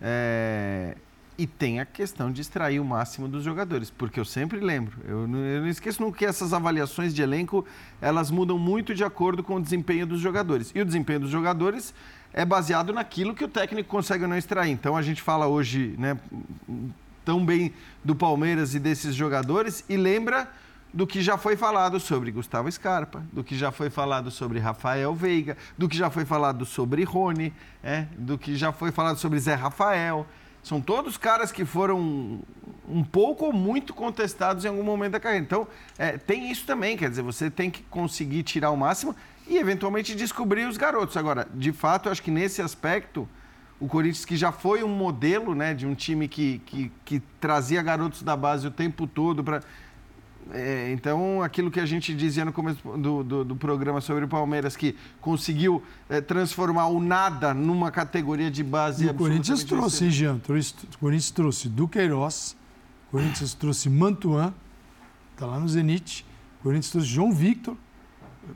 [0.02, 0.98] É,
[1.40, 5.28] E tem a questão de extrair o máximo dos jogadores, porque eu sempre lembro, eu
[5.28, 7.64] não, eu não esqueço nunca que essas avaliações de elenco
[8.02, 10.72] elas mudam muito de acordo com o desempenho dos jogadores.
[10.74, 11.94] E o desempenho dos jogadores
[12.38, 14.72] é baseado naquilo que o técnico consegue ou não extrair.
[14.72, 16.16] Então a gente fala hoje, né,
[17.26, 17.74] tão bem
[18.04, 20.48] do Palmeiras e desses jogadores e lembra
[20.94, 25.16] do que já foi falado sobre Gustavo Scarpa, do que já foi falado sobre Rafael
[25.16, 27.52] Veiga, do que já foi falado sobre Rony,
[27.84, 30.24] é, do que já foi falado sobre Zé Rafael.
[30.62, 32.40] São todos caras que foram
[32.88, 35.44] um pouco ou muito contestados em algum momento da carreira.
[35.44, 39.16] Então, é, tem isso também, quer dizer, você tem que conseguir tirar o máximo
[39.50, 41.16] e eventualmente descobrir os garotos.
[41.18, 43.28] Agora, de fato, eu acho que nesse aspecto,
[43.80, 47.82] o Corinthians, que já foi um modelo né, de um time que, que, que trazia
[47.82, 49.62] garotos da base o tempo todo para.
[50.92, 54.76] então, aquilo que a gente dizia no começo do, do, do programa sobre o Palmeiras,
[54.76, 60.12] que conseguiu é, transformar o nada numa categoria de base E o Corinthians trouxe, hein,
[60.12, 60.38] Jean?
[60.40, 62.56] Trouxe- O Corinthians trouxe Duqueiroz,
[63.08, 64.54] o Corinthians trouxe Mantuan,
[65.34, 66.26] está lá no Zenit.
[66.60, 67.78] O Corinthians trouxe João Victor,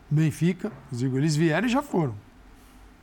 [0.09, 0.71] Benfica.
[0.91, 2.15] Eu digo, eles vieram e já foram.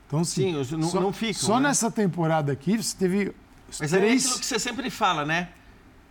[0.06, 1.68] Então, sim, Sim, os- não- só, não ficam, Só né?
[1.68, 3.34] nessa temporada aqui, você teve
[3.68, 4.24] os Mas é três...
[4.24, 5.50] aquilo que você sempre fala, né?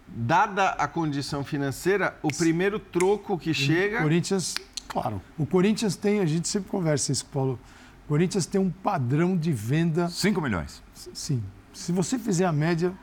[0.07, 4.01] Dada a condição financeira, o primeiro troco que chega.
[4.01, 4.55] Corinthians,
[4.87, 5.21] claro.
[5.37, 7.59] O Corinthians tem, a gente sempre conversa isso, Paulo.
[8.05, 10.81] O Corinthians tem um padrão de venda 5 milhões.
[11.13, 11.43] Sim.
[11.73, 12.93] Se você fizer a média,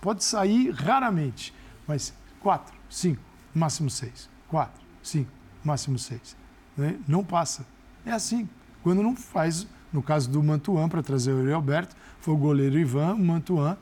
[0.00, 1.52] pode sair raramente,
[1.86, 3.20] mas quatro, cinco,
[3.54, 4.30] máximo seis.
[4.48, 5.30] Quatro, cinco,
[5.64, 6.36] máximo seis.
[6.76, 6.96] Né?
[7.06, 7.64] Não passa.
[8.04, 8.48] É assim.
[8.82, 13.14] Quando não faz, no caso do Mantuan, para trazer o Alberto, foi o goleiro Ivan,
[13.14, 13.76] o Mantuan.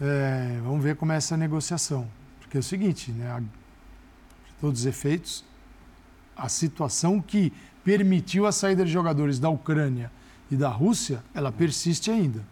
[0.00, 2.06] É, vamos ver como é essa negociação.
[2.40, 3.30] Porque é o seguinte, né?
[3.30, 3.46] a- de
[4.60, 5.44] todos os efeitos,
[6.36, 7.52] a situação que
[7.84, 10.10] permitiu a saída de jogadores da Ucrânia
[10.50, 12.42] e da Rússia, ela persiste ainda.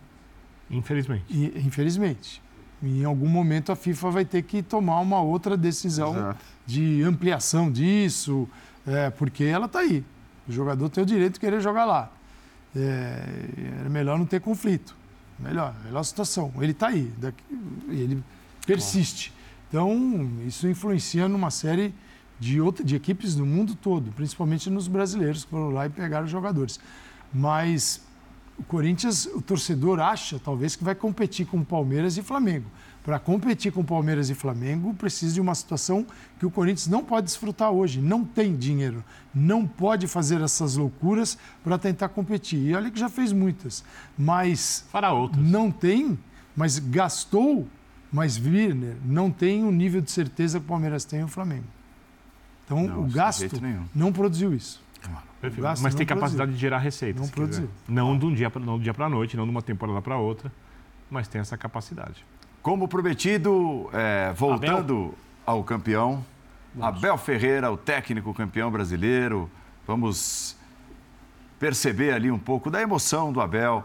[0.70, 1.24] Infelizmente.
[1.28, 2.42] E, infelizmente.
[2.82, 6.40] Em algum momento a FIFA vai ter que tomar uma outra decisão Exato.
[6.66, 8.48] de ampliação disso,
[8.86, 10.04] é, porque ela está aí.
[10.48, 12.10] O jogador tem o direito de querer jogar lá.
[12.74, 13.22] É,
[13.84, 14.94] é melhor não ter conflito.
[15.38, 16.52] Melhor, melhor situação.
[16.60, 17.42] Ele está aí, daqui-
[17.88, 18.22] ele
[18.66, 19.32] persiste.
[19.68, 21.92] Então, isso influencia numa série
[22.38, 26.26] de, outra, de equipes do mundo todo, principalmente nos brasileiros que foram lá e pegaram
[26.26, 26.78] jogadores.
[27.32, 28.00] Mas
[28.58, 32.66] o Corinthians, o torcedor acha, talvez, que vai competir com o Palmeiras e Flamengo.
[33.06, 36.04] Para competir com Palmeiras e Flamengo, precisa de uma situação
[36.40, 38.00] que o Corinthians não pode desfrutar hoje.
[38.00, 39.04] Não tem dinheiro.
[39.32, 42.58] Não pode fazer essas loucuras para tentar competir.
[42.58, 43.84] E olha que já fez muitas.
[44.18, 45.40] Mas Para outros.
[45.40, 46.18] não tem,
[46.56, 47.68] mas gastou,
[48.10, 51.66] mas Wirner não tem o nível de certeza que o Palmeiras tem e o Flamengo.
[52.64, 53.48] Então, Não, o gasto
[53.94, 54.84] não produziu isso.
[55.40, 55.80] Perfeito.
[55.80, 56.54] Mas tem capacidade produziu.
[56.56, 57.20] de gerar receita.
[57.20, 57.44] Não se quiser.
[57.44, 57.70] produziu.
[57.86, 60.02] Não de um dia para não de um dia para noite, não de uma temporada
[60.02, 60.50] para outra,
[61.08, 62.24] mas tem essa capacidade.
[62.66, 65.14] Como prometido, é, voltando
[65.46, 66.26] ao campeão,
[66.80, 69.48] Abel Ferreira, o técnico campeão brasileiro.
[69.86, 70.56] Vamos
[71.60, 73.84] perceber ali um pouco da emoção do Abel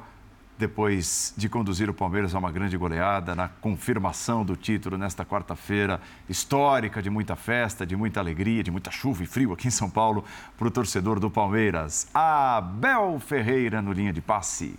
[0.58, 6.02] depois de conduzir o Palmeiras a uma grande goleada, na confirmação do título nesta quarta-feira,
[6.28, 9.92] histórica, de muita festa, de muita alegria, de muita chuva e frio aqui em São
[9.92, 10.26] Paulo,
[10.58, 12.08] para o torcedor do Palmeiras.
[12.16, 14.74] Abel Ferreira no linha de passe.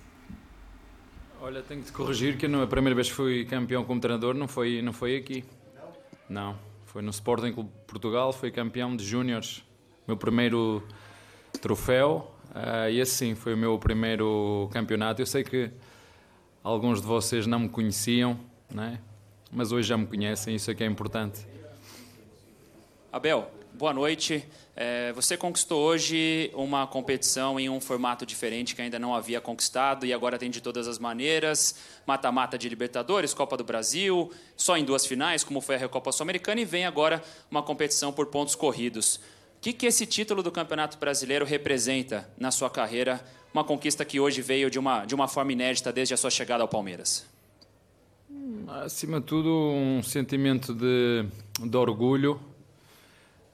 [1.53, 4.49] Olha, tenho te corrigir que não- a primeira vez que fui campeão como treinador não
[4.49, 5.45] foi, não foi aqui.
[6.27, 6.57] Não.
[6.87, 9.63] Foi no Sporting Clube de Portugal, fui campeão de júniores.
[10.09, 10.83] Meu primeiro
[11.61, 12.35] troféu.
[12.55, 15.21] ah, e assim, foi o meu primeiro campeonato.
[15.21, 15.71] Eu sei que
[16.65, 18.41] alguns de vocês não me conheciam,
[18.73, 18.99] né?
[19.51, 21.47] mas hoje já me conhecem, isso é que é importante.
[23.13, 23.51] Abel,
[23.83, 24.45] boa noite.
[24.77, 30.07] É, você conquistou hoje uma competição em um formato diferente que ainda não havia conquistado
[30.07, 31.75] e agora tem de todas as maneiras:
[32.07, 36.61] mata-mata de Libertadores, Copa do Brasil, só em duas finais, como foi a Recopa Sul-Americana,
[36.61, 39.17] e vem agora uma competição por pontos corridos.
[39.17, 39.21] O
[39.61, 43.21] que, que esse título do Campeonato Brasileiro representa na sua carreira?
[43.53, 46.63] Uma conquista que hoje veio de uma, de uma forma inédita desde a sua chegada
[46.63, 47.27] ao Palmeiras.
[48.69, 51.27] Acima de tudo, um sentimento de,
[51.61, 52.41] de orgulho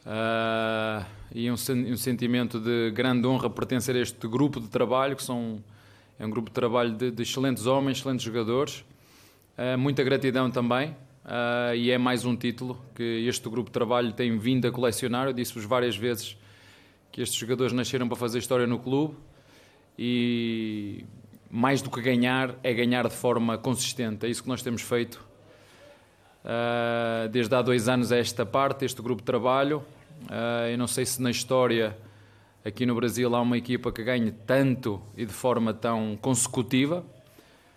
[0.07, 1.05] ah,
[1.35, 5.63] e um, um sentimento de grande honra pertencer a este grupo de trabalho, que são,
[6.19, 8.85] é um grupo de trabalho de, de excelentes homens, excelentes jogadores.
[9.57, 10.91] Ah, muita gratidão também
[11.25, 15.27] uh, e é mais um título que este grupo de trabalho tem vindo a colecionar.
[15.27, 16.37] Eu disse-vos várias vezes
[17.11, 19.17] que estes jogadores nasceram para fazer história no clube
[19.99, 21.05] e
[21.51, 24.27] mais do que ganhar, é ganhar de forma consistente.
[24.27, 25.28] É isso que nós temos feito uh,
[27.31, 29.83] desde há dois anos a esta parte, este grupo de trabalho.
[30.25, 31.97] Uh, eu não sei se na história
[32.65, 37.05] aqui no Brasil há uma equipa que ganhe tanto e de forma tão consecutiva,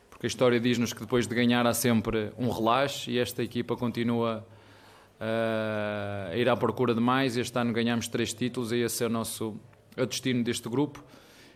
[0.10, 3.76] porque a história diz-nos que depois de ganhar há sempre um relaxe e esta equipa
[3.76, 4.46] continua
[5.20, 7.38] uh, a ir à procura de mais.
[7.38, 9.56] Este ano ganhamos três títulos e esse é o nosso
[9.98, 11.04] o destino deste grupo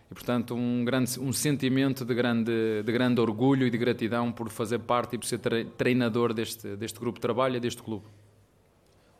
[0.09, 4.49] e portanto um grande um sentimento de grande de grande orgulho e de gratidão por
[4.49, 5.39] fazer parte e por ser
[5.77, 8.05] treinador deste deste grupo de trabalho e deste clube.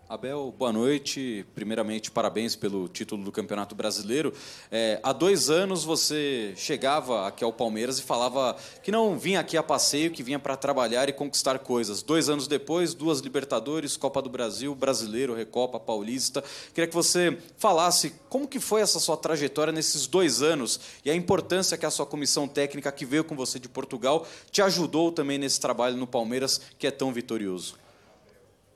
[0.08, 1.44] Abel, boa noite.
[1.56, 4.32] Primeiramente, parabéns pelo título do Campeonato Brasileiro.
[4.72, 9.58] É, há dois anos você chegava aqui ao Palmeiras e falava que não vinha aqui
[9.58, 12.04] a passeio, que vinha para trabalhar e conquistar coisas.
[12.04, 16.44] Dois anos depois, duas Libertadores, Copa do Brasil, Brasileiro, Recopa, Paulista.
[16.72, 21.16] Queria que você falasse como que foi essa sua trajetória nesses dois anos e a
[21.16, 25.40] importância que a sua comissão técnica que veio com você de Portugal te ajudou também
[25.40, 27.85] nesse trabalho no Palmeiras que é tão vitorioso.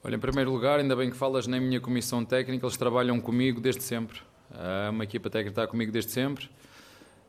[0.01, 3.59] Olha, em primeiro lugar, ainda bem que falas na minha comissão técnica, eles trabalham comigo
[3.59, 4.21] desde sempre.
[4.49, 6.49] Uh, uma equipa técnica está comigo desde sempre.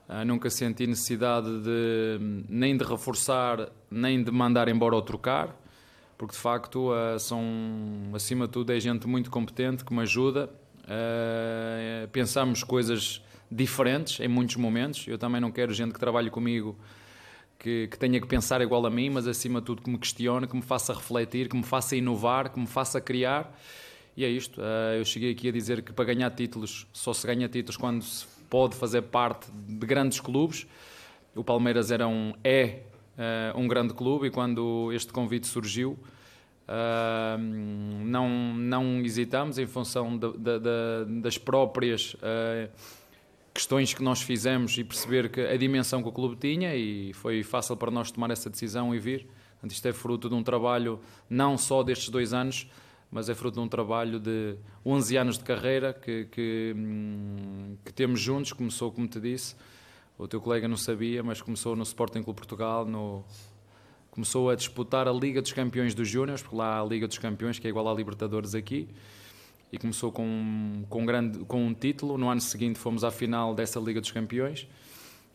[0.09, 5.49] Uh, nunca senti necessidade de nem de reforçar, nem de mandar embora ou trocar,
[6.17, 7.43] porque de facto uh, são,
[8.15, 10.49] acima de tudo, é gente muito competente que me ajuda.
[12.11, 15.07] Pensamos coisas diferentes em muitos momentos.
[15.07, 16.77] Eu também não quero gente que trabalhe comigo
[17.61, 20.47] que, que, tenha que pensar igual a mim, mas acima de tudo que me questione,
[20.47, 23.55] que me faça refletir, que me faça inovar, que me faça criar.
[24.17, 24.61] E é isto.
[24.61, 28.03] Uh, eu cheguei aqui a dizer que para ganhar títulos, só se ganha títulos quando
[28.03, 30.67] se pode fazer parte de grandes clubes.
[31.37, 32.81] O Palmeiras era um, é
[33.55, 35.99] uh, um grande clube e quando este convite surgiu,
[36.67, 42.17] uh, não, não hesitamos em função de, de, de, das próprias
[43.53, 47.43] questões que nós fizemos e perceber que a dimensão que o clube tinha e foi
[47.43, 49.27] fácil para nós tomar essa decisão e vir.
[49.65, 52.71] Isto é fruto de um trabalho não só destes dois anos,
[53.11, 54.57] mas é fruto de um trabalho de
[54.87, 58.53] 11 anos de carreira que, que, hum, que temos juntos.
[58.53, 59.55] Começou, como te disse,
[60.17, 63.25] o teu colega não sabia, mas começou no Sporting Clube Portugal, no,
[64.11, 67.19] começou a disputar a Liga dos Campeões dos Júniors, porque lá há a Liga dos
[67.19, 68.89] Campeões, que é igual à Libertadores aqui
[69.73, 72.19] e começou com, com, um grande, com um título.
[72.19, 74.67] No ano seguinte fomos à final dessa Liga dos Campeões.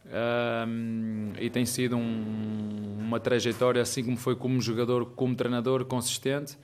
[0.08, 6.58] Um, e tem sido um, uma trajetória, assim como foi como jogador, como treinador, consistente,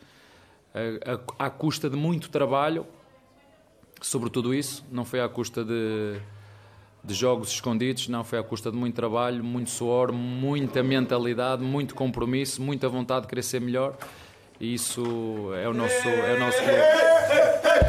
[1.39, 2.85] à custa de muito trabalho,
[4.01, 4.85] sobre tudo isso.
[4.91, 6.19] Não foi à custa de,
[7.03, 11.95] de jogos escondidos, não, foi à custa de muito trabalho, muito suor, muita mentalidade, muito
[11.95, 13.97] compromisso, muita vontade de querer ser melhor.
[14.59, 15.01] E isso
[15.55, 16.59] é o nosso, é o nosso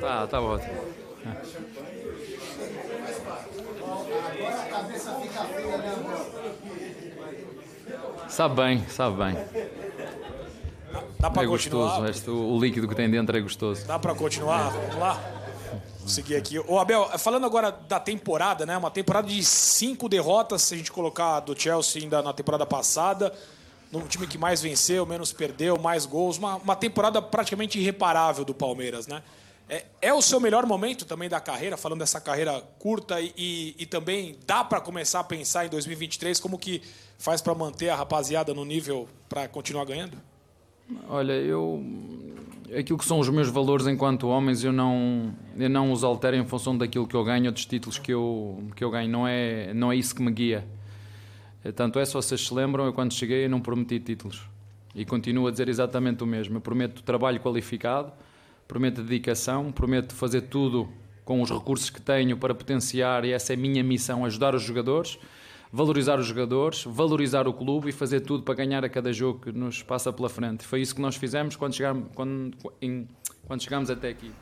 [0.00, 0.78] Tá, tá ótimo.
[8.58, 9.36] Sabe bem, sabe bem.
[11.20, 12.00] Dá para é continuar?
[12.00, 13.86] gostoso, este, o líquido que tem dentro é gostoso.
[13.86, 14.70] Dá para continuar?
[14.70, 15.14] Vamos lá?
[16.00, 16.58] Vou seguir aqui.
[16.58, 18.76] Ô, Abel, falando agora da temporada, né?
[18.76, 23.32] Uma temporada de cinco derrotas, se a gente colocar do Chelsea ainda na temporada passada.
[23.92, 26.36] No time que mais venceu, menos perdeu, mais gols.
[26.36, 29.22] Uma, uma temporada praticamente irreparável do Palmeiras, né?
[29.68, 33.74] É, é, o seu melhor momento também da carreira, falando dessa carreira curta e, e,
[33.78, 36.80] e também dá para começar a pensar em 2023 como que
[37.18, 40.16] faz para manter a rapaziada no nível para continuar ganhando?
[41.06, 41.84] Olha, eu
[42.74, 46.46] aquilo que são os meus valores enquanto homens eu não eu não os altero em
[46.46, 49.10] função daquilo que eu ganho ou dos títulos que eu que eu ganho.
[49.10, 50.66] Não é não é isso que me guia.
[51.76, 54.48] Tanto é se vocês se lembram eu quando cheguei eu não prometi títulos.
[54.94, 56.56] E continuo a dizer exatamente o mesmo.
[56.56, 58.10] Eu prometo trabalho qualificado
[58.68, 60.88] prometo dedicação, prometo fazer tudo
[61.24, 64.62] com os recursos que tenho para potenciar, e essa é a minha missão, ajudar os
[64.62, 65.18] jogadores.
[65.72, 69.52] valorizar os jogadores, valorizar o clube e fazer tudo para ganhar a cada jogo que
[69.52, 70.64] nos passa pela frente.
[70.66, 73.06] Foi isso que nós fizemos quando chegámos, quando, em,
[73.46, 74.32] quando chegámos até aqui.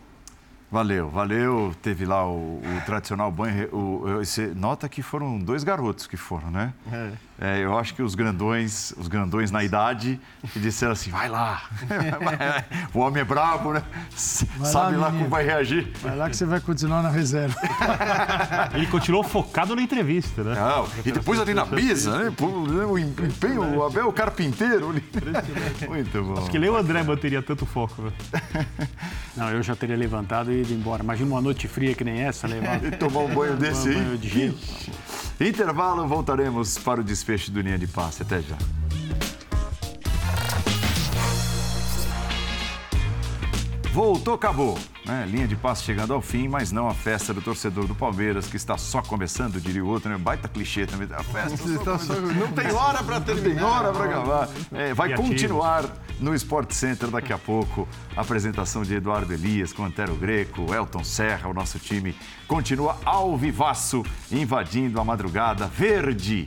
[0.70, 1.73] Valeu, valeu.
[1.81, 3.69] Teve lá o, o tradicional banho.
[3.74, 6.74] O, esse, nota que foram dois garotos que foram, né?
[6.93, 7.12] É.
[7.38, 10.18] É, eu acho que os grandões, os grandões na idade,
[10.52, 11.64] que disseram assim: vai lá.
[12.94, 13.82] o homem é brabo, né?
[14.56, 15.92] Vai Sabe lá, lá como vai reagir.
[16.00, 17.54] Vai lá que você vai continuar na reserva.
[18.74, 20.54] Ele continuou focado na entrevista, né?
[20.54, 22.32] Não, e depois ali na mesa, né?
[22.40, 24.94] O empenho, o Abel Carpinteiro.
[25.88, 26.38] Muito bom.
[26.38, 28.02] Acho que nem o André manteria tanto foco.
[28.02, 28.12] Né?
[29.36, 31.02] Não, eu já teria levantado e ido embora.
[31.02, 32.82] Imagina uma noite fria que nem essa, levar.
[32.82, 33.96] E tomar um banho desse aí.
[33.96, 34.58] Um banho de gelo.
[35.38, 38.23] Intervalo, voltaremos para o desfecho do Linha de Passe.
[38.23, 38.57] Até já.
[43.93, 44.78] Voltou, acabou.
[45.07, 45.27] Né?
[45.27, 48.57] Linha de passe chegando ao fim, mas não a festa do torcedor do Palmeiras, que
[48.57, 50.19] está só começando, diria o outro, né?
[50.19, 51.09] Baita clichê também.
[51.16, 52.15] A festa só só...
[52.15, 53.55] não tem hora para terminar.
[53.55, 54.48] Tem hora para acabar.
[54.70, 55.85] É, vai continuar
[56.20, 57.89] no Sport Center daqui a pouco.
[58.15, 62.15] A apresentação de Eduardo Elias com Antero Greco, Elton Serra, o nosso time
[62.47, 66.47] continua ao vivaço, invadindo a madrugada verde.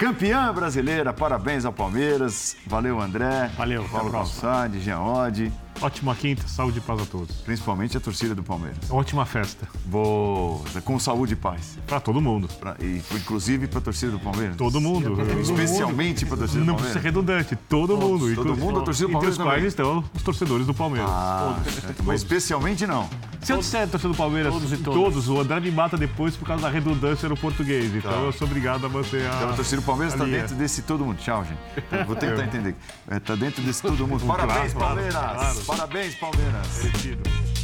[0.00, 2.56] Campeã brasileira, parabéns ao Palmeiras.
[2.66, 3.50] Valeu, André.
[3.54, 5.52] Valeu, Paulo Calçade, Jean Oddi.
[5.82, 7.36] Ótima quinta, saúde e paz a todos.
[7.36, 8.78] Principalmente a torcida do Palmeiras.
[8.90, 9.66] Ótima festa.
[9.86, 11.78] Boa, com saúde e paz.
[11.86, 12.48] Para todo mundo.
[12.60, 14.56] Pra, e, inclusive para a torcida do Palmeiras.
[14.56, 15.16] Todo mundo.
[15.40, 16.66] Especialmente para a torcida do Palmeiras.
[16.66, 18.34] Não precisa ser redundante, todo Todos, mundo.
[18.34, 21.10] Todo mundo, a torcida do Palmeiras Entre os quais estão os torcedores do Palmeiras.
[21.10, 21.58] Ah,
[22.04, 23.08] mas especialmente não.
[23.40, 26.62] Se eu disser torcedor do Palmeiras, todos, todos, o André me mata depois por causa
[26.62, 27.94] da redundância no português.
[27.94, 28.18] Então tá.
[28.18, 29.34] eu sou obrigado a manter a.
[29.34, 31.16] Então a torcida do Palmeiras está dentro desse todo mundo.
[31.18, 32.04] Tchau, gente.
[32.06, 32.76] Vou tentar entender.
[33.10, 34.24] Está dentro desse todo mundo.
[34.28, 35.69] Parabéns, Palmeiras!
[35.70, 36.82] Parabéns, Palmeiras!
[36.82, 37.59] Merecido.